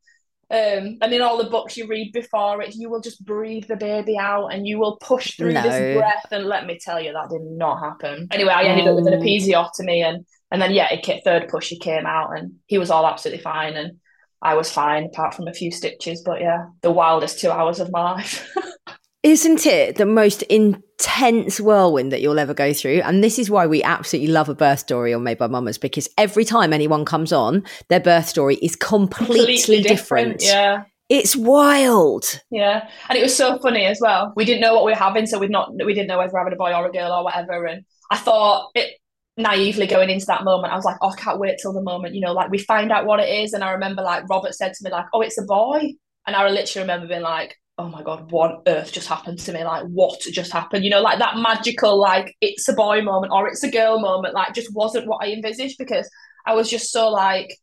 Um, 0.52 0.98
and 1.00 1.12
in 1.12 1.22
all 1.22 1.38
the 1.38 1.48
books 1.48 1.76
you 1.76 1.86
read 1.86 2.12
before 2.12 2.60
it, 2.60 2.74
you 2.74 2.90
will 2.90 3.00
just 3.00 3.24
breathe 3.24 3.66
the 3.68 3.76
baby 3.76 4.18
out 4.18 4.48
and 4.48 4.66
you 4.66 4.80
will 4.80 4.96
push 4.96 5.36
through 5.36 5.52
No. 5.52 5.62
this 5.62 5.96
breath. 5.96 6.26
And 6.32 6.46
let 6.46 6.66
me 6.66 6.76
tell 6.82 7.00
you, 7.00 7.12
that 7.12 7.30
did 7.30 7.42
not 7.42 7.78
happen. 7.78 8.26
Anyway, 8.32 8.52
I 8.52 8.64
ended 8.64 8.88
up 8.88 8.96
with 8.96 9.06
an 9.06 9.14
Oh. 9.14 9.18
episiotomy, 9.22 10.02
and 10.04 10.26
and 10.50 10.60
then 10.60 10.72
yeah, 10.72 10.88
it 10.92 11.22
third 11.24 11.48
push 11.48 11.68
he 11.68 11.78
came 11.78 12.04
out, 12.04 12.36
and 12.36 12.54
he 12.66 12.78
was 12.78 12.90
all 12.90 13.06
absolutely 13.06 13.42
fine, 13.42 13.76
and 13.76 13.98
I 14.42 14.54
was 14.54 14.72
fine 14.72 15.04
apart 15.04 15.34
from 15.34 15.46
a 15.46 15.52
few 15.54 15.70
stitches. 15.70 16.22
But 16.26 16.40
yeah, 16.40 16.64
the 16.82 16.90
wildest 16.90 17.38
two 17.38 17.50
hours 17.50 17.78
of 17.78 17.92
my 17.92 18.02
life. 18.02 18.52
Isn't 19.22 19.66
it 19.66 19.96
the 19.96 20.06
most 20.06 20.42
intense 20.42 21.61
whirlwind 21.61 22.11
that 22.11 22.22
you'll 22.22 22.38
ever 22.38 22.54
go 22.54 22.72
through? 22.72 23.02
And 23.02 23.22
this 23.22 23.38
is 23.38 23.50
why 23.50 23.66
we 23.66 23.83
absolutely 23.83 24.33
love 24.33 24.48
a 24.48 24.54
birth 24.54 24.78
story 24.78 25.12
on 25.12 25.22
Made 25.22 25.37
by 25.37 25.46
Mammas 25.46 25.78
because 25.78 26.09
every 26.16 26.44
time 26.44 26.72
anyone 26.72 27.04
comes 27.04 27.30
on, 27.30 27.62
their 27.88 28.00
birth 28.00 28.28
story 28.28 28.56
is 28.56 28.76
completely, 28.76 29.83
different. 29.83 30.42
Yeah. 30.42 30.85
It's 31.11 31.37
wild. 31.37 32.40
Yeah, 32.50 32.88
and 33.09 33.18
it 33.18 33.22
was 33.22 33.37
so 33.37 33.59
funny 33.59 33.85
as 33.85 33.98
well. 34.00 34.33
We 34.37 34.44
didn't 34.44 34.61
know 34.61 34.74
what 34.74 34.85
we 34.85 34.92
were 34.92 34.96
having, 34.96 35.26
so 35.26 35.40
we'd 35.40 35.50
not 35.50 35.72
we 35.85 35.92
didn't 35.92 36.06
know 36.06 36.18
whether 36.18 36.28
we 36.28 36.35
were 36.35 36.38
having 36.38 36.52
a 36.52 36.56
boy 36.56 36.72
or 36.72 36.87
a 36.87 36.92
girl 36.92 37.11
or 37.11 37.24
whatever. 37.24 37.66
And 37.66 37.85
I 38.12 38.16
thought 38.16 38.70
it 38.76 38.96
naively 39.37 39.88
going 39.88 40.09
into 40.09 40.26
that 40.26 40.44
moment, 40.44 40.72
I 40.72 40.76
was 40.76 40.85
like, 40.85 40.98
oh, 41.02 41.11
I 41.11 41.16
can't 41.16 41.40
wait 41.40 41.59
till 41.61 41.72
the 41.72 41.83
moment, 41.83 42.14
you 42.14 42.20
know, 42.20 42.33
like 42.33 42.50
we 42.50 42.59
find 42.59 42.92
out 42.92 43.06
what 43.06 43.18
it 43.18 43.28
is. 43.28 43.52
And 43.52 43.64
I 43.64 43.72
remember 43.72 44.02
like 44.02 44.28
Robert 44.30 44.54
said 44.54 44.72
to 44.72 44.85
me 44.85 44.90
like, 44.92 45.06
oh, 45.12 45.20
it's 45.20 45.37
a 45.37 45.42
boy, 45.44 45.80
and 46.26 46.37
I 46.37 46.48
literally 46.48 46.85
remember 46.85 47.09
being 47.09 47.22
like. 47.22 47.56
Oh 47.81 47.88
my 47.88 48.03
god, 48.03 48.31
what 48.31 48.51
on 48.51 48.62
earth 48.66 48.93
just 48.93 49.09
happened 49.09 49.38
to 49.38 49.55
me? 49.55 49.64
Like, 49.64 49.85
what 49.87 50.21
just 50.21 50.53
happened? 50.53 50.85
You 50.85 50.90
know, 50.90 51.01
like 51.01 51.19
that 51.19 51.38
magical, 51.38 51.99
like 51.99 52.37
it's 52.43 52.69
a 52.69 52.75
boy 52.75 53.01
moment 53.01 53.33
or 53.33 53.49
it's 53.49 53.62
a 53.62 53.71
girl 53.71 53.99
moment, 53.99 54.35
like 54.35 54.53
just 54.53 54.75
wasn't 54.75 55.07
what 55.07 55.25
I 55.25 55.33
envisaged 55.33 55.79
because 55.79 56.07
I 56.47 56.53
was 56.53 56.69
just 56.69 56.93
so 56.93 57.09
like 57.09 57.57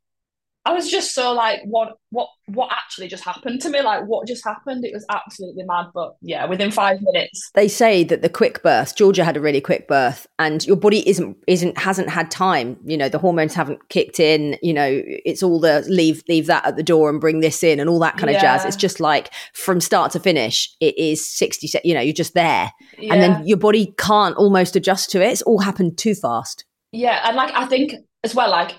I 0.68 0.74
was 0.74 0.90
just 0.90 1.14
so 1.14 1.32
like, 1.34 1.62
what, 1.64 1.98
what, 2.10 2.28
what 2.48 2.70
actually 2.72 3.08
just 3.08 3.24
happened 3.24 3.62
to 3.62 3.70
me? 3.70 3.82
Like, 3.82 4.04
what 4.06 4.28
just 4.28 4.44
happened? 4.44 4.84
It 4.84 4.94
was 4.94 5.06
absolutely 5.10 5.64
mad. 5.64 5.88
But 5.94 6.16
yeah, 6.22 6.46
within 6.46 6.72
five 6.72 7.00
minutes, 7.02 7.50
They 7.54 7.68
say 7.70 8.04
that 8.04 8.22
the 8.22 8.30
quick 8.30 8.64
birth, 8.64 8.96
Georgia 8.96 9.24
had 9.24 9.38
a 9.38 9.42
really 9.42 9.62
quick 9.62 9.88
birth, 9.88 10.28
and 10.40 10.66
your 10.66 10.76
body 10.76 11.08
isn't 11.08 11.38
isn't 11.48 11.78
hasn't 11.78 12.10
had 12.10 12.30
time. 12.30 12.78
You 12.86 12.98
know, 12.98 13.08
the 13.08 13.18
hormones 13.20 13.54
haven't 13.54 13.88
kicked 13.90 14.20
in. 14.20 14.58
You 14.62 14.74
know, 14.74 15.02
it's 15.06 15.42
all 15.42 15.60
the 15.60 15.86
leave 15.88 16.22
leave 16.28 16.48
that 16.48 16.66
at 16.66 16.76
the 16.76 16.84
door 16.84 17.10
and 17.10 17.22
bring 17.22 17.40
this 17.40 17.64
in 17.64 17.80
and 17.80 17.90
all 17.90 18.00
that 18.00 18.18
kind 18.18 18.30
of 18.36 18.42
jazz. 18.42 18.66
It's 18.66 18.76
just 18.76 19.00
like 19.00 19.32
from 19.54 19.80
start 19.80 20.12
to 20.12 20.20
finish, 20.20 20.70
it 20.82 20.98
is 20.98 21.26
sixty. 21.26 21.70
You 21.84 21.94
know, 21.94 22.02
you're 22.02 22.14
just 22.14 22.34
there, 22.34 22.72
yeah, 22.98 23.14
and 23.14 23.22
then 23.22 23.48
your 23.48 23.58
body 23.58 23.94
can't 23.98 24.36
almost 24.36 24.76
adjust 24.76 25.12
to 25.12 25.24
it. 25.24 25.32
It's 25.32 25.42
all 25.44 25.60
happened 25.60 25.98
too 25.98 26.14
fast. 26.16 26.66
yeah, 26.92 27.22
and 27.26 27.36
like 27.38 27.54
I 27.54 27.66
think 27.68 27.94
as 28.24 28.36
well, 28.36 28.50
like 28.52 28.74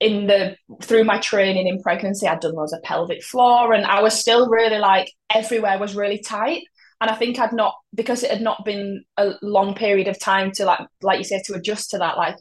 in 0.00 0.26
the 0.26 0.56
through 0.82 1.04
my 1.04 1.18
training 1.18 1.66
in 1.66 1.82
pregnancy, 1.82 2.26
I'd 2.26 2.40
done 2.40 2.54
loads 2.54 2.72
of 2.72 2.82
pelvic 2.82 3.22
floor, 3.22 3.72
and 3.72 3.84
I 3.84 4.02
was 4.02 4.18
still 4.18 4.48
really 4.48 4.78
like 4.78 5.12
everywhere 5.32 5.78
was 5.78 5.96
really 5.96 6.18
tight. 6.18 6.62
And 7.00 7.10
I 7.10 7.14
think 7.14 7.38
I'd 7.38 7.52
not 7.52 7.74
because 7.94 8.22
it 8.22 8.30
had 8.30 8.40
not 8.40 8.64
been 8.64 9.04
a 9.16 9.34
long 9.42 9.74
period 9.74 10.08
of 10.08 10.18
time 10.18 10.52
to 10.52 10.64
like 10.64 10.80
like 11.02 11.18
you 11.18 11.24
say 11.24 11.42
to 11.46 11.54
adjust 11.54 11.90
to 11.90 11.98
that. 11.98 12.16
Like 12.16 12.36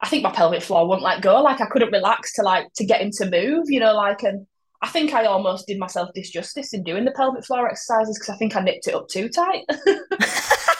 I 0.00 0.08
think 0.08 0.22
my 0.22 0.32
pelvic 0.32 0.62
floor 0.62 0.88
wouldn't 0.88 1.04
let 1.04 1.22
go. 1.22 1.42
Like 1.42 1.60
I 1.60 1.66
couldn't 1.66 1.92
relax 1.92 2.34
to 2.34 2.42
like 2.42 2.66
to 2.76 2.84
get 2.84 3.00
him 3.00 3.10
to 3.18 3.30
move. 3.30 3.64
You 3.68 3.80
know, 3.80 3.94
like 3.94 4.22
and 4.22 4.46
I 4.82 4.88
think 4.88 5.14
I 5.14 5.24
almost 5.24 5.66
did 5.66 5.78
myself 5.78 6.10
disjustice 6.16 6.74
in 6.74 6.84
doing 6.84 7.04
the 7.04 7.12
pelvic 7.12 7.44
floor 7.44 7.68
exercises 7.68 8.18
because 8.18 8.34
I 8.34 8.36
think 8.36 8.56
I 8.56 8.60
nipped 8.60 8.86
it 8.86 8.94
up 8.94 9.08
too 9.08 9.28
tight. 9.28 9.64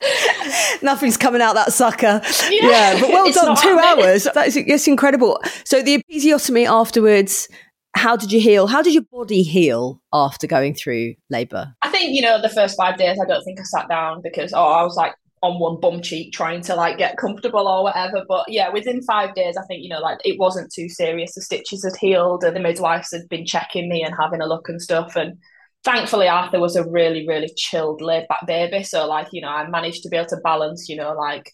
Nothing's 0.82 1.16
coming 1.16 1.42
out 1.42 1.54
that 1.54 1.72
sucker. 1.72 2.20
Yeah. 2.50 2.70
Yeah, 2.70 3.00
but 3.00 3.08
well 3.10 3.32
done. 3.32 3.56
Two 3.56 3.76
happening. 3.76 4.06
hours. 4.06 4.26
That's 4.34 4.56
it's 4.56 4.88
incredible. 4.88 5.40
So 5.64 5.82
the 5.82 6.02
episiotomy 6.02 6.66
afterwards. 6.66 7.48
How 7.96 8.16
did 8.16 8.30
you 8.30 8.40
heal? 8.40 8.68
How 8.68 8.82
did 8.82 8.94
your 8.94 9.02
body 9.10 9.42
heal 9.42 10.00
after 10.12 10.46
going 10.46 10.74
through 10.74 11.16
labour? 11.28 11.74
I 11.82 11.90
think 11.90 12.14
you 12.14 12.22
know 12.22 12.40
the 12.40 12.48
first 12.48 12.76
five 12.76 12.96
days. 12.96 13.18
I 13.20 13.26
don't 13.26 13.42
think 13.42 13.58
I 13.58 13.64
sat 13.64 13.88
down 13.88 14.20
because 14.22 14.52
oh 14.52 14.64
I 14.64 14.84
was 14.84 14.94
like 14.94 15.12
on 15.42 15.58
one 15.58 15.80
bum 15.80 16.02
cheek 16.02 16.32
trying 16.32 16.60
to 16.60 16.74
like 16.74 16.98
get 16.98 17.16
comfortable 17.16 17.66
or 17.66 17.82
whatever. 17.82 18.24
But 18.28 18.46
yeah, 18.48 18.68
within 18.68 19.02
five 19.02 19.34
days, 19.34 19.56
I 19.56 19.64
think 19.66 19.82
you 19.82 19.88
know 19.88 20.00
like 20.00 20.18
it 20.24 20.38
wasn't 20.38 20.72
too 20.72 20.88
serious. 20.88 21.34
The 21.34 21.42
stitches 21.42 21.84
had 21.84 21.96
healed, 21.96 22.44
and 22.44 22.54
the 22.54 22.60
midwives 22.60 23.10
had 23.12 23.28
been 23.28 23.44
checking 23.44 23.88
me 23.88 24.02
and 24.02 24.14
having 24.18 24.40
a 24.40 24.46
look 24.46 24.68
and 24.68 24.80
stuff. 24.80 25.16
And 25.16 25.36
thankfully, 25.84 26.28
Arthur 26.28 26.60
was 26.60 26.76
a 26.76 26.88
really 26.88 27.26
really 27.26 27.50
chilled, 27.56 28.00
laid 28.02 28.28
back 28.28 28.46
baby. 28.46 28.82
So 28.84 29.06
like 29.06 29.28
you 29.32 29.42
know 29.42 29.48
I 29.48 29.68
managed 29.68 30.02
to 30.04 30.08
be 30.08 30.16
able 30.16 30.28
to 30.30 30.36
balance 30.44 30.88
you 30.88 30.96
know 30.96 31.12
like 31.12 31.50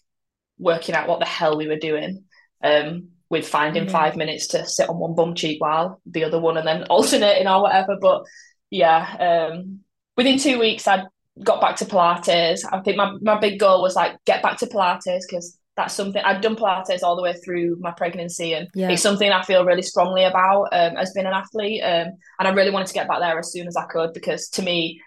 working 0.57 0.95
out 0.95 1.07
what 1.07 1.19
the 1.19 1.25
hell 1.25 1.57
we 1.57 1.67
were 1.67 1.77
doing. 1.77 2.23
Um, 2.63 3.09
with 3.29 3.45
finding 3.47 3.85
Mm. 3.85 3.91
five 3.91 4.15
minutes 4.15 4.47
to 4.47 4.65
sit 4.65 4.87
on 4.89 4.97
one 4.99 5.13
bum 5.13 5.35
cheek 5.35 5.61
while 5.61 6.01
the 6.05 6.23
other 6.23 6.39
one 6.39 6.57
and 6.57 6.65
then 6.67 6.83
alternating 6.89 7.47
or 7.47 7.61
whatever. 7.61 7.97
But 7.99 8.23
yeah, 8.69 9.49
um, 9.51 9.81
within 10.15 10.39
two 10.39 10.57
weeks, 10.59 10.87
I 10.87 11.03
got 11.43 11.59
back 11.61 11.75
to 11.77 11.85
Pilates. 11.85 12.61
I 12.71 12.79
think 12.81 12.95
my, 12.97 13.11
my 13.21 13.37
big 13.39 13.59
goal 13.59 13.81
was 13.81 13.95
like 13.95 14.15
get 14.25 14.41
back 14.41 14.57
to 14.59 14.65
Pilates 14.67 15.23
because 15.29 15.57
that's 15.77 15.93
something 15.93 16.21
I've 16.25 16.41
done 16.41 16.55
Pilates 16.55 17.03
all 17.03 17.15
the 17.15 17.21
way 17.21 17.33
through 17.33 17.77
my 17.79 17.91
pregnancy, 17.91 18.53
and 18.53 18.67
Yeah. 18.73 18.89
it's 18.89 19.01
something 19.03 19.31
I 19.31 19.43
feel 19.43 19.63
really 19.63 19.83
strongly 19.83 20.23
about 20.23 20.63
um, 20.73 20.97
as 20.97 21.13
being 21.13 21.27
an 21.27 21.33
athlete. 21.33 21.81
Um, 21.83 22.07
and 22.39 22.47
I 22.47 22.49
really 22.49 22.71
wanted 22.71 22.87
to 22.87 22.93
get 22.95 23.07
back 23.07 23.19
there 23.19 23.37
as 23.37 23.51
soon 23.51 23.67
as 23.67 23.77
I 23.77 23.85
could 23.85 24.11
because 24.13 24.49
to 24.49 24.63
me, 24.63 24.99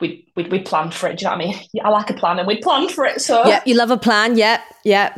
we 0.00 0.26
we 0.36 0.44
we 0.44 0.58
planned 0.60 0.94
for 0.94 1.08
it. 1.08 1.18
Do 1.18 1.24
you 1.24 1.30
know 1.30 1.36
what 1.36 1.44
I 1.44 1.48
mean? 1.48 1.84
I 1.84 1.88
like 1.88 2.10
a 2.10 2.14
plan, 2.14 2.38
and 2.38 2.46
we 2.46 2.58
planned 2.58 2.90
for 2.90 3.04
it. 3.06 3.20
So 3.20 3.46
Yeah, 3.46 3.62
you 3.64 3.74
love 3.74 3.90
a 3.90 3.96
plan. 3.96 4.36
Yeah, 4.36 4.60
yeah. 4.84 5.14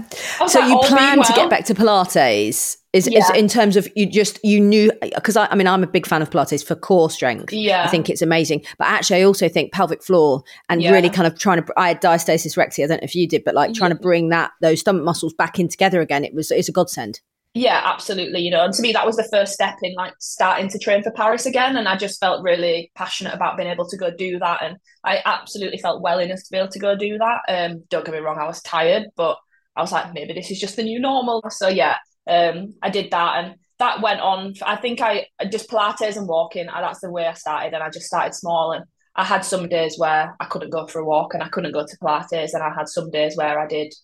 So 0.46 0.60
like, 0.60 0.68
you 0.68 0.76
oh, 0.76 0.82
being 0.82 0.92
plan 0.92 1.22
to 1.22 1.32
get 1.32 1.50
back 1.50 1.64
to 1.66 1.74
Pilates. 1.74 2.76
Is, 2.94 3.06
is 3.06 3.28
in 3.34 3.48
terms 3.48 3.76
of 3.76 3.86
you 3.96 4.06
just 4.06 4.42
you 4.42 4.60
knew 4.60 4.90
because 5.14 5.36
I, 5.36 5.46
I 5.46 5.56
mean 5.56 5.66
I'm 5.66 5.82
a 5.82 5.86
big 5.86 6.06
fan 6.06 6.22
of 6.22 6.30
Pilates 6.30 6.64
for 6.64 6.74
core 6.74 7.10
strength. 7.10 7.52
Yeah. 7.52 7.84
I 7.84 7.88
think 7.88 8.08
it's 8.08 8.22
amazing. 8.22 8.64
But 8.78 8.86
actually, 8.86 9.20
I 9.20 9.24
also 9.24 9.48
think 9.48 9.72
pelvic 9.72 10.02
floor 10.02 10.42
and 10.70 10.80
Yeah. 10.80 10.92
really 10.92 11.10
kind 11.10 11.26
of 11.26 11.38
trying 11.38 11.62
to. 11.62 11.72
I 11.76 11.88
had 11.88 12.00
diastasis 12.00 12.56
recti. 12.56 12.82
I 12.82 12.86
don't 12.86 13.02
know 13.02 13.04
if 13.04 13.14
you 13.14 13.28
did, 13.28 13.44
but 13.44 13.54
like 13.54 13.74
trying 13.74 13.90
to 13.90 13.96
bring 13.96 14.30
that 14.30 14.52
those 14.62 14.80
stomach 14.80 15.04
muscles 15.04 15.34
back 15.34 15.58
in 15.58 15.68
together 15.68 16.00
again. 16.00 16.24
It 16.24 16.34
was 16.34 16.50
it's 16.50 16.68
a 16.70 16.72
godsend. 16.72 17.20
Yeah, 17.60 17.80
absolutely. 17.84 18.40
You 18.42 18.50
know, 18.52 18.62
and 18.64 18.72
to 18.74 18.82
me, 18.82 18.92
that 18.92 19.04
was 19.06 19.16
the 19.16 19.28
first 19.32 19.52
step 19.52 19.76
in 19.82 19.92
like 19.94 20.14
starting 20.20 20.68
to 20.68 20.78
train 20.78 21.02
for 21.02 21.10
Paris 21.10 21.44
again. 21.44 21.76
And 21.76 21.88
I 21.88 21.96
just 21.96 22.20
felt 22.20 22.42
really 22.44 22.92
passionate 22.94 23.34
about 23.34 23.56
being 23.56 23.68
able 23.68 23.88
to 23.88 23.96
go 23.96 24.10
do 24.14 24.38
that. 24.38 24.62
And 24.62 24.76
I 25.02 25.20
absolutely 25.24 25.78
felt 25.78 26.00
well 26.02 26.20
enough 26.20 26.38
to 26.38 26.48
be 26.52 26.58
able 26.58 26.68
to 26.68 26.78
go 26.78 26.94
do 26.94 27.18
that. 27.18 27.40
Um, 27.48 27.84
don't 27.88 28.04
get 28.04 28.12
me 28.14 28.20
wrong, 28.20 28.38
I 28.38 28.46
was 28.46 28.62
tired, 28.62 29.06
but 29.16 29.38
I 29.74 29.80
was 29.80 29.90
like, 29.90 30.14
maybe 30.14 30.34
this 30.34 30.50
is 30.52 30.60
just 30.60 30.76
the 30.76 30.84
new 30.84 31.00
normal. 31.00 31.42
So 31.50 31.68
yeah, 31.68 31.96
um, 32.28 32.74
I 32.82 32.90
did 32.90 33.10
that. 33.10 33.44
And 33.44 33.54
that 33.80 34.02
went 34.02 34.20
on. 34.20 34.54
I 34.62 34.76
think 34.76 35.00
I 35.00 35.26
just 35.50 35.68
Pilates 35.70 36.16
and 36.16 36.28
walking. 36.28 36.68
uh, 36.68 36.80
That's 36.80 37.00
the 37.00 37.10
way 37.10 37.26
I 37.26 37.32
started. 37.32 37.74
And 37.74 37.82
I 37.82 37.90
just 37.90 38.06
started 38.06 38.34
small. 38.34 38.72
And 38.72 38.84
I 39.16 39.24
had 39.24 39.44
some 39.44 39.68
days 39.68 39.98
where 39.98 40.36
I 40.38 40.44
couldn't 40.44 40.70
go 40.70 40.86
for 40.86 41.00
a 41.00 41.04
walk 41.04 41.34
and 41.34 41.42
I 41.42 41.48
couldn't 41.48 41.72
go 41.72 41.84
to 41.86 41.98
Pilates. 42.00 42.54
And 42.54 42.62
I 42.62 42.72
had 42.76 42.88
some 42.88 43.10
days 43.10 43.36
where 43.36 43.58
I 43.58 43.66
did 43.66 43.94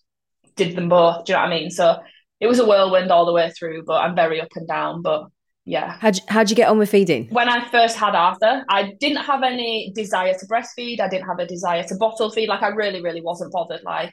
did 0.55 0.75
them 0.75 0.89
both. 0.89 1.25
Do 1.25 1.33
you 1.33 1.37
know 1.37 1.43
what 1.43 1.51
I 1.53 1.59
mean? 1.59 1.69
So 1.69 1.97
it 2.45 2.47
was 2.47 2.59
a 2.59 2.65
whirlwind 2.65 3.11
all 3.11 3.25
the 3.25 3.33
way 3.33 3.49
through, 3.57 3.83
but 3.85 4.03
I'm 4.03 4.15
very 4.15 4.39
up 4.39 4.49
and 4.55 4.67
down. 4.67 5.01
But 5.01 5.25
yeah. 5.65 5.97
How'd 5.99 6.17
you, 6.17 6.21
how'd 6.27 6.49
you 6.51 6.55
get 6.55 6.69
on 6.69 6.77
with 6.77 6.91
feeding? 6.91 7.27
When 7.31 7.49
I 7.49 7.67
first 7.69 7.97
had 7.97 8.13
Arthur, 8.13 8.63
I 8.69 8.93
didn't 8.99 9.23
have 9.23 9.41
any 9.41 9.91
desire 9.95 10.35
to 10.35 10.45
breastfeed. 10.45 10.99
I 10.99 11.09
didn't 11.09 11.25
have 11.25 11.39
a 11.39 11.47
desire 11.47 11.83
to 11.85 11.95
bottle 11.95 12.29
feed. 12.29 12.47
Like 12.47 12.61
I 12.61 12.67
really, 12.67 13.01
really 13.01 13.21
wasn't 13.21 13.51
bothered. 13.51 13.81
Like 13.83 14.11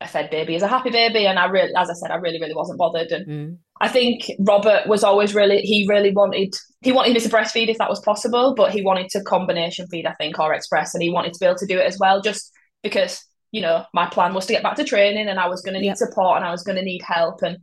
a 0.00 0.08
fed 0.08 0.28
baby 0.30 0.56
is 0.56 0.62
a 0.62 0.66
happy 0.66 0.90
baby. 0.90 1.26
And 1.26 1.38
I 1.38 1.44
really, 1.46 1.72
as 1.76 1.88
I 1.88 1.92
said, 1.92 2.10
I 2.10 2.16
really, 2.16 2.40
really 2.40 2.56
wasn't 2.56 2.80
bothered. 2.80 3.12
And 3.12 3.26
Mm. 3.26 3.58
I 3.80 3.88
think 3.88 4.28
Robert 4.40 4.88
was 4.88 5.04
always 5.04 5.36
really, 5.36 5.60
he 5.60 5.86
really 5.88 6.10
wanted, 6.10 6.52
he 6.80 6.90
wanted 6.90 7.14
me 7.14 7.20
to 7.20 7.28
breastfeed 7.28 7.68
if 7.68 7.78
that 7.78 7.88
was 7.88 8.00
possible, 8.00 8.56
but 8.56 8.72
he 8.72 8.82
wanted 8.82 9.08
to 9.10 9.22
combination 9.22 9.86
feed, 9.86 10.04
I 10.04 10.14
think, 10.14 10.40
or 10.40 10.52
express. 10.52 10.94
And 10.94 11.02
he 11.02 11.10
wanted 11.10 11.32
to 11.34 11.38
be 11.38 11.46
able 11.46 11.58
to 11.58 11.66
do 11.66 11.78
it 11.78 11.86
as 11.86 11.96
well, 11.96 12.20
just 12.20 12.50
because 12.82 13.24
you 13.50 13.62
know, 13.62 13.84
my 13.94 14.06
plan 14.06 14.34
was 14.34 14.46
to 14.46 14.52
get 14.52 14.62
back 14.62 14.76
to 14.76 14.84
training 14.84 15.28
and 15.28 15.40
I 15.40 15.48
was 15.48 15.62
going 15.62 15.74
to 15.74 15.80
need 15.80 15.96
support 15.96 16.36
and 16.36 16.44
I 16.44 16.50
was 16.50 16.62
going 16.62 16.76
to 16.76 16.84
need 16.84 17.02
help. 17.02 17.42
And 17.42 17.58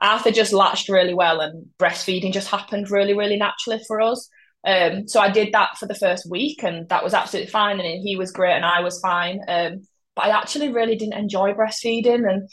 Arthur 0.00 0.30
just 0.30 0.52
latched 0.52 0.88
really 0.88 1.14
well 1.14 1.40
and 1.40 1.66
breastfeeding 1.78 2.32
just 2.32 2.50
happened 2.50 2.90
really, 2.90 3.14
really 3.14 3.36
naturally 3.36 3.80
for 3.86 4.00
us. 4.00 4.28
Um, 4.66 5.08
so 5.08 5.20
I 5.20 5.30
did 5.30 5.54
that 5.54 5.78
for 5.78 5.86
the 5.86 5.94
first 5.94 6.28
week 6.30 6.62
and 6.62 6.88
that 6.90 7.02
was 7.02 7.14
absolutely 7.14 7.50
fine. 7.50 7.80
And 7.80 8.02
he 8.02 8.16
was 8.16 8.32
great 8.32 8.54
and 8.54 8.64
I 8.64 8.80
was 8.80 9.00
fine. 9.00 9.40
Um, 9.48 9.86
but 10.14 10.26
I 10.26 10.38
actually 10.38 10.68
really 10.72 10.96
didn't 10.96 11.18
enjoy 11.18 11.52
breastfeeding. 11.54 12.30
And 12.30 12.48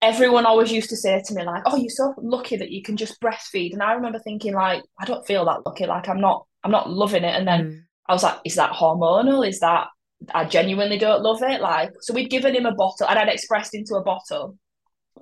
everyone 0.00 0.46
always 0.46 0.72
used 0.72 0.90
to 0.90 0.96
say 0.96 1.22
to 1.22 1.34
me, 1.34 1.44
like, 1.44 1.62
oh, 1.66 1.76
you're 1.76 1.90
so 1.90 2.14
lucky 2.18 2.56
that 2.56 2.70
you 2.70 2.82
can 2.82 2.96
just 2.96 3.20
breastfeed. 3.20 3.72
And 3.72 3.82
I 3.82 3.92
remember 3.92 4.18
thinking, 4.18 4.54
like, 4.54 4.82
I 4.98 5.04
don't 5.04 5.26
feel 5.26 5.44
that 5.44 5.66
lucky. 5.66 5.86
Like, 5.86 6.08
I'm 6.08 6.20
not, 6.20 6.46
I'm 6.64 6.70
not 6.70 6.90
loving 6.90 7.24
it. 7.24 7.34
And 7.34 7.46
then 7.46 7.64
mm. 7.64 7.80
I 8.08 8.14
was 8.14 8.22
like, 8.22 8.38
is 8.44 8.54
that 8.54 8.72
hormonal? 8.72 9.46
Is 9.46 9.60
that 9.60 9.88
I 10.34 10.44
genuinely 10.44 10.98
don't 10.98 11.22
love 11.22 11.42
it? 11.42 11.60
Like, 11.60 11.90
so 12.00 12.14
we'd 12.14 12.30
given 12.30 12.54
him 12.54 12.66
a 12.66 12.74
bottle 12.74 13.06
and 13.08 13.18
I'd 13.18 13.28
expressed 13.28 13.74
into 13.74 13.94
a 13.94 14.02
bottle. 14.02 14.58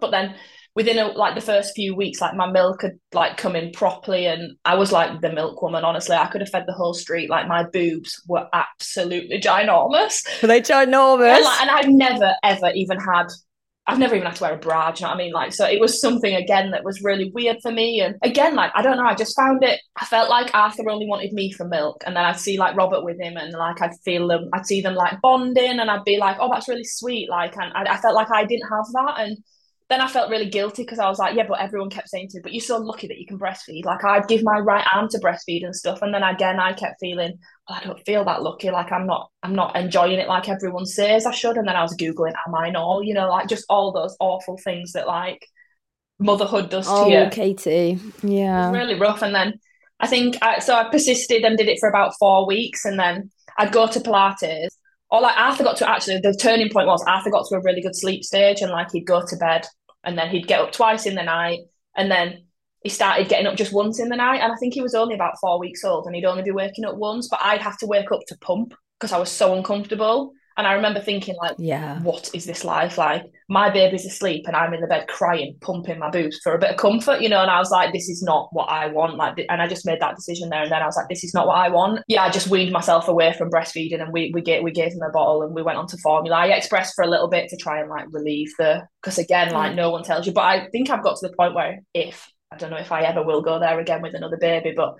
But 0.00 0.10
then 0.10 0.34
within 0.74 0.98
a, 0.98 1.08
like 1.08 1.34
the 1.34 1.40
first 1.40 1.74
few 1.74 1.96
weeks, 1.96 2.20
like 2.20 2.34
my 2.34 2.50
milk 2.50 2.82
had 2.82 2.98
like 3.12 3.38
come 3.38 3.56
in 3.56 3.72
properly, 3.72 4.26
and 4.26 4.56
I 4.64 4.74
was 4.74 4.92
like 4.92 5.20
the 5.20 5.32
milk 5.32 5.62
woman. 5.62 5.84
Honestly, 5.84 6.14
I 6.14 6.26
could 6.26 6.42
have 6.42 6.50
fed 6.50 6.64
the 6.66 6.74
whole 6.74 6.94
street. 6.94 7.30
Like 7.30 7.48
my 7.48 7.64
boobs 7.64 8.22
were 8.28 8.46
absolutely 8.52 9.40
ginormous. 9.40 10.24
Were 10.42 10.48
they 10.48 10.60
ginormous? 10.60 11.34
And, 11.34 11.44
like, 11.44 11.60
and 11.62 11.70
I've 11.70 11.88
never 11.88 12.34
ever 12.42 12.70
even 12.74 12.98
had 13.00 13.26
I've 13.88 14.00
never 14.00 14.16
even 14.16 14.26
had 14.26 14.36
to 14.36 14.42
wear 14.42 14.54
a 14.54 14.58
bra. 14.58 14.90
Do 14.90 15.00
you 15.00 15.04
know 15.04 15.10
what 15.10 15.14
I 15.14 15.24
mean? 15.24 15.32
Like, 15.32 15.52
so 15.52 15.64
it 15.64 15.80
was 15.80 16.00
something 16.00 16.34
again 16.34 16.72
that 16.72 16.82
was 16.82 17.02
really 17.02 17.30
weird 17.30 17.58
for 17.62 17.70
me. 17.70 18.00
And 18.00 18.16
again, 18.22 18.56
like, 18.56 18.72
I 18.74 18.82
don't 18.82 18.96
know, 18.96 19.04
I 19.04 19.14
just 19.14 19.36
found 19.36 19.62
it, 19.62 19.80
I 19.96 20.04
felt 20.04 20.28
like 20.28 20.52
Arthur 20.54 20.90
only 20.90 21.06
wanted 21.06 21.32
me 21.32 21.52
for 21.52 21.64
milk. 21.68 22.02
And 22.04 22.16
then 22.16 22.24
I'd 22.24 22.40
see 22.40 22.58
like 22.58 22.76
Robert 22.76 23.04
with 23.04 23.20
him 23.20 23.36
and 23.36 23.52
like 23.52 23.80
I'd 23.80 23.94
feel 24.04 24.26
them, 24.26 24.50
I'd 24.52 24.66
see 24.66 24.80
them 24.80 24.94
like 24.94 25.20
bonding 25.20 25.78
and 25.78 25.88
I'd 25.88 26.04
be 26.04 26.18
like, 26.18 26.36
oh, 26.40 26.50
that's 26.50 26.68
really 26.68 26.84
sweet. 26.84 27.30
Like, 27.30 27.56
and 27.56 27.72
I, 27.74 27.94
I 27.94 27.96
felt 27.98 28.16
like 28.16 28.30
I 28.32 28.44
didn't 28.44 28.68
have 28.68 28.86
that. 28.92 29.14
And 29.18 29.38
then 29.88 30.00
I 30.00 30.08
felt 30.08 30.30
really 30.30 30.50
guilty 30.50 30.82
because 30.82 30.98
I 30.98 31.08
was 31.08 31.18
like, 31.18 31.36
yeah, 31.36 31.46
but 31.46 31.60
everyone 31.60 31.90
kept 31.90 32.08
saying 32.08 32.28
to 32.28 32.38
me, 32.38 32.42
but 32.42 32.52
you're 32.52 32.60
so 32.60 32.78
lucky 32.78 33.06
that 33.06 33.18
you 33.18 33.26
can 33.26 33.38
breastfeed. 33.38 33.84
Like 33.84 34.04
I'd 34.04 34.26
give 34.26 34.42
my 34.42 34.58
right 34.58 34.84
arm 34.92 35.08
to 35.10 35.18
breastfeed 35.18 35.64
and 35.64 35.76
stuff. 35.76 36.02
And 36.02 36.12
then 36.12 36.24
again, 36.24 36.58
I 36.58 36.72
kept 36.72 36.96
feeling, 36.98 37.38
well, 37.68 37.78
I 37.80 37.84
don't 37.84 38.04
feel 38.04 38.24
that 38.24 38.42
lucky. 38.42 38.70
Like 38.70 38.90
I'm 38.90 39.06
not, 39.06 39.30
I'm 39.44 39.54
not 39.54 39.76
enjoying 39.76 40.18
it 40.18 40.28
like 40.28 40.48
everyone 40.48 40.86
says 40.86 41.24
I 41.24 41.30
should. 41.30 41.56
And 41.56 41.68
then 41.68 41.76
I 41.76 41.82
was 41.82 41.96
Googling, 41.96 42.34
am 42.46 42.54
I 42.56 42.70
not? 42.70 43.04
You 43.04 43.14
know, 43.14 43.28
like 43.28 43.48
just 43.48 43.64
all 43.68 43.92
those 43.92 44.16
awful 44.18 44.58
things 44.58 44.92
that 44.92 45.06
like 45.06 45.46
motherhood 46.18 46.68
does 46.68 46.86
oh, 46.88 47.04
to 47.04 47.10
you. 47.10 47.30
Katy. 47.30 48.00
Yeah. 48.24 48.72
really 48.72 48.98
rough. 48.98 49.22
And 49.22 49.34
then 49.34 49.60
I 50.00 50.08
think, 50.08 50.36
I, 50.42 50.58
so 50.58 50.74
I 50.74 50.90
persisted 50.90 51.44
and 51.44 51.56
did 51.56 51.68
it 51.68 51.78
for 51.78 51.88
about 51.88 52.14
four 52.18 52.44
weeks. 52.44 52.84
And 52.84 52.98
then 52.98 53.30
I'd 53.56 53.70
go 53.70 53.86
to 53.86 54.00
Pilates 54.00 54.75
or 55.10 55.20
like 55.20 55.36
Arthur 55.36 55.64
got 55.64 55.76
to 55.78 55.88
actually 55.88 56.18
the 56.18 56.34
turning 56.34 56.70
point 56.70 56.86
was 56.86 57.04
Arthur 57.06 57.30
got 57.30 57.46
to 57.48 57.56
a 57.56 57.62
really 57.62 57.80
good 57.80 57.96
sleep 57.96 58.24
stage 58.24 58.60
and 58.60 58.70
like 58.70 58.90
he'd 58.90 59.06
go 59.06 59.24
to 59.26 59.36
bed 59.36 59.66
and 60.04 60.18
then 60.18 60.30
he'd 60.30 60.46
get 60.46 60.60
up 60.60 60.72
twice 60.72 61.06
in 61.06 61.14
the 61.14 61.22
night 61.22 61.60
and 61.96 62.10
then 62.10 62.44
he 62.82 62.88
started 62.88 63.28
getting 63.28 63.46
up 63.46 63.56
just 63.56 63.72
once 63.72 63.98
in 63.98 64.08
the 64.08 64.16
night. 64.16 64.40
And 64.40 64.52
I 64.52 64.56
think 64.56 64.74
he 64.74 64.82
was 64.82 64.94
only 64.94 65.14
about 65.14 65.38
four 65.40 65.58
weeks 65.58 65.84
old 65.84 66.06
and 66.06 66.14
he'd 66.14 66.24
only 66.24 66.42
be 66.42 66.50
waking 66.50 66.84
up 66.84 66.96
once 66.96 67.28
but 67.28 67.40
I'd 67.42 67.62
have 67.62 67.78
to 67.78 67.86
wake 67.86 68.10
up 68.12 68.20
to 68.28 68.38
pump 68.38 68.74
because 68.98 69.12
I 69.12 69.18
was 69.18 69.30
so 69.30 69.54
uncomfortable 69.54 70.32
and 70.56 70.66
I 70.66 70.72
remember 70.72 71.00
thinking, 71.00 71.36
like, 71.36 71.56
yeah, 71.58 72.00
what 72.00 72.30
is 72.32 72.46
this 72.46 72.64
life 72.64 72.96
like? 72.96 73.24
My 73.48 73.68
baby's 73.68 74.06
asleep 74.06 74.44
and 74.46 74.56
I'm 74.56 74.72
in 74.72 74.80
the 74.80 74.86
bed 74.86 75.06
crying, 75.06 75.56
pumping 75.60 75.98
my 75.98 76.08
boobs 76.08 76.38
for 76.42 76.54
a 76.54 76.58
bit 76.58 76.70
of 76.70 76.76
comfort, 76.78 77.20
you 77.20 77.28
know. 77.28 77.42
And 77.42 77.50
I 77.50 77.58
was 77.58 77.70
like, 77.70 77.92
this 77.92 78.08
is 78.08 78.22
not 78.22 78.48
what 78.52 78.70
I 78.70 78.86
want. 78.86 79.16
Like, 79.16 79.44
and 79.50 79.60
I 79.60 79.68
just 79.68 79.84
made 79.84 80.00
that 80.00 80.16
decision 80.16 80.48
there 80.48 80.62
and 80.62 80.72
then. 80.72 80.80
I 80.80 80.86
was 80.86 80.96
like, 80.96 81.08
this 81.08 81.24
is 81.24 81.34
not 81.34 81.46
what 81.46 81.58
I 81.58 81.68
want. 81.68 82.00
Yeah, 82.08 82.22
I 82.22 82.30
just 82.30 82.48
weaned 82.48 82.72
myself 82.72 83.06
away 83.06 83.34
from 83.34 83.50
breastfeeding 83.50 84.00
and 84.00 84.12
we 84.12 84.30
we 84.32 84.40
gave 84.40 84.62
we 84.62 84.70
gave 84.70 84.92
him 84.92 85.02
a 85.06 85.10
bottle 85.10 85.42
and 85.42 85.54
we 85.54 85.62
went 85.62 85.78
on 85.78 85.86
to 85.88 85.98
formula. 85.98 86.36
I 86.36 86.46
expressed 86.48 86.94
for 86.94 87.04
a 87.04 87.10
little 87.10 87.28
bit 87.28 87.50
to 87.50 87.56
try 87.56 87.80
and 87.80 87.90
like 87.90 88.06
relieve 88.10 88.48
the 88.58 88.86
because 89.02 89.18
again, 89.18 89.50
like 89.52 89.72
mm. 89.72 89.76
no 89.76 89.90
one 89.90 90.04
tells 90.04 90.26
you. 90.26 90.32
But 90.32 90.44
I 90.44 90.68
think 90.70 90.88
I've 90.88 91.04
got 91.04 91.18
to 91.18 91.28
the 91.28 91.36
point 91.36 91.54
where 91.54 91.80
if 91.92 92.30
I 92.50 92.56
don't 92.56 92.70
know 92.70 92.78
if 92.78 92.92
I 92.92 93.02
ever 93.02 93.22
will 93.22 93.42
go 93.42 93.58
there 93.58 93.78
again 93.78 94.00
with 94.00 94.14
another 94.14 94.38
baby, 94.38 94.72
but 94.74 94.94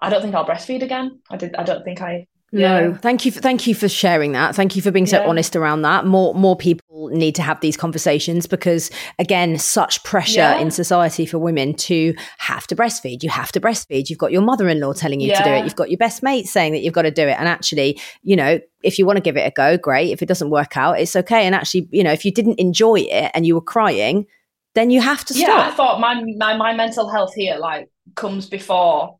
I 0.00 0.10
don't 0.10 0.20
think 0.20 0.34
I'll 0.34 0.46
breastfeed 0.46 0.82
again. 0.82 1.20
I 1.30 1.38
did. 1.38 1.54
I 1.56 1.64
don't 1.64 1.82
think 1.82 2.02
I 2.02 2.26
yeah. 2.50 2.80
No, 2.80 2.94
thank 2.94 3.26
you. 3.26 3.32
For, 3.32 3.40
thank 3.40 3.66
you 3.66 3.74
for 3.74 3.88
sharing 3.88 4.32
that. 4.32 4.54
Thank 4.54 4.74
you 4.74 4.82
for 4.82 4.90
being 4.90 5.06
so 5.06 5.20
yeah. 5.20 5.28
honest 5.28 5.54
around 5.54 5.82
that. 5.82 6.06
More 6.06 6.34
more 6.34 6.56
people 6.56 7.08
need 7.12 7.34
to 7.34 7.42
have 7.42 7.60
these 7.60 7.76
conversations 7.76 8.46
because 8.46 8.90
again, 9.18 9.58
such 9.58 10.02
pressure 10.02 10.40
yeah. 10.40 10.58
in 10.58 10.70
society 10.70 11.26
for 11.26 11.38
women 11.38 11.74
to 11.74 12.14
have 12.38 12.66
to 12.68 12.76
breastfeed. 12.76 13.22
You 13.22 13.30
have 13.30 13.52
to 13.52 13.60
breastfeed. 13.60 14.08
You've 14.08 14.18
got 14.18 14.32
your 14.32 14.42
mother-in-law 14.42 14.94
telling 14.94 15.20
you 15.20 15.34
to 15.34 15.44
do 15.44 15.50
it. 15.50 15.64
You've 15.64 15.76
got 15.76 15.90
your 15.90 15.98
best 15.98 16.22
mate 16.22 16.46
saying 16.46 16.72
that 16.72 16.80
you've 16.80 16.94
got 16.94 17.02
to 17.02 17.10
do 17.10 17.22
it. 17.22 17.36
And 17.38 17.48
actually, 17.48 18.00
you 18.22 18.36
know, 18.36 18.60
if 18.82 18.98
you 18.98 19.04
want 19.04 19.16
to 19.16 19.22
give 19.22 19.36
it 19.36 19.46
a 19.46 19.50
go, 19.50 19.76
great. 19.76 20.10
If 20.10 20.22
it 20.22 20.26
doesn't 20.26 20.50
work 20.50 20.76
out, 20.76 20.98
it's 20.98 21.16
okay. 21.16 21.44
And 21.44 21.54
actually, 21.54 21.88
you 21.90 22.02
know, 22.02 22.12
if 22.12 22.24
you 22.24 22.32
didn't 22.32 22.58
enjoy 22.58 23.00
it 23.00 23.30
and 23.34 23.46
you 23.46 23.54
were 23.54 23.60
crying, 23.60 24.26
then 24.74 24.90
you 24.90 25.00
have 25.00 25.24
to 25.26 25.34
stop. 25.34 25.48
Yeah, 25.48 25.68
I 25.68 25.70
thought 25.72 26.00
my 26.00 26.22
my 26.36 26.56
my 26.56 26.72
mental 26.72 27.08
health 27.08 27.34
here 27.34 27.56
like 27.56 27.90
comes 28.14 28.48
before 28.48 29.17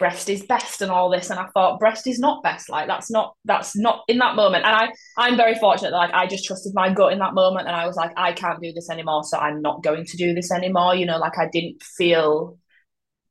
breast 0.00 0.30
is 0.30 0.42
best 0.46 0.80
and 0.80 0.90
all 0.90 1.10
this 1.10 1.28
and 1.30 1.38
i 1.38 1.46
thought 1.52 1.78
breast 1.78 2.06
is 2.06 2.18
not 2.18 2.42
best 2.42 2.70
like 2.70 2.88
that's 2.88 3.10
not 3.10 3.34
that's 3.44 3.76
not 3.76 4.00
in 4.08 4.16
that 4.18 4.34
moment. 4.34 4.64
And 4.64 4.74
i 4.74 4.88
i'm 5.18 5.36
very 5.36 5.54
fortunate 5.54 5.90
that 5.90 5.96
like 5.98 6.14
i 6.14 6.26
just 6.26 6.44
trusted 6.44 6.72
my 6.74 6.92
gut 6.92 7.12
in 7.12 7.18
that 7.20 7.34
moment 7.34 7.68
and 7.68 7.76
i 7.76 7.86
was 7.86 7.96
like 7.96 8.10
i 8.16 8.32
can't 8.32 8.60
do 8.60 8.72
this 8.72 8.90
anymore 8.90 9.22
so 9.22 9.38
i'm 9.38 9.60
not 9.60 9.82
going 9.84 10.06
to 10.06 10.16
do 10.16 10.34
this 10.34 10.50
anymore 10.50 10.96
you 10.96 11.06
know 11.06 11.18
like 11.18 11.38
i 11.38 11.48
didn't 11.52 11.82
feel 11.82 12.58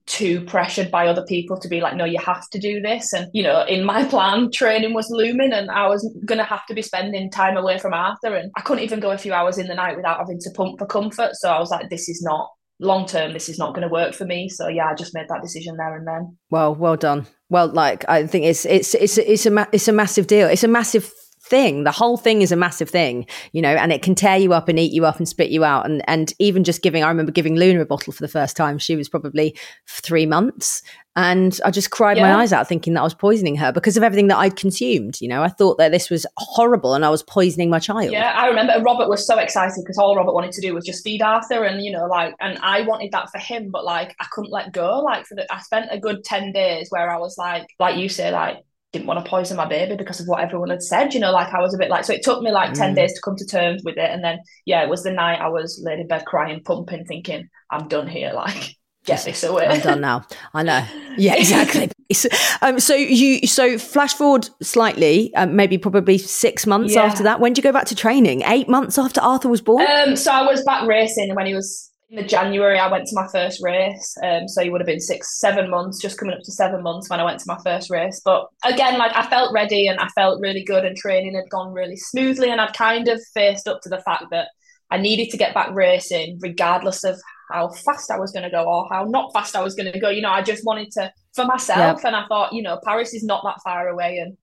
too 0.05 0.41
pressured 0.45 0.91
by 0.91 1.07
other 1.07 1.25
people 1.25 1.59
to 1.59 1.67
be 1.67 1.81
like 1.81 1.95
no 1.95 2.05
you 2.05 2.19
have 2.19 2.47
to 2.49 2.59
do 2.59 2.81
this 2.81 3.13
and 3.13 3.27
you 3.33 3.41
know 3.41 3.63
in 3.63 3.83
my 3.83 4.03
plan 4.09 4.49
training 4.51 4.93
was 4.93 5.09
looming 5.09 5.51
and 5.51 5.71
i 5.71 5.87
was 5.87 6.07
to 6.27 6.43
have 6.43 6.65
to 6.67 6.75
be 6.75 6.81
spending 6.83 7.31
time 7.31 7.57
away 7.57 7.79
from 7.79 7.93
arthur 7.93 8.35
and 8.35 8.51
i 8.57 8.61
couldn't 8.61 8.83
even 8.83 8.99
go 8.99 9.11
a 9.11 9.17
few 9.17 9.33
hours 9.33 9.57
in 9.57 9.67
the 9.67 9.75
night 9.75 9.97
without 9.97 10.19
having 10.19 10.39
to 10.39 10.51
pump 10.51 10.77
for 10.77 10.85
comfort 10.85 11.31
so 11.33 11.49
i 11.49 11.59
was 11.59 11.71
like 11.71 11.89
this 11.89 12.07
is 12.07 12.21
not 12.21 12.49
long 12.79 13.05
term 13.05 13.33
this 13.33 13.49
is 13.49 13.59
not 13.59 13.73
going 13.73 13.87
to 13.87 13.91
work 13.91 14.13
for 14.13 14.25
me 14.25 14.47
so 14.47 14.67
yeah 14.67 14.87
i 14.87 14.95
just 14.95 15.13
made 15.13 15.27
that 15.27 15.41
decision 15.41 15.75
there 15.77 15.97
and 15.97 16.07
then 16.07 16.37
well 16.49 16.73
well 16.73 16.95
done 16.95 17.25
well 17.49 17.67
like 17.67 18.07
i 18.07 18.25
think 18.25 18.45
it's 18.45 18.65
it's 18.65 18.95
it's 18.95 19.17
it's 19.17 19.45
a 19.45 19.67
it's 19.73 19.87
a 19.87 19.91
massive 19.91 20.27
deal 20.27 20.47
it's 20.47 20.63
a 20.63 20.67
massive 20.67 21.11
thing. 21.49 21.83
The 21.83 21.91
whole 21.91 22.15
thing 22.15 22.41
is 22.41 22.51
a 22.51 22.55
massive 22.55 22.89
thing, 22.89 23.25
you 23.51 23.61
know, 23.61 23.73
and 23.73 23.91
it 23.91 24.01
can 24.01 24.15
tear 24.15 24.37
you 24.37 24.53
up 24.53 24.69
and 24.69 24.79
eat 24.79 24.93
you 24.93 25.05
up 25.05 25.17
and 25.17 25.27
spit 25.27 25.49
you 25.49 25.63
out. 25.63 25.85
And 25.85 26.03
and 26.07 26.31
even 26.39 26.63
just 26.63 26.81
giving, 26.81 27.03
I 27.03 27.09
remember 27.09 27.31
giving 27.31 27.55
Luna 27.55 27.81
a 27.81 27.85
bottle 27.85 28.13
for 28.13 28.21
the 28.21 28.27
first 28.27 28.55
time. 28.55 28.77
She 28.77 28.95
was 28.95 29.09
probably 29.09 29.57
three 29.87 30.25
months, 30.25 30.83
and 31.19 31.59
I 31.65 31.71
just 31.71 31.91
cried 31.91 32.15
yeah. 32.15 32.23
my 32.23 32.41
eyes 32.41 32.53
out 32.53 32.65
thinking 32.65 32.93
that 32.93 33.01
I 33.01 33.03
was 33.03 33.13
poisoning 33.13 33.57
her 33.57 33.73
because 33.73 33.97
of 33.97 34.03
everything 34.03 34.27
that 34.29 34.37
I'd 34.37 34.55
consumed. 34.55 35.19
You 35.19 35.27
know, 35.27 35.43
I 35.43 35.49
thought 35.49 35.77
that 35.77 35.91
this 35.91 36.09
was 36.09 36.25
horrible 36.37 36.93
and 36.93 37.03
I 37.03 37.09
was 37.09 37.23
poisoning 37.23 37.69
my 37.69 37.79
child. 37.79 38.11
Yeah, 38.11 38.33
I 38.37 38.47
remember 38.47 38.81
Robert 38.81 39.09
was 39.09 39.27
so 39.27 39.37
excited 39.37 39.83
because 39.83 39.97
all 39.97 40.15
Robert 40.15 40.33
wanted 40.33 40.53
to 40.53 40.61
do 40.61 40.73
was 40.73 40.85
just 40.85 41.03
feed 41.03 41.21
Arthur, 41.21 41.65
and 41.65 41.83
you 41.83 41.91
know, 41.91 42.05
like, 42.05 42.35
and 42.39 42.57
I 42.61 42.83
wanted 42.83 43.11
that 43.11 43.29
for 43.31 43.37
him, 43.37 43.69
but 43.69 43.83
like, 43.83 44.15
I 44.21 44.27
couldn't 44.31 44.51
let 44.51 44.71
go. 44.71 44.99
Like, 44.99 45.25
for 45.25 45.35
the, 45.35 45.53
I 45.53 45.59
spent 45.59 45.89
a 45.91 45.99
good 45.99 46.23
ten 46.23 46.53
days 46.53 46.87
where 46.89 47.11
I 47.11 47.17
was 47.17 47.37
like, 47.37 47.67
like 47.79 47.97
you 47.97 48.07
say, 48.07 48.31
like 48.31 48.63
didn't 48.91 49.07
want 49.07 49.23
to 49.23 49.29
poison 49.29 49.55
my 49.55 49.67
baby 49.67 49.95
because 49.95 50.19
of 50.19 50.27
what 50.27 50.39
everyone 50.39 50.69
had 50.69 50.81
said. 50.81 51.13
You 51.13 51.19
know, 51.19 51.31
like 51.31 51.53
I 51.53 51.61
was 51.61 51.75
a 51.75 51.77
bit 51.77 51.89
like, 51.89 52.05
so 52.05 52.13
it 52.13 52.23
took 52.23 52.41
me 52.41 52.51
like 52.51 52.71
mm. 52.71 52.77
10 52.77 52.95
days 52.95 53.13
to 53.13 53.21
come 53.21 53.35
to 53.35 53.45
terms 53.45 53.83
with 53.85 53.97
it. 53.97 54.09
And 54.09 54.23
then, 54.23 54.39
yeah, 54.65 54.81
it 54.81 54.89
was 54.89 55.03
the 55.03 55.11
night 55.11 55.39
I 55.39 55.49
was 55.49 55.79
laid 55.83 55.99
in 55.99 56.07
bed 56.07 56.25
crying, 56.25 56.63
pumping, 56.63 57.05
thinking, 57.05 57.49
I'm 57.69 57.87
done 57.87 58.07
here. 58.07 58.33
Like, 58.39 58.77
get 59.09 59.25
this 59.25 59.43
away. 59.43 59.67
I'm 59.67 59.81
done 59.81 60.01
now. 60.01 60.25
I 60.53 60.63
know. 60.63 60.85
Yeah, 61.17 61.35
exactly. 61.35 61.91
um, 62.61 62.79
so 62.79 62.95
you, 62.95 63.45
so 63.47 63.77
flash 63.77 64.13
forward 64.13 64.49
slightly, 64.61 65.33
um, 65.35 65.55
maybe 65.55 65.77
probably 65.77 66.17
six 66.17 66.65
months 66.65 66.95
yeah. 66.95 67.03
after 67.03 67.23
that. 67.23 67.39
When 67.39 67.53
did 67.53 67.63
you 67.63 67.69
go 67.69 67.73
back 67.73 67.85
to 67.87 67.95
training? 67.95 68.43
Eight 68.45 68.69
months 68.69 68.97
after 68.97 69.21
Arthur 69.21 69.49
was 69.49 69.61
born? 69.61 69.85
Um, 69.85 70.15
so 70.15 70.31
I 70.31 70.43
was 70.43 70.63
back 70.63 70.87
racing 70.87 71.33
when 71.35 71.45
he 71.45 71.53
was 71.53 71.89
in 72.09 72.17
the 72.17 72.23
January, 72.23 72.79
I 72.79 72.91
went 72.91 73.05
to 73.05 73.15
my 73.15 73.27
first 73.31 73.61
race. 73.63 74.17
Um, 74.23 74.47
so 74.47 74.63
he 74.63 74.69
would 74.71 74.81
have 74.81 74.87
been 74.87 74.99
six, 74.99 75.39
seven 75.39 75.69
months, 75.69 76.01
just 76.01 76.17
coming 76.17 76.33
up 76.33 76.41
to 76.43 76.51
seven 76.51 76.81
months 76.81 77.09
when 77.09 77.19
I 77.19 77.23
went 77.23 77.39
to 77.39 77.45
my 77.47 77.59
first 77.63 77.91
race. 77.91 78.19
But 78.25 78.47
again, 78.65 78.97
like 78.97 79.15
I 79.15 79.29
felt 79.29 79.53
ready 79.53 79.87
and 79.87 79.99
I 79.99 80.07
felt 80.09 80.41
really 80.41 80.63
good, 80.63 80.85
and 80.85 80.97
training 80.97 81.35
had 81.35 81.49
gone 81.51 81.71
really 81.71 81.97
smoothly. 81.97 82.49
And 82.49 82.59
I'd 82.59 82.73
kind 82.73 83.07
of 83.07 83.21
faced 83.35 83.67
up 83.67 83.81
to 83.83 83.89
the 83.89 84.01
fact 84.01 84.25
that 84.31 84.47
I 84.89 84.97
needed 84.97 85.29
to 85.29 85.37
get 85.37 85.53
back 85.53 85.69
racing, 85.71 86.39
regardless 86.41 87.03
of 87.03 87.21
how 87.51 87.69
fast 87.69 88.11
I 88.11 88.19
was 88.19 88.31
going 88.31 88.43
to 88.43 88.49
go 88.49 88.63
or 88.63 88.87
how 88.91 89.05
not 89.05 89.33
fast 89.33 89.55
I 89.55 89.61
was 89.61 89.75
going 89.75 89.91
to 89.91 89.99
go. 89.99 90.09
You 90.09 90.21
know, 90.21 90.31
I 90.31 90.41
just 90.41 90.65
wanted 90.65 90.91
to 90.91 91.11
for 91.33 91.45
myself. 91.45 92.03
And 92.03 92.15
I 92.15 92.25
thought, 92.27 92.53
you 92.53 92.61
know, 92.61 92.79
Paris 92.83 93.13
is 93.13 93.23
not 93.23 93.43
that 93.43 93.61
far 93.63 93.87
away, 93.87 94.17
and 94.17 94.37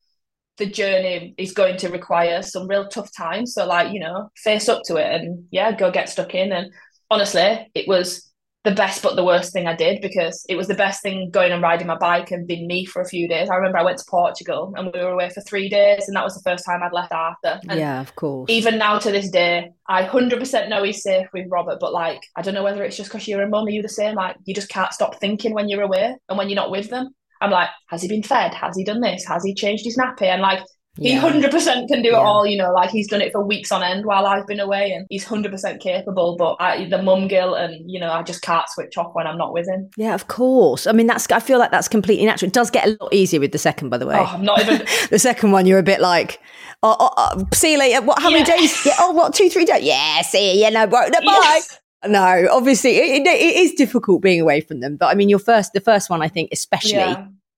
the 0.57 0.67
journey 0.67 1.35
is 1.39 1.53
going 1.53 1.77
to 1.79 1.89
require 1.89 2.43
some 2.43 2.67
real 2.67 2.89
tough 2.89 3.11
times. 3.17 3.55
So, 3.55 3.67
like, 3.67 3.93
you 3.93 4.01
know, 4.01 4.31
face 4.37 4.69
up 4.69 4.83
to 4.87 4.97
it 4.97 5.21
and 5.21 5.47
yeah, 5.51 5.73
go 5.73 5.91
get 5.91 6.09
stuck 6.09 6.35
in. 6.35 6.53
And 6.53 6.73
honestly, 7.11 7.71
it 7.75 7.87
was 7.87 8.26
the 8.67 8.73
best 8.73 9.01
but 9.01 9.15
the 9.15 9.25
worst 9.25 9.53
thing 9.53 9.69
I 9.69 9.77
did 9.77 10.01
because 10.03 10.45
it 10.49 10.57
was 10.57 10.67
the 10.67 10.75
best 10.75 11.01
thing 11.01 11.31
going 11.31 11.53
and 11.53 11.63
riding 11.63 11.87
my 11.87 11.97
bike 11.97 12.33
and 12.33 12.49
being 12.49 12.67
me 12.67 12.85
for 12.85 13.01
a 13.01 13.09
few 13.09 13.29
days. 13.29 13.49
I 13.49 13.55
remember 13.55 13.79
I 13.79 13.85
went 13.85 13.99
to 13.99 14.05
Portugal 14.09 14.75
and 14.77 14.91
we 14.93 14.99
were 14.99 15.13
away 15.13 15.31
for 15.31 15.41
three 15.43 15.69
days, 15.69 16.09
and 16.09 16.17
that 16.17 16.25
was 16.25 16.35
the 16.35 16.43
first 16.43 16.65
time 16.67 16.83
I'd 16.83 16.93
left 16.93 17.13
Arthur. 17.13 17.61
And 17.69 17.79
yeah, 17.79 18.01
of 18.01 18.17
course. 18.17 18.51
Even 18.51 18.77
now 18.77 18.99
to 18.99 19.13
this 19.13 19.31
day, 19.31 19.71
I 19.89 20.03
100% 20.03 20.69
know 20.69 20.83
he's 20.83 21.01
safe 21.01 21.29
with 21.33 21.47
Robert, 21.49 21.79
but 21.81 21.93
like, 21.93 22.21
I 22.35 22.43
don't 22.43 22.55
know 22.55 22.65
whether 22.65 22.83
it's 22.83 22.97
just 22.97 23.09
because 23.09 23.29
you're 23.29 23.43
a 23.43 23.49
mum, 23.49 23.67
are 23.67 23.71
you 23.71 23.83
the 23.83 23.89
same? 23.89 24.17
Like, 24.17 24.35
you 24.47 24.53
just 24.53 24.69
can't 24.69 24.93
stop 24.93 25.21
thinking 25.21 25.55
when 25.55 25.69
you're 25.69 25.83
away 25.83 26.17
and 26.29 26.37
when 26.37 26.49
you're 26.49 26.57
not 26.57 26.73
with 26.73 26.91
them. 26.91 27.15
I'm 27.41 27.53
like, 27.53 27.69
has 27.87 28.03
he 28.03 28.09
been 28.09 28.25
fed? 28.25 28.53
Has 28.53 28.77
he 28.77 28.83
done 28.83 29.01
this? 29.01 29.25
Has 29.27 29.45
he 29.45 29.55
changed 29.55 29.85
his 29.85 29.97
nappy? 29.97 30.23
And 30.23 30.43
like, 30.43 30.65
He 30.99 31.13
Yeah. 31.13 31.21
hundred 31.21 31.51
percent 31.51 31.89
can 31.89 32.03
do 32.03 32.11
it 32.11 32.15
all. 32.15 32.47
You 32.47 32.57
know, 32.59 32.73
like 32.73 32.91
he's 32.91 33.09
done 33.09 33.21
it 33.21 33.33
for 33.33 33.45
weeks 33.45 33.71
on 33.71 33.83
end 33.83 34.07
while 34.07 34.27
I've 34.27 34.47
been 34.47 34.61
away, 34.61 34.93
and 34.93 35.07
he's 35.11 35.25
hundred 35.25 35.53
percent 35.53 35.81
capable. 35.81 36.37
But 36.37 36.57
I, 36.59 36.89
the 36.89 37.03
mum 37.03 37.29
guilt, 37.29 37.59
and 37.59 37.91
you 37.91 38.01
know, 38.01 38.11
I 38.11 38.23
just 38.23 38.43
can't 38.43 38.69
switch 38.69 38.97
off 38.97 39.15
when 39.15 39.27
I'm 39.27 39.39
not 39.39 39.53
with 39.53 39.69
him. 39.69 39.91
Yeah, 39.97 40.15
of 40.15 40.29
course. 40.29 40.87
I 40.87 40.93
mean, 40.93 41.07
that's. 41.07 41.31
I 41.31 41.41
feel 41.41 41.59
like 41.59 41.71
that's 41.71 41.89
completely 41.89 42.25
natural. 42.25 42.49
It 42.49 42.55
does 42.55 42.71
get 42.71 42.87
a 42.87 42.97
lot 43.01 43.13
easier 43.13 43.41
with 43.41 43.53
the 43.53 43.59
second, 43.59 43.91
by 43.91 43.99
the 43.99 44.07
way. 44.07 44.17
Oh, 44.19 44.25
I'm 44.25 44.45
not 44.45 44.61
even. 44.61 44.87
the 45.11 45.19
second 45.19 45.53
one, 45.53 45.67
you're 45.67 45.79
a 45.79 45.83
bit 45.83 46.01
like, 46.01 46.41
oh, 46.83 46.97
oh, 46.99 47.11
oh, 47.17 47.45
see 47.53 47.73
you 47.73 47.79
later. 47.79 48.03
What? 48.03 48.21
How 48.23 48.31
many 48.31 48.45
days? 48.45 48.85
Yeah, 48.87 48.95
oh, 49.01 49.13
what? 49.13 49.35
Two, 49.35 49.51
three 49.51 49.65
days? 49.65 49.83
Yeah, 49.83 50.23
see 50.23 50.55
you. 50.55 50.61
Yeah, 50.61 50.71
no, 50.71 50.87
bro, 50.87 51.03
no, 51.03 51.21
bye. 51.21 51.25
Yes. 51.25 51.79
No, 52.07 52.47
obviously, 52.53 52.97
it, 52.97 53.23
it, 53.23 53.27
it 53.27 53.57
is 53.57 53.73
difficult 53.73 54.23
being 54.23 54.41
away 54.41 54.61
from 54.61 54.81
them. 54.81 54.97
But 54.97 55.07
I 55.07 55.15
mean, 55.15 55.29
your 55.29 55.39
first, 55.39 55.73
the 55.73 55.81
first 55.81 56.09
one, 56.09 56.23
I 56.23 56.29
think, 56.29 56.51
especially. 56.53 57.17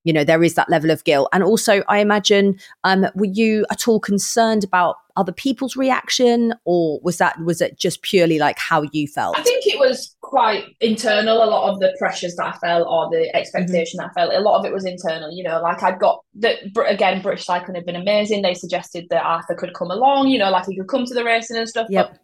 You 0.08 0.14
know, 0.14 0.24
there 0.24 0.42
is 0.42 0.54
that 0.54 0.70
level 0.70 0.90
of 0.90 1.04
guilt, 1.04 1.28
and 1.34 1.42
also, 1.42 1.82
I 1.86 1.98
imagine, 1.98 2.58
um, 2.82 3.04
were 3.14 3.26
you 3.26 3.66
at 3.70 3.86
all 3.86 4.00
concerned 4.00 4.64
about 4.64 4.96
other 5.18 5.32
people's 5.32 5.76
reaction, 5.76 6.54
or 6.64 6.98
was 7.02 7.18
that 7.18 7.38
was 7.44 7.60
it 7.60 7.78
just 7.78 8.00
purely 8.00 8.38
like 8.38 8.58
how 8.58 8.84
you 8.92 9.06
felt? 9.06 9.38
I 9.38 9.42
think 9.42 9.66
it 9.66 9.78
was 9.78 10.16
quite 10.22 10.64
internal. 10.80 11.44
A 11.44 11.44
lot 11.44 11.70
of 11.70 11.78
the 11.80 11.94
pressures 11.98 12.36
that 12.36 12.54
I 12.54 12.56
felt, 12.56 12.88
or 12.88 13.10
the 13.10 13.28
expectation 13.36 13.98
that 13.98 14.08
I 14.08 14.12
felt, 14.14 14.32
a 14.32 14.40
lot 14.40 14.58
of 14.58 14.64
it 14.64 14.72
was 14.72 14.86
internal. 14.86 15.30
You 15.30 15.42
know, 15.42 15.60
like 15.60 15.82
I'd 15.82 15.98
got 15.98 16.24
that 16.36 16.56
again. 16.86 17.20
British 17.20 17.44
cycling 17.44 17.74
had 17.74 17.84
been 17.84 17.94
amazing. 17.94 18.40
They 18.40 18.54
suggested 18.54 19.08
that 19.10 19.22
Arthur 19.22 19.56
could 19.56 19.74
come 19.74 19.90
along. 19.90 20.28
You 20.28 20.38
know, 20.38 20.50
like 20.50 20.64
he 20.64 20.78
could 20.78 20.88
come 20.88 21.04
to 21.04 21.12
the 21.12 21.22
racing 21.22 21.58
and 21.58 21.68
stuff. 21.68 21.88
Yep. 21.90 22.12
But 22.12 22.20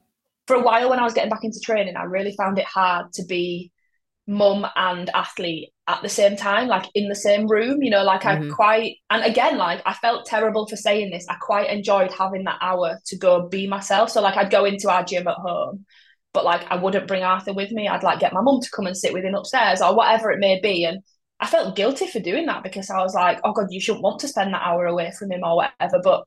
for 0.47 0.57
a 0.57 0.63
while, 0.63 0.89
when 0.89 1.01
I 1.01 1.05
was 1.05 1.13
getting 1.13 1.29
back 1.29 1.45
into 1.45 1.61
training, 1.61 1.99
I 1.99 2.05
really 2.05 2.35
found 2.35 2.59
it 2.59 2.65
hard 2.65 3.13
to 3.13 3.27
be 3.27 3.71
mum 4.27 4.67
and 4.75 5.11
athlete 5.15 5.74
at 5.87 6.01
the 6.03 6.09
same 6.09 6.37
time, 6.37 6.67
like 6.69 6.87
in 6.95 7.09
the 7.09 7.15
same 7.15 7.47
room. 7.47 7.83
You 7.83 7.91
know, 7.91 8.05
like 8.05 8.23
Mhm. 8.23 8.51
I 8.51 8.55
quite 8.55 8.97
and 9.11 9.25
again, 9.25 9.59
like 9.59 9.83
I 9.87 9.93
felt 9.95 10.27
terrible 10.27 10.67
for 10.67 10.77
saying 10.77 11.11
this. 11.11 11.27
I 11.29 11.35
quite 11.41 11.71
enjoyed 11.71 12.13
having 12.13 12.45
that 12.45 12.59
hour 12.63 12.99
to 13.07 13.19
go 13.19 13.49
be 13.49 13.67
myself. 13.67 14.11
So 14.11 14.21
like 14.23 14.37
I'd 14.37 14.51
go 14.51 14.65
into 14.65 14.91
our 14.91 15.05
gym 15.05 15.29
at 15.29 15.37
home 15.37 15.85
but 16.33 16.45
like 16.45 16.67
I 16.71 16.77
wouldn't 16.77 17.07
bring 17.09 17.23
Arthur 17.23 17.55
with 17.55 17.71
me. 17.71 17.89
I'd 17.89 18.03
like 18.03 18.19
get 18.19 18.33
my 18.33 18.41
mum 18.43 18.61
to 18.61 18.71
come 18.71 18.87
and 18.87 18.97
sit 18.97 19.13
with 19.15 19.25
him 19.25 19.35
upstairs 19.37 19.81
or 19.81 19.95
whatever 19.97 20.31
it 20.33 20.41
may 20.41 20.61
be. 20.61 20.85
And 20.85 21.01
I 21.41 21.47
felt 21.47 21.77
guilty 21.77 22.09
for 22.09 22.21
doing 22.21 22.47
that 22.47 22.63
because 22.63 22.91
I 22.91 22.99
was 22.99 23.15
like, 23.15 23.41
oh 23.45 23.53
God, 23.53 23.69
you 23.71 23.81
shouldn't 23.81 24.03
want 24.03 24.19
to 24.21 24.29
spend 24.29 24.53
that 24.53 24.63
hour 24.65 24.85
away 24.87 25.13
from 25.19 25.31
him 25.31 25.43
or 25.45 25.57
whatever. 25.57 26.01
But 26.03 26.25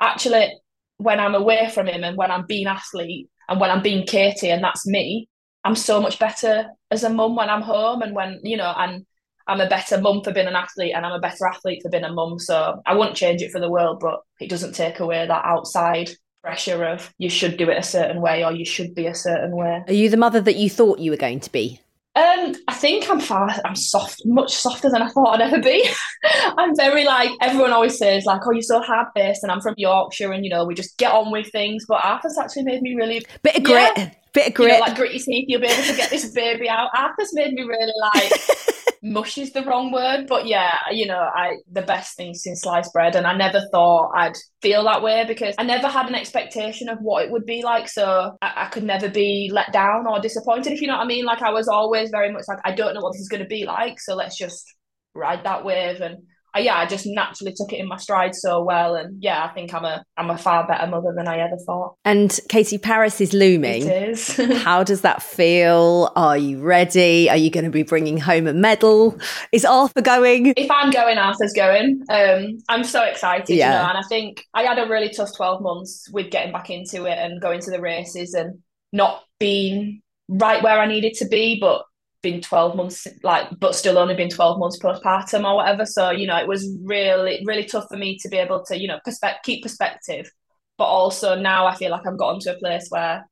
actually, 0.00 0.58
when 0.96 1.20
I'm 1.20 1.34
away 1.34 1.70
from 1.70 1.86
him 1.88 2.04
and 2.04 2.16
when 2.16 2.30
I'm 2.30 2.46
being 2.46 2.66
athlete 2.66 3.28
and 3.48 3.60
when 3.60 3.70
I'm 3.70 3.82
being 3.82 4.06
Katy 4.06 4.50
and 4.50 4.64
that's 4.64 4.86
me, 4.86 5.28
I'm 5.64 5.74
so 5.74 6.00
much 6.00 6.18
better 6.18 6.68
as 6.90 7.04
a 7.04 7.10
mum 7.10 7.36
when 7.36 7.50
I'm 7.50 7.62
home 7.62 8.02
and 8.02 8.14
when, 8.14 8.40
you 8.42 8.56
know, 8.56 8.72
and 8.76 9.04
I'm 9.46 9.60
a 9.60 9.68
better 9.68 10.00
mum 10.00 10.22
for 10.22 10.32
being 10.32 10.46
an 10.46 10.56
athlete 10.56 10.92
and 10.94 11.04
I'm 11.04 11.12
a 11.12 11.20
better 11.20 11.46
athlete 11.46 11.82
for 11.82 11.90
being 11.90 12.04
a 12.04 12.12
mum. 12.12 12.38
So 12.38 12.80
I 12.86 12.94
wouldn't 12.94 13.16
change 13.16 13.42
it 13.42 13.50
for 13.50 13.60
the 13.60 13.70
world, 13.70 13.98
but 14.00 14.20
it 14.40 14.48
doesn't 14.48 14.74
take 14.74 15.00
away 15.00 15.26
that 15.26 15.44
outside 15.44 16.10
pressure 16.42 16.84
of 16.84 17.12
you 17.18 17.28
should 17.28 17.58
do 17.58 17.68
it 17.68 17.76
a 17.76 17.82
certain 17.82 18.20
way 18.22 18.44
or 18.44 18.52
you 18.52 18.64
should 18.64 18.94
be 18.94 19.06
a 19.06 19.14
certain 19.14 19.54
way. 19.54 19.82
Are 19.86 19.92
you 19.92 20.08
the 20.08 20.16
mother 20.16 20.40
that 20.40 20.56
you 20.56 20.70
thought 20.70 20.98
you 20.98 21.10
were 21.10 21.16
going 21.16 21.40
to 21.40 21.52
be? 21.52 21.80
Um, 22.16 22.56
I 22.66 22.74
think 22.74 23.08
I'm 23.08 23.20
far. 23.20 23.50
I'm 23.64 23.76
soft, 23.76 24.22
much 24.24 24.52
softer 24.52 24.90
than 24.90 25.00
I 25.00 25.08
thought 25.08 25.40
I'd 25.40 25.52
ever 25.52 25.62
be. 25.62 25.88
I'm 26.58 26.74
very 26.74 27.04
like 27.04 27.30
everyone 27.40 27.72
always 27.72 27.98
says, 27.98 28.24
like, 28.24 28.40
"Oh, 28.44 28.50
you're 28.50 28.62
so 28.62 28.80
hard 28.80 29.06
faced," 29.14 29.44
and 29.44 29.52
I'm 29.52 29.60
from 29.60 29.74
Yorkshire, 29.76 30.32
and 30.32 30.44
you 30.44 30.50
know, 30.50 30.64
we 30.64 30.74
just 30.74 30.98
get 30.98 31.12
on 31.12 31.30
with 31.30 31.48
things. 31.52 31.84
But 31.86 32.04
Arthur's 32.04 32.36
actually 32.36 32.64
made 32.64 32.82
me 32.82 32.96
really, 32.96 33.24
Bit 33.44 33.58
of 33.58 33.68
Yeah. 33.68 34.10
Grit, 34.32 34.34
bit 34.34 34.46
of 34.46 34.50
you 34.50 34.54
grit. 34.54 34.72
know, 34.72 34.86
like 34.86 34.96
gritty 34.96 35.18
teeth. 35.18 35.46
You'll 35.48 35.60
be 35.60 35.66
able 35.66 35.82
to 35.82 35.96
get 35.96 36.10
this 36.10 36.30
baby 36.32 36.68
out. 36.68 36.90
Arthur's 36.96 37.34
made 37.34 37.52
me 37.52 37.62
really 37.62 37.92
like. 38.00 38.32
mush 39.02 39.38
is 39.38 39.52
the 39.52 39.64
wrong 39.64 39.90
word, 39.92 40.26
but 40.26 40.46
yeah, 40.46 40.76
you 40.90 41.06
know, 41.06 41.18
I 41.18 41.56
the 41.72 41.82
best 41.82 42.16
thing 42.16 42.34
since 42.34 42.62
sliced 42.62 42.92
bread, 42.92 43.16
and 43.16 43.26
I 43.26 43.34
never 43.34 43.62
thought 43.72 44.12
I'd 44.14 44.36
feel 44.60 44.84
that 44.84 45.02
way 45.02 45.24
because 45.26 45.54
I 45.58 45.62
never 45.62 45.88
had 45.88 46.08
an 46.08 46.14
expectation 46.14 46.88
of 46.88 46.98
what 47.00 47.24
it 47.24 47.30
would 47.30 47.46
be 47.46 47.62
like, 47.62 47.88
so 47.88 48.36
I, 48.42 48.64
I 48.64 48.66
could 48.66 48.84
never 48.84 49.08
be 49.08 49.50
let 49.52 49.72
down 49.72 50.06
or 50.06 50.20
disappointed, 50.20 50.72
if 50.72 50.80
you 50.80 50.88
know 50.88 50.96
what 50.96 51.04
I 51.04 51.08
mean. 51.08 51.24
Like 51.24 51.42
I 51.42 51.50
was 51.50 51.68
always 51.68 52.10
very 52.10 52.32
much 52.32 52.44
like, 52.48 52.58
I 52.64 52.72
don't 52.74 52.94
know 52.94 53.00
what 53.00 53.12
this 53.12 53.22
is 53.22 53.28
going 53.28 53.42
to 53.42 53.48
be 53.48 53.64
like, 53.64 54.00
so 54.00 54.14
let's 54.14 54.36
just 54.36 54.74
ride 55.14 55.44
that 55.44 55.64
wave 55.64 56.00
and. 56.00 56.18
Uh, 56.56 56.60
yeah, 56.60 56.76
I 56.76 56.86
just 56.86 57.04
naturally 57.06 57.52
took 57.56 57.72
it 57.72 57.78
in 57.78 57.86
my 57.88 57.96
stride 57.96 58.34
so 58.34 58.62
well, 58.64 58.96
and 58.96 59.22
yeah, 59.22 59.44
I 59.44 59.48
think 59.54 59.72
I'm 59.74 59.84
a 59.84 60.04
I'm 60.16 60.30
a 60.30 60.36
far 60.38 60.66
better 60.66 60.86
mother 60.86 61.12
than 61.16 61.28
I 61.28 61.38
ever 61.38 61.56
thought. 61.66 61.94
and 62.04 62.38
Katy 62.48 62.78
Paris 62.78 63.20
is 63.20 63.32
looming. 63.32 63.86
It 63.86 64.10
is. 64.10 64.36
How 64.64 64.82
does 64.82 65.02
that 65.02 65.22
feel? 65.22 66.12
Are 66.16 66.36
you 66.36 66.60
ready? 66.60 67.28
Are 67.30 67.36
you 67.36 67.50
going 67.50 67.64
to 67.64 67.70
be 67.70 67.82
bringing 67.82 68.18
home 68.18 68.46
a 68.46 68.52
medal? 68.52 69.18
Is 69.52 69.64
Arthur 69.64 70.02
going? 70.02 70.52
if 70.56 70.70
I'm 70.70 70.90
going, 70.90 71.18
Arthur's 71.18 71.52
going. 71.52 72.02
Um, 72.10 72.58
I'm 72.68 72.84
so 72.84 73.02
excited, 73.04 73.48
Yeah. 73.56 73.72
you 73.72 73.78
know, 73.82 73.88
and 73.90 73.98
I 73.98 74.02
think 74.08 74.44
I 74.54 74.62
had 74.62 74.78
a 74.78 74.88
really 74.88 75.08
tough 75.10 75.34
12 75.36 75.62
months 75.62 76.08
with 76.12 76.30
getting 76.30 76.52
back 76.52 76.70
into 76.70 77.04
it 77.06 77.18
and 77.18 77.40
going 77.40 77.60
to 77.60 77.70
the 77.70 77.80
races 77.80 78.34
and 78.34 78.58
not 78.92 79.22
being 79.38 80.02
right 80.28 80.62
where 80.62 80.78
I 80.80 80.86
needed 80.86 81.14
to 81.14 81.26
be, 81.28 81.58
but 81.60 81.82
been 82.22 82.40
12 82.40 82.76
months 82.76 83.06
like 83.22 83.46
but 83.58 83.74
still 83.74 83.96
only 83.98 84.14
been 84.14 84.28
12 84.28 84.58
months 84.58 84.78
postpartum 84.78 85.44
or 85.44 85.56
whatever 85.56 85.86
so 85.86 86.10
you 86.10 86.26
know 86.26 86.36
it 86.36 86.46
was 86.46 86.68
really 86.84 87.42
really 87.46 87.64
tough 87.64 87.86
for 87.88 87.96
me 87.96 88.18
to 88.18 88.28
be 88.28 88.36
able 88.36 88.62
to 88.64 88.78
you 88.78 88.86
know 88.86 88.98
perspe- 89.06 89.42
keep 89.42 89.62
perspective 89.62 90.30
but 90.76 90.84
also 90.84 91.34
now 91.34 91.66
I 91.66 91.74
feel 91.74 91.90
like 91.90 92.06
I've 92.06 92.18
gotten 92.18 92.40
to 92.40 92.54
a 92.56 92.58
place 92.58 92.86
where 92.88 93.26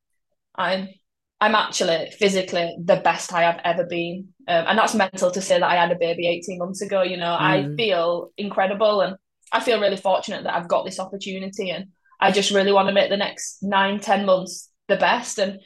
I'm 0.55 0.89
I'm 1.41 1.55
actually 1.55 2.11
physically 2.19 2.77
the 2.85 2.97
best 2.97 3.33
I 3.33 3.43
have 3.43 3.61
ever 3.65 3.85
been. 3.87 4.29
Um, 4.49 4.65
and 4.69 4.79
that's 4.79 4.95
mental 4.95 5.31
to 5.31 5.41
say 5.41 5.59
that 5.61 5.71
I 5.71 5.77
had 5.77 5.93
a 5.93 5.97
baby 5.99 6.27
18 6.27 6.59
months 6.59 6.83
ago. 6.83 7.03
You 7.03 7.17
know, 7.17 7.37
I 7.39 7.59
Mm. 7.63 7.77
feel 7.77 8.33
incredible 8.37 9.01
and 9.03 9.17
I 9.53 9.61
feel 9.61 9.81
really 9.81 9.97
fortunate 9.97 10.43
that 10.45 10.55
I've 10.55 10.69
got 10.69 10.85
this 10.85 10.99
opportunity. 10.99 11.71
And 11.71 11.87
I 12.21 12.33
just 12.33 12.51
really 12.51 12.73
want 12.73 12.89
to 12.89 12.95
make 12.95 13.09
the 13.09 13.17
next 13.17 13.63
nine 13.63 14.01
ten 14.01 14.27
months 14.27 14.69
the 14.89 14.97
best. 14.97 15.39
And 15.39 15.61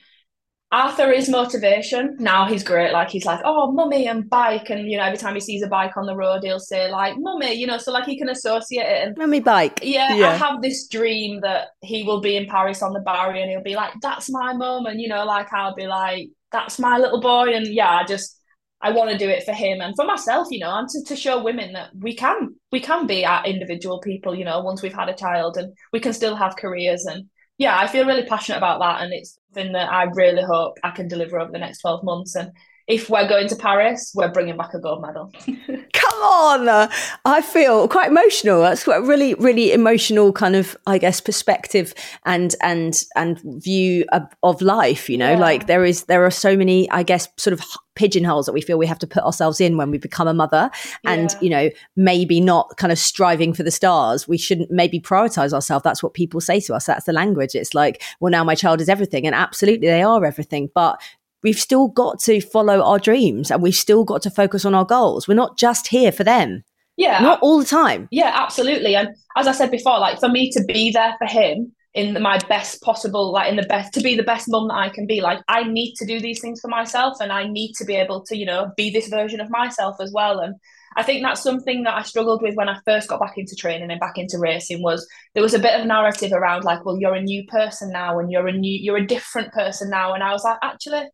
Arthur 0.72 1.10
is 1.12 1.28
motivation. 1.28 2.16
Now 2.18 2.46
he's 2.46 2.64
great. 2.64 2.92
Like 2.92 3.10
he's 3.10 3.26
like, 3.26 3.40
oh, 3.44 3.70
mummy 3.70 4.08
and 4.08 4.28
bike. 4.28 4.70
And, 4.70 4.90
you 4.90 4.96
know, 4.96 5.04
every 5.04 5.18
time 5.18 5.34
he 5.34 5.40
sees 5.40 5.62
a 5.62 5.66
bike 5.68 5.98
on 5.98 6.06
the 6.06 6.16
road, 6.16 6.42
he'll 6.42 6.58
say, 6.58 6.90
like, 6.90 7.14
mummy, 7.18 7.52
you 7.52 7.66
know, 7.66 7.76
so 7.76 7.92
like 7.92 8.06
he 8.06 8.16
can 8.16 8.30
associate 8.30 8.86
it. 8.86 9.06
And 9.06 9.16
Mummy 9.18 9.40
bike. 9.40 9.80
yeah, 9.82 10.14
Yeah. 10.14 10.30
I 10.30 10.36
have 10.36 10.62
this 10.62 10.88
dream 10.88 11.42
that 11.42 11.68
he 11.82 12.04
will 12.04 12.22
be 12.22 12.36
in 12.36 12.46
Paris 12.46 12.82
on 12.82 12.94
the 12.94 13.00
barrier 13.00 13.42
and 13.42 13.50
he'll 13.50 13.62
be 13.62 13.76
like, 13.76 13.92
"That's 14.00 14.30
my 14.30 14.54
mum," 14.54 14.86
and 14.86 14.98
you 14.98 15.08
know, 15.08 15.24
like 15.26 15.52
I'll 15.52 15.74
be 15.74 15.86
like, 15.86 16.30
"That's 16.50 16.78
my 16.78 16.96
little 16.96 17.20
boy," 17.20 17.52
and 17.54 17.66
yeah, 17.66 17.90
I 17.90 18.04
just 18.04 18.38
I 18.80 18.90
want 18.92 19.10
to 19.10 19.18
do 19.18 19.28
it 19.28 19.44
for 19.44 19.52
him 19.52 19.80
and 19.80 19.94
for 19.94 20.04
myself, 20.04 20.48
you 20.50 20.58
know, 20.58 20.74
and 20.76 20.88
to, 20.88 21.04
to 21.04 21.16
show 21.16 21.42
women 21.42 21.72
that 21.74 21.90
we 22.00 22.16
can 22.16 22.56
we 22.72 22.80
can 22.80 23.06
be 23.06 23.24
our 23.24 23.44
individual 23.44 24.00
people, 24.00 24.34
you 24.34 24.44
know, 24.44 24.60
once 24.60 24.82
we've 24.82 24.92
had 24.92 25.08
a 25.08 25.14
child 25.14 25.56
and 25.56 25.72
we 25.92 26.00
can 26.00 26.12
still 26.12 26.34
have 26.34 26.56
careers 26.56 27.04
and 27.04 27.28
yeah, 27.62 27.78
I 27.78 27.86
feel 27.86 28.06
really 28.06 28.24
passionate 28.24 28.58
about 28.58 28.80
that 28.80 29.02
and 29.02 29.12
it's 29.12 29.38
something 29.54 29.72
that 29.74 29.88
I 29.88 30.04
really 30.04 30.42
hope 30.42 30.78
I 30.82 30.90
can 30.90 31.06
deliver 31.06 31.38
over 31.38 31.52
the 31.52 31.58
next 31.58 31.78
12 31.78 32.02
months 32.02 32.34
and 32.34 32.50
if 32.88 33.08
we're 33.08 33.28
going 33.28 33.48
to 33.48 33.56
Paris, 33.56 34.12
we're 34.14 34.30
bringing 34.32 34.56
back 34.56 34.74
a 34.74 34.78
gold 34.80 35.02
medal. 35.02 35.30
Come 35.92 36.22
on. 36.22 36.88
I 37.24 37.40
feel 37.40 37.86
quite 37.88 38.08
emotional. 38.10 38.60
That's 38.62 38.86
a 38.88 39.00
really, 39.02 39.34
really 39.34 39.72
emotional 39.72 40.32
kind 40.32 40.56
of, 40.56 40.76
I 40.86 40.98
guess, 40.98 41.20
perspective 41.20 41.94
and 42.26 42.54
and 42.62 43.02
and 43.16 43.40
view 43.62 44.04
of, 44.12 44.22
of 44.42 44.60
life. 44.62 45.08
You 45.08 45.18
know, 45.18 45.32
Yeah. 45.32 45.38
like 45.38 45.66
there 45.66 45.84
is 45.84 46.04
there 46.04 46.24
are 46.24 46.30
so 46.30 46.56
many, 46.56 46.90
I 46.90 47.02
guess, 47.02 47.28
sort 47.36 47.52
of 47.52 47.64
pigeonholes 47.94 48.46
that 48.46 48.52
we 48.52 48.62
feel 48.62 48.78
we 48.78 48.86
have 48.86 48.98
to 49.00 49.06
put 49.06 49.22
ourselves 49.22 49.60
in 49.60 49.76
when 49.76 49.90
we 49.90 49.98
become 49.98 50.26
a 50.26 50.34
mother, 50.34 50.70
and 51.04 51.30
Yeah. 51.32 51.38
you 51.40 51.50
know, 51.50 51.70
maybe 51.94 52.40
not 52.40 52.76
kind 52.78 52.90
of 52.92 52.98
striving 52.98 53.52
for 53.52 53.62
the 53.62 53.70
stars. 53.70 54.26
We 54.26 54.38
shouldn't 54.38 54.70
maybe 54.70 54.98
prioritize 54.98 55.52
ourselves. 55.52 55.84
That's 55.84 56.02
what 56.02 56.14
people 56.14 56.40
say 56.40 56.58
to 56.60 56.74
us. 56.74 56.86
That's 56.86 57.04
the 57.04 57.12
language. 57.12 57.54
It's 57.54 57.74
like, 57.74 58.02
well, 58.20 58.30
now 58.30 58.44
my 58.44 58.54
child 58.54 58.80
is 58.80 58.88
everything, 58.88 59.26
and 59.26 59.34
absolutely 59.34 59.86
they 59.88 60.02
are 60.02 60.24
everything, 60.24 60.70
but 60.74 61.00
we've 61.42 61.58
still 61.58 61.88
got 61.88 62.18
to 62.20 62.40
follow 62.40 62.80
our 62.82 62.98
dreams 62.98 63.50
and 63.50 63.62
we've 63.62 63.74
still 63.74 64.04
got 64.04 64.22
to 64.22 64.30
focus 64.30 64.64
on 64.64 64.74
our 64.74 64.84
goals. 64.84 65.26
We're 65.26 65.34
not 65.34 65.58
just 65.58 65.88
here 65.88 66.12
for 66.12 66.24
them, 66.24 66.64
Yeah, 66.96 67.20
not 67.20 67.40
all 67.42 67.58
the 67.58 67.64
time. 67.64 68.08
Yeah, 68.10 68.32
absolutely. 68.34 68.94
And 68.96 69.08
as 69.36 69.46
I 69.46 69.52
said 69.52 69.70
before, 69.70 69.98
like 69.98 70.20
for 70.20 70.28
me 70.28 70.50
to 70.50 70.64
be 70.64 70.90
there 70.92 71.14
for 71.18 71.26
him 71.26 71.72
in 71.94 72.20
my 72.22 72.38
best 72.48 72.80
possible, 72.82 73.32
like 73.32 73.50
in 73.50 73.56
the 73.56 73.64
best, 73.64 73.92
to 73.94 74.00
be 74.00 74.16
the 74.16 74.22
best 74.22 74.46
mum 74.48 74.68
that 74.68 74.74
I 74.74 74.88
can 74.88 75.06
be, 75.06 75.20
like 75.20 75.40
I 75.48 75.64
need 75.64 75.94
to 75.96 76.06
do 76.06 76.20
these 76.20 76.40
things 76.40 76.60
for 76.60 76.68
myself 76.68 77.18
and 77.20 77.32
I 77.32 77.46
need 77.46 77.74
to 77.74 77.84
be 77.84 77.96
able 77.96 78.22
to, 78.24 78.36
you 78.36 78.46
know, 78.46 78.70
be 78.76 78.90
this 78.90 79.08
version 79.08 79.40
of 79.40 79.50
myself 79.50 79.96
as 80.00 80.10
well. 80.12 80.40
And 80.40 80.54
I 80.96 81.02
think 81.02 81.22
that's 81.22 81.42
something 81.42 81.84
that 81.84 81.94
I 81.94 82.02
struggled 82.02 82.42
with 82.42 82.54
when 82.54 82.68
I 82.68 82.78
first 82.84 83.08
got 83.08 83.20
back 83.20 83.38
into 83.38 83.56
training 83.56 83.90
and 83.90 84.00
back 84.00 84.18
into 84.18 84.38
racing 84.38 84.82
was 84.82 85.06
there 85.34 85.42
was 85.42 85.54
a 85.54 85.58
bit 85.58 85.78
of 85.78 85.86
narrative 85.86 86.32
around 86.32 86.64
like, 86.64 86.84
well, 86.84 86.98
you're 86.98 87.14
a 87.14 87.22
new 87.22 87.44
person 87.46 87.90
now 87.90 88.18
and 88.18 88.30
you're 88.30 88.48
a 88.48 88.52
new, 88.52 88.78
you're 88.78 88.98
a 88.98 89.06
different 89.06 89.52
person 89.52 89.90
now. 89.90 90.12
And 90.14 90.22
I 90.22 90.32
was 90.32 90.44
like, 90.44 90.58
actually, 90.62 91.04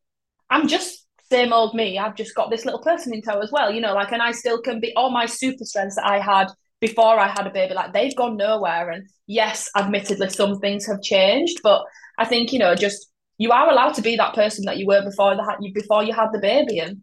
I'm 0.51 0.69
just 0.69 1.07
same 1.31 1.53
old 1.53 1.75
me. 1.75 1.99
I've 1.99 2.17
just 2.17 2.35
got 2.35 2.51
this 2.51 2.65
little 2.65 2.81
person 2.81 3.13
in 3.13 3.23
tow 3.23 3.41
as 3.41 3.53
well, 3.53 3.71
you 3.71 3.81
know, 3.81 3.95
like, 3.95 4.13
and 4.13 4.23
I 4.23 4.33
still 4.33 4.61
can 4.63 4.81
be 4.81 4.95
all 4.97 5.11
my 5.11 5.27
super 5.27 5.65
strengths 5.65 5.97
that 5.97 6.07
I 6.07 6.21
had 6.21 6.49
before 6.81 7.19
I 7.19 7.29
had 7.29 7.47
a 7.47 7.51
baby, 7.51 7.75
like 7.75 7.93
they've 7.93 8.17
gone 8.17 8.37
nowhere. 8.37 8.91
And 8.91 9.09
yes, 9.27 9.69
admittedly, 9.77 10.31
some 10.31 10.59
things 10.61 10.87
have 10.87 11.03
changed, 11.03 11.61
but 11.63 11.85
I 12.19 12.25
think, 12.25 12.53
you 12.53 12.59
know, 12.59 12.75
just 12.75 13.09
you 13.37 13.51
are 13.53 13.71
allowed 13.71 13.95
to 13.95 14.03
be 14.03 14.17
that 14.17 14.35
person 14.35 14.65
that 14.65 14.79
you 14.79 14.87
were 14.87 15.05
before 15.05 15.37
the 15.37 15.57
you 15.61 15.73
before 15.73 16.03
you 16.03 16.13
had 16.13 16.31
the 16.33 16.41
baby. 16.41 16.79
And 16.81 17.03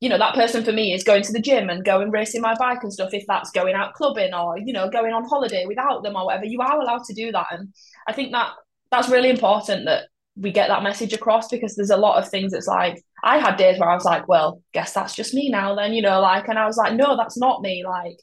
you 0.00 0.10
know, 0.10 0.18
that 0.18 0.34
person 0.34 0.62
for 0.62 0.72
me 0.72 0.92
is 0.92 1.04
going 1.04 1.22
to 1.22 1.32
the 1.32 1.40
gym 1.40 1.70
and 1.70 1.84
going 1.84 2.10
racing 2.10 2.42
my 2.42 2.54
bike 2.58 2.82
and 2.82 2.92
stuff. 2.92 3.14
If 3.14 3.24
that's 3.26 3.50
going 3.50 3.74
out 3.74 3.94
clubbing 3.94 4.34
or, 4.34 4.58
you 4.58 4.72
know, 4.72 4.90
going 4.90 5.12
on 5.12 5.24
holiday 5.24 5.64
without 5.66 6.02
them 6.02 6.16
or 6.16 6.26
whatever, 6.26 6.44
you 6.44 6.60
are 6.60 6.80
allowed 6.80 7.04
to 7.04 7.14
do 7.14 7.32
that. 7.32 7.46
And 7.50 7.72
I 8.06 8.12
think 8.12 8.32
that 8.32 8.50
that's 8.90 9.08
really 9.08 9.30
important 9.30 9.86
that 9.86 10.08
we 10.36 10.52
get 10.52 10.68
that 10.68 10.82
message 10.82 11.12
across 11.12 11.48
because 11.48 11.74
there's 11.76 11.90
a 11.90 11.96
lot 11.96 12.22
of 12.22 12.28
things 12.28 12.52
that's 12.52 12.66
like 12.66 13.02
I 13.24 13.38
had 13.38 13.56
days 13.56 13.78
where 13.78 13.88
I 13.88 13.94
was 13.94 14.04
like, 14.04 14.28
well, 14.28 14.62
guess 14.72 14.92
that's 14.92 15.14
just 15.14 15.34
me 15.34 15.48
now 15.48 15.74
then, 15.74 15.94
you 15.94 16.02
know, 16.02 16.20
like 16.20 16.48
and 16.48 16.58
I 16.58 16.66
was 16.66 16.76
like, 16.76 16.94
no, 16.94 17.16
that's 17.16 17.38
not 17.38 17.62
me. 17.62 17.84
Like 17.84 18.18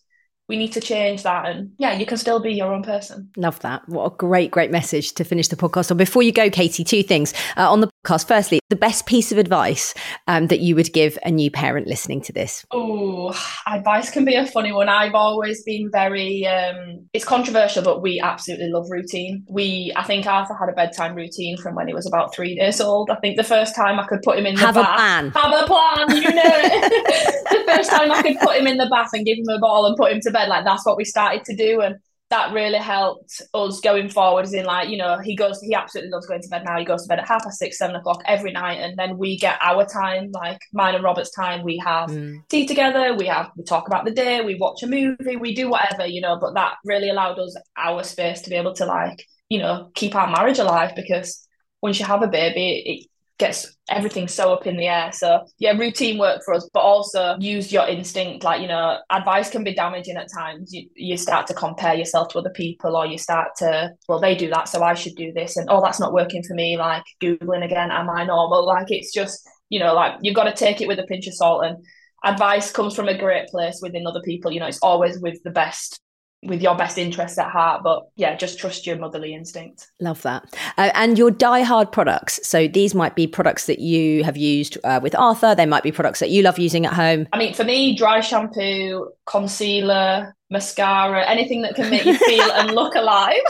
we 0.48 0.58
need 0.58 0.74
to 0.74 0.82
change 0.82 1.24
that. 1.24 1.46
And 1.46 1.72
yeah 1.78 1.94
you 1.94 2.06
can 2.06 2.18
still 2.18 2.40
be 2.40 2.54
your 2.54 2.74
own 2.74 2.84
person. 2.84 3.32
Love 3.38 3.60
that. 3.62 3.88
What 3.90 4.06
a 4.06 4.16
great 4.16 4.52
great 4.52 4.72
message 4.72 5.14
to 5.14 5.24
finish 5.24 5.48
the 5.48 5.56
podcast 5.56 5.92
on. 5.92 5.98
Before 5.98 6.24
you 6.24 6.32
go 6.32 6.50
Katy 6.50 6.84
two 6.84 7.04
things. 7.04 7.34
Uh, 7.58 7.72
on 7.72 7.82
the 7.82 7.90
podcast. 8.04 8.28
Firstly 8.28 8.60
the 8.70 8.76
best 8.76 9.06
piece 9.06 9.32
of 9.32 9.38
advice 9.38 9.94
um, 10.28 10.48
that 10.48 10.60
you 10.60 10.76
would 10.76 10.92
give 10.94 11.18
a 11.24 11.30
new 11.30 11.52
parent 11.52 11.86
listening 11.86 12.22
to 12.22 12.34
this? 12.34 12.66
Oh 12.72 13.32
advice 13.68 14.10
can 14.10 14.26
be 14.26 14.34
a 14.34 14.48
funny 14.48 14.72
one. 14.72 14.90
I've 14.90 15.14
always 15.14 15.64
been 15.64 15.92
very 15.92 16.48
um, 16.48 17.08
it's 17.14 17.26
controversial 17.26 17.84
but 17.84 18.02
we 18.02 18.20
absolutely 18.20 18.70
love 18.70 18.88
routine. 18.90 19.46
We 19.48 19.94
i 19.96 20.04
think 20.04 20.26
arthur 20.26 20.56
had 20.56 20.70
a 20.70 20.74
bedtime 20.74 21.16
routine 21.16 21.58
from 21.58 21.76
when 21.76 21.88
he 21.88 21.94
was 21.94 22.08
about 22.08 22.34
three 22.34 22.54
years 22.54 22.82
old. 22.82 23.10
I 23.12 23.16
think 23.18 23.38
the 23.38 23.44
first 23.44 23.76
time 23.76 24.00
i 24.00 24.08
could 24.08 24.22
put 24.24 24.40
him 24.40 24.46
in 24.46 24.56
the 24.56 24.62
have 24.62 24.76
bath, 24.76 24.90
a 24.90 24.96
plan. 24.96 25.32
Have 25.32 25.64
a 25.64 25.68
plan 25.68 26.24
you 26.24 26.34
know. 26.34 26.42
It 26.46 27.44
the 27.52 27.72
first 27.72 27.92
time 27.92 28.12
i 28.12 28.22
could 28.22 28.40
put 28.40 28.56
him 28.56 28.66
in 28.66 28.78
the 28.78 28.88
bath 28.88 29.10
and 29.14 29.26
give 29.26 29.38
him 29.38 29.50
a 29.50 29.60
ball 29.60 29.86
and 29.86 29.96
put 29.96 30.12
him 30.12 30.20
to 30.22 30.32
bed 30.32 30.50
like 30.50 30.66
that's 30.66 30.86
what 30.86 30.98
we 30.98 31.06
started 31.06 31.44
to 31.46 31.56
do 31.56 31.82
and 31.82 31.96
that 32.34 32.52
really 32.52 32.80
helped 32.80 33.44
us 33.54 33.80
going 33.80 34.10
forward 34.10 34.44
is 34.44 34.56
in 34.56 34.66
like 34.66 34.90
you 34.90 34.98
know 34.98 35.20
he 35.20 35.36
goes 35.36 35.62
he 35.62 35.76
absolutely 35.76 36.10
loves 36.10 36.26
going 36.26 36.42
to 36.42 36.50
bed 36.50 36.64
now 36.66 36.80
he 36.80 36.84
goes 36.84 37.04
to 37.04 37.08
bed 37.08 37.20
at 37.20 37.28
half 37.28 37.44
past 37.44 37.60
six 37.60 37.78
seven 37.78 37.96
o'clock 37.96 38.24
every 38.26 38.52
night 38.52 38.80
and 38.80 38.98
then 38.98 39.20
we 39.20 39.38
get 39.38 39.56
our 39.62 39.86
time 39.86 40.32
like 40.32 40.58
mine 40.74 40.96
and 40.96 41.04
robert's 41.04 41.30
time 41.30 41.62
we 41.64 41.78
have 41.78 42.10
mm. 42.10 42.42
tea 42.50 42.66
together 42.66 43.16
we 43.16 43.28
have 43.28 43.52
we 43.56 43.64
talk 43.64 43.86
about 43.86 44.04
the 44.04 44.10
day 44.10 44.42
we 44.42 44.56
watch 44.56 44.82
a 44.82 44.88
movie 44.88 45.36
we 45.36 45.54
do 45.54 45.70
whatever 45.70 46.08
you 46.08 46.22
know 46.22 46.40
but 46.42 46.56
that 46.56 46.74
really 46.84 47.10
allowed 47.10 47.38
us 47.38 47.56
our 47.78 48.04
space 48.04 48.42
to 48.42 48.50
be 48.50 48.56
able 48.56 48.74
to 48.74 48.86
like 48.88 49.28
you 49.50 49.60
know 49.60 49.92
keep 49.94 50.16
our 50.16 50.28
marriage 50.28 50.58
alive 50.58 50.94
because 50.96 51.48
once 51.84 52.00
you 52.00 52.06
have 52.06 52.24
a 52.24 52.28
baby 52.28 52.82
it, 52.84 53.08
gets 53.44 53.76
everything 53.90 54.28
so 54.30 54.54
up 54.54 54.66
in 54.66 54.78
the 54.78 54.88
air. 54.88 55.12
So 55.12 55.46
yeah, 55.60 55.72
routine 55.72 56.18
work 56.18 56.42
for 56.46 56.54
us, 56.54 56.70
but 56.74 56.80
also 56.80 57.36
use 57.40 57.72
your 57.74 57.88
instinct. 57.88 58.44
Like, 58.44 58.62
you 58.62 58.68
know, 58.68 59.00
advice 59.10 59.50
can 59.50 59.64
be 59.64 59.74
damaging 59.74 60.16
at 60.16 60.30
times. 60.34 60.74
You 60.74 60.90
you 60.96 61.18
start 61.18 61.48
to 61.48 61.54
compare 61.54 61.94
yourself 61.94 62.30
to 62.30 62.40
other 62.40 62.52
people 62.52 62.96
or 62.96 63.06
you 63.06 63.18
start 63.18 63.50
to, 63.58 63.92
well, 64.08 64.20
they 64.20 64.36
do 64.36 64.50
that, 64.50 64.70
so 64.70 64.82
I 64.82 64.94
should 64.94 65.16
do 65.16 65.34
this. 65.34 65.58
And 65.58 65.68
oh, 65.70 65.82
that's 65.82 66.00
not 66.00 66.14
working 66.14 66.44
for 66.44 66.54
me. 66.54 66.78
Like 66.78 67.04
Googling 67.22 67.66
again, 67.66 67.92
am 67.92 68.10
I 68.10 68.24
normal? 68.24 68.66
Like 68.74 68.90
it's 68.90 69.14
just, 69.14 69.48
you 69.70 69.80
know, 69.80 69.94
like 69.94 70.14
you've 70.22 70.36
got 70.36 70.46
to 70.46 70.54
take 70.54 70.82
it 70.82 70.88
with 70.88 70.98
a 70.98 71.04
pinch 71.04 71.28
of 71.28 71.36
salt 71.36 71.66
and 71.66 71.78
advice 72.24 72.72
comes 72.72 72.96
from 72.96 73.08
a 73.08 73.18
great 73.18 73.48
place 73.50 73.80
within 73.82 74.08
other 74.08 74.22
people. 74.22 74.52
You 74.52 74.62
know, 74.62 74.66
it's 74.68 74.80
always 74.82 75.20
with 75.20 75.44
the 75.44 75.52
best 75.52 76.00
with 76.46 76.62
your 76.62 76.76
best 76.76 76.98
interests 76.98 77.38
at 77.38 77.50
heart. 77.50 77.82
But 77.84 78.08
yeah, 78.16 78.36
just 78.36 78.60
trust 78.60 78.86
your 78.86 78.98
motherly 78.98 79.34
instinct. 79.34 79.92
Love 80.00 80.22
that. 80.24 80.44
Uh, 80.78 80.92
and 80.94 81.18
your 81.18 81.32
die-hard 81.32 81.92
products. 81.92 82.40
So 82.48 82.68
these 82.68 82.94
might 82.94 83.16
be 83.16 83.28
products 83.28 83.66
that 83.66 83.80
you 83.80 84.24
have 84.24 84.38
used 84.38 84.78
uh, 84.84 85.00
with 85.02 85.16
Arthur. 85.16 85.56
They 85.56 85.66
might 85.66 85.84
be 85.84 85.92
products 85.92 86.20
that 86.20 86.30
you 86.30 86.42
love 86.42 86.60
using 86.60 86.86
at 86.86 86.94
home. 86.94 87.28
I 87.34 87.38
mean, 87.38 87.54
for 87.54 87.64
me, 87.64 87.96
dry 87.96 88.20
shampoo, 88.22 89.10
concealer, 89.26 90.36
mascara, 90.50 91.28
anything 91.28 91.62
that 91.64 91.76
can 91.76 91.90
make 91.90 92.06
you 92.06 92.18
feel 92.18 92.52
and 92.52 92.72
look 92.72 92.96
alive. 92.96 93.42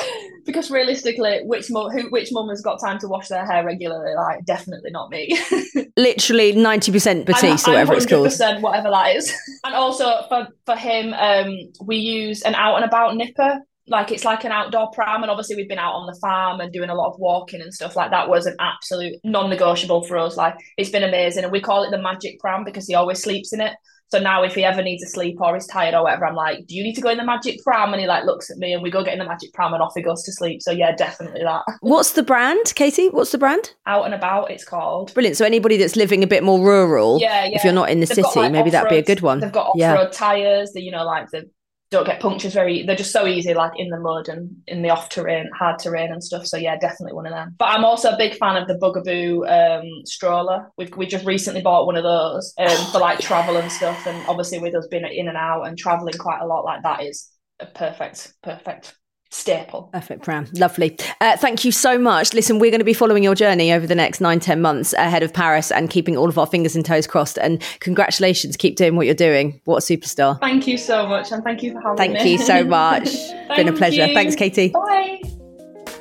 Because 0.45 0.69
realistically, 0.69 1.41
which 1.45 1.71
mom, 1.71 1.91
who 1.91 2.09
which 2.09 2.29
mum 2.31 2.49
has 2.49 2.61
got 2.61 2.79
time 2.79 2.99
to 2.99 3.07
wash 3.07 3.29
their 3.29 3.45
hair 3.45 3.65
regularly? 3.65 4.13
Like, 4.13 4.43
definitely 4.45 4.91
not 4.91 5.09
me. 5.09 5.37
Literally 5.97 6.51
ninety 6.53 6.91
percent 6.91 7.25
Batiste, 7.25 7.67
or 7.67 7.71
whatever 7.71 7.93
it's 7.93 8.05
called. 8.05 8.31
Whatever 8.61 8.89
that 8.89 9.15
is. 9.15 9.31
And 9.65 9.75
also 9.75 10.25
for 10.27 10.47
for 10.65 10.75
him, 10.75 11.13
um, 11.13 11.55
we 11.85 11.95
use 11.95 12.41
an 12.41 12.55
out 12.55 12.75
and 12.75 12.83
about 12.83 13.15
nipper 13.15 13.61
like 13.87 14.11
it's 14.11 14.23
like 14.23 14.43
an 14.45 14.51
outdoor 14.51 14.89
pram 14.91 15.23
and 15.23 15.29
obviously 15.29 15.55
we've 15.55 15.67
been 15.67 15.77
out 15.77 15.93
on 15.93 16.07
the 16.07 16.17
farm 16.21 16.61
and 16.61 16.71
doing 16.71 16.89
a 16.89 16.95
lot 16.95 17.11
of 17.11 17.19
walking 17.19 17.61
and 17.61 17.73
stuff 17.73 17.95
like 17.95 18.11
that 18.11 18.29
was 18.29 18.45
an 18.45 18.55
absolute 18.59 19.15
non-negotiable 19.23 20.03
for 20.03 20.17
us 20.17 20.37
like 20.37 20.55
it's 20.77 20.89
been 20.89 21.03
amazing 21.03 21.43
and 21.43 21.51
we 21.51 21.59
call 21.59 21.83
it 21.83 21.91
the 21.91 22.01
magic 22.01 22.39
pram 22.39 22.63
because 22.63 22.87
he 22.87 22.95
always 22.95 23.21
sleeps 23.21 23.51
in 23.51 23.59
it 23.59 23.73
so 24.13 24.19
now 24.19 24.43
if 24.43 24.53
he 24.53 24.63
ever 24.63 24.83
needs 24.83 25.01
a 25.01 25.07
sleep 25.07 25.41
or 25.41 25.57
is 25.57 25.65
tired 25.65 25.95
or 25.95 26.03
whatever, 26.03 26.27
I'm 26.27 26.35
like, 26.35 26.67
do 26.67 26.75
you 26.75 26.83
need 26.83 26.93
to 26.93 27.01
go 27.01 27.09
in 27.09 27.17
the 27.17 27.25
magic 27.25 27.59
pram? 27.63 27.93
And 27.93 27.99
he 27.99 28.07
like 28.07 28.25
looks 28.25 28.51
at 28.51 28.57
me 28.57 28.71
and 28.71 28.83
we 28.83 28.91
go 28.91 29.03
get 29.03 29.13
in 29.13 29.17
the 29.17 29.25
magic 29.25 29.51
pram 29.53 29.73
and 29.73 29.81
off 29.81 29.93
he 29.95 30.03
goes 30.03 30.21
to 30.25 30.31
sleep. 30.31 30.61
So 30.61 30.69
yeah, 30.69 30.95
definitely 30.95 31.41
that. 31.41 31.63
What's 31.81 32.11
the 32.11 32.21
brand, 32.21 32.73
Katy? 32.75 33.09
What's 33.09 33.31
the 33.31 33.39
brand? 33.39 33.73
Out 33.87 34.05
and 34.05 34.13
About, 34.13 34.51
it's 34.51 34.65
called. 34.65 35.11
Brilliant. 35.15 35.35
So 35.35 35.45
anybody 35.45 35.77
that's 35.77 35.95
living 35.95 36.21
a 36.21 36.27
bit 36.27 36.43
more 36.43 36.63
rural, 36.63 37.19
yeah, 37.19 37.45
yeah. 37.45 37.57
if 37.57 37.63
you're 37.63 37.73
not 37.73 37.89
in 37.89 38.01
the 38.01 38.05
they've 38.05 38.17
city, 38.17 38.21
got, 38.21 38.35
like, 38.35 38.51
maybe 38.51 38.69
that'd 38.69 38.87
be 38.87 38.97
a 38.97 39.01
good 39.01 39.21
one. 39.21 39.39
They've 39.39 39.51
got 39.51 39.69
off-road 39.69 39.79
yeah. 39.79 40.09
tyres, 40.11 40.73
the, 40.73 40.81
you 40.83 40.91
know, 40.91 41.03
like 41.03 41.31
the 41.31 41.49
don't 41.93 42.07
get 42.07 42.19
punctures 42.19 42.53
very 42.53 42.83
they're 42.83 42.95
just 42.95 43.11
so 43.11 43.27
easy 43.27 43.53
like 43.53 43.73
in 43.77 43.89
the 43.89 43.99
mud 43.99 44.27
and 44.27 44.49
in 44.67 44.81
the 44.81 44.89
off 44.89 45.09
terrain 45.09 45.47
hard 45.57 45.77
terrain 45.79 46.11
and 46.11 46.23
stuff. 46.23 46.45
So 46.47 46.57
yeah 46.57 46.75
definitely 46.77 47.13
one 47.13 47.27
of 47.27 47.33
them. 47.33 47.55
But 47.59 47.69
i'm 47.69 47.85
also 47.85 48.11
a 48.11 48.17
big 48.17 48.35
fan 48.35 48.57
of 48.57 48.67
the 48.67 48.75
bugaboo 48.75 49.45
um, 49.45 50.05
stroller. 50.05 50.71
We've 50.77 50.95
we 50.97 51.05
just 51.05 51.25
recently 51.25 51.61
bought 51.61 51.85
one 51.85 51.95
of 51.95 52.03
those 52.03 52.53
um, 52.57 52.91
for 52.91 52.99
like 52.99 53.19
travel 53.19 53.57
and 53.57 53.71
stuff. 53.71 54.07
And 54.07 54.25
obviously 54.27 54.59
with 54.59 54.75
us 54.75 54.87
being 54.87 55.05
in 55.05 55.27
and 55.27 55.37
out 55.37 55.63
and 55.63 55.77
traveling 55.77 56.17
quite 56.17 56.41
a 56.41 56.47
lot 56.47 56.65
like 56.65 56.81
that 56.83 57.03
is 57.03 57.29
a 57.59 57.67
perfect 57.67 58.33
perfect 58.41 58.95
staple. 59.33 59.89
Perfect, 59.93 60.23
Pram. 60.23 60.47
Lovely. 60.53 60.97
Uh, 61.21 61.37
thank 61.37 61.65
you 61.65 61.71
so 61.71 61.97
much. 61.97 62.33
Listen, 62.33 62.59
we're 62.59 62.71
going 62.71 62.79
to 62.79 62.85
be 62.85 62.93
following 62.93 63.23
your 63.23 63.35
journey 63.35 63.73
over 63.73 63.87
the 63.87 63.95
next 63.95 64.21
nine, 64.21 64.39
ten 64.39 64.61
months 64.61 64.93
ahead 64.93 65.23
of 65.23 65.33
Paris 65.33 65.71
and 65.71 65.89
keeping 65.89 66.17
all 66.17 66.29
of 66.29 66.37
our 66.37 66.47
fingers 66.47 66.75
and 66.75 66.85
toes 66.85 67.07
crossed. 67.07 67.37
And 67.37 67.61
congratulations. 67.79 68.57
Keep 68.57 68.75
doing 68.75 68.95
what 68.95 69.05
you're 69.05 69.15
doing. 69.15 69.59
What 69.65 69.77
a 69.77 69.97
superstar. 69.97 70.39
Thank 70.39 70.67
you 70.67 70.77
so 70.77 71.07
much. 71.07 71.31
And 71.31 71.43
thank 71.43 71.63
you 71.63 71.73
for 71.73 71.81
having 71.81 71.97
thank 71.97 72.13
me. 72.13 72.19
Thank 72.19 72.39
you 72.39 72.45
so 72.45 72.63
much. 72.63 73.09
Been 73.55 73.67
a 73.67 73.73
pleasure. 73.73 74.05
You. 74.05 74.13
Thanks, 74.13 74.35
Katy. 74.35 74.69
Bye. 74.69 75.21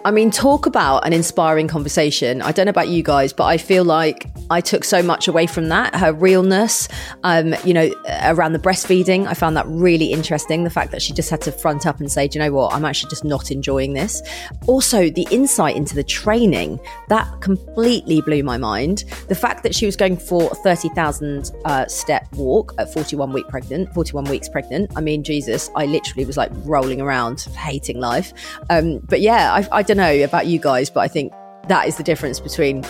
I 0.04 0.10
mean, 0.10 0.30
talk 0.32 0.66
about 0.66 1.06
an 1.06 1.12
inspiring 1.12 1.68
conversation. 1.68 2.42
I 2.42 2.50
don't 2.50 2.66
know 2.66 2.70
about 2.70 2.88
you 2.88 3.04
guys, 3.04 3.32
but 3.32 3.44
I 3.44 3.56
feel 3.56 3.84
like 3.84 4.31
I 4.52 4.60
took 4.60 4.84
so 4.84 5.02
much 5.02 5.28
away 5.28 5.46
from 5.46 5.68
that. 5.70 5.96
Her 5.96 6.12
realness, 6.12 6.86
um, 7.24 7.54
you 7.64 7.72
know, 7.72 7.90
around 8.24 8.52
the 8.52 8.58
breastfeeding, 8.58 9.26
I 9.26 9.34
found 9.34 9.56
that 9.56 9.66
really 9.66 10.12
interesting. 10.12 10.64
The 10.64 10.70
fact 10.70 10.92
that 10.92 11.00
she 11.00 11.14
just 11.14 11.30
had 11.30 11.40
to 11.42 11.52
front 11.52 11.86
up 11.86 12.00
and 12.00 12.12
say, 12.12 12.28
do 12.28 12.38
you 12.38 12.44
know 12.44 12.52
what, 12.52 12.74
I'm 12.74 12.84
actually 12.84 13.10
just 13.10 13.24
not 13.24 13.50
enjoying 13.50 13.94
this. 13.94 14.22
Also, 14.66 15.08
the 15.08 15.26
insight 15.30 15.74
into 15.74 15.94
the 15.94 16.04
training, 16.04 16.78
that 17.08 17.40
completely 17.40 18.20
blew 18.20 18.42
my 18.42 18.58
mind. 18.58 19.04
The 19.28 19.34
fact 19.34 19.62
that 19.62 19.74
she 19.74 19.86
was 19.86 19.96
going 19.96 20.18
for 20.18 20.50
a 20.52 20.54
30,000 20.54 21.50
uh, 21.64 21.86
step 21.86 22.30
walk 22.34 22.74
at 22.78 22.92
41 22.92 23.32
week 23.32 23.48
pregnant, 23.48 23.92
41 23.94 24.24
weeks 24.24 24.48
pregnant. 24.48 24.92
I 24.96 25.00
mean, 25.00 25.24
Jesus, 25.24 25.70
I 25.76 25.86
literally 25.86 26.26
was 26.26 26.36
like 26.36 26.50
rolling 26.64 27.00
around, 27.00 27.40
hating 27.56 28.00
life. 28.00 28.32
Um, 28.68 28.98
but 29.08 29.22
yeah, 29.22 29.54
I, 29.54 29.78
I 29.78 29.82
don't 29.82 29.96
know 29.96 30.22
about 30.22 30.46
you 30.46 30.58
guys, 30.58 30.90
but 30.90 31.00
I 31.00 31.08
think 31.08 31.32
that 31.68 31.88
is 31.88 31.96
the 31.96 32.02
difference 32.02 32.38
between 32.40 32.84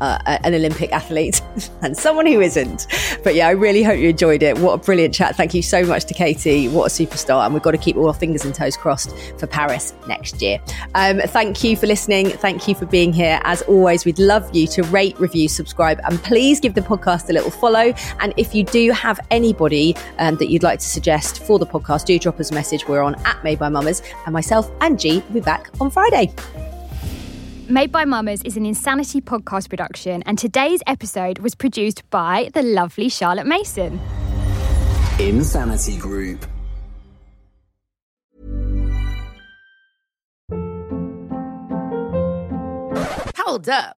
uh, 0.00 0.18
an 0.26 0.54
Olympic 0.54 0.92
athlete 0.92 1.40
and 1.82 1.96
someone 1.96 2.26
who 2.26 2.40
isn't. 2.40 2.86
But 3.22 3.34
yeah, 3.34 3.48
I 3.48 3.52
really 3.52 3.82
hope 3.82 3.98
you 3.98 4.10
enjoyed 4.10 4.42
it. 4.42 4.58
What 4.58 4.74
a 4.74 4.78
brilliant 4.78 5.14
chat. 5.14 5.36
Thank 5.36 5.54
you 5.54 5.62
so 5.62 5.84
much 5.84 6.04
to 6.06 6.14
Katy. 6.14 6.68
What 6.68 6.86
a 6.86 7.04
superstar. 7.04 7.44
And 7.44 7.54
we've 7.54 7.62
got 7.62 7.72
to 7.72 7.78
keep 7.78 7.96
all 7.96 8.06
our 8.08 8.14
fingers 8.14 8.44
and 8.44 8.54
toes 8.54 8.76
crossed 8.76 9.16
for 9.38 9.46
Paris 9.46 9.94
next 10.06 10.40
year. 10.42 10.60
Um, 10.94 11.20
thank 11.20 11.62
you 11.64 11.76
for 11.76 11.86
listening. 11.86 12.28
Thank 12.28 12.68
you 12.68 12.74
for 12.74 12.86
being 12.86 13.12
here. 13.12 13.40
As 13.44 13.62
always, 13.62 14.04
we'd 14.04 14.18
love 14.18 14.54
you 14.54 14.66
to 14.68 14.82
rate, 14.84 15.18
review, 15.18 15.48
subscribe, 15.48 16.00
and 16.04 16.22
please 16.22 16.60
give 16.60 16.74
the 16.74 16.80
podcast 16.80 17.28
a 17.30 17.32
little 17.32 17.50
follow. 17.50 17.92
And 18.20 18.34
if 18.36 18.54
you 18.54 18.64
do 18.64 18.90
have 18.92 19.20
anybody 19.30 19.96
um, 20.18 20.36
that 20.36 20.50
you'd 20.50 20.62
like 20.62 20.78
to 20.80 20.88
suggest 20.88 21.42
for 21.42 21.58
the 21.58 21.66
podcast, 21.66 22.06
do 22.06 22.18
drop 22.18 22.40
us 22.40 22.50
a 22.50 22.54
message. 22.54 22.86
We're 22.88 23.02
on 23.02 23.14
at 23.26 23.42
Made 23.44 23.58
by 23.58 23.68
Mammas, 23.68 24.02
and 24.26 24.32
myself 24.32 24.70
and 24.80 24.98
G 24.98 25.20
will 25.28 25.34
be 25.34 25.40
back 25.40 25.70
on 25.80 25.90
Friday. 25.90 26.32
Made 27.70 27.92
by 27.92 28.04
Mammas 28.04 28.44
is 28.44 28.56
an 28.56 28.66
Insanity 28.66 29.20
podcast 29.20 29.68
production, 29.68 30.24
and 30.24 30.36
today's 30.36 30.80
episode 30.88 31.38
was 31.38 31.54
produced 31.54 32.02
by 32.10 32.50
the 32.52 32.64
lovely 32.64 33.08
Charlotte 33.08 33.46
Mason. 33.46 34.00
Insanity 35.20 35.96
Group. 35.96 36.44
Hold 43.36 43.68
up. 43.68 43.99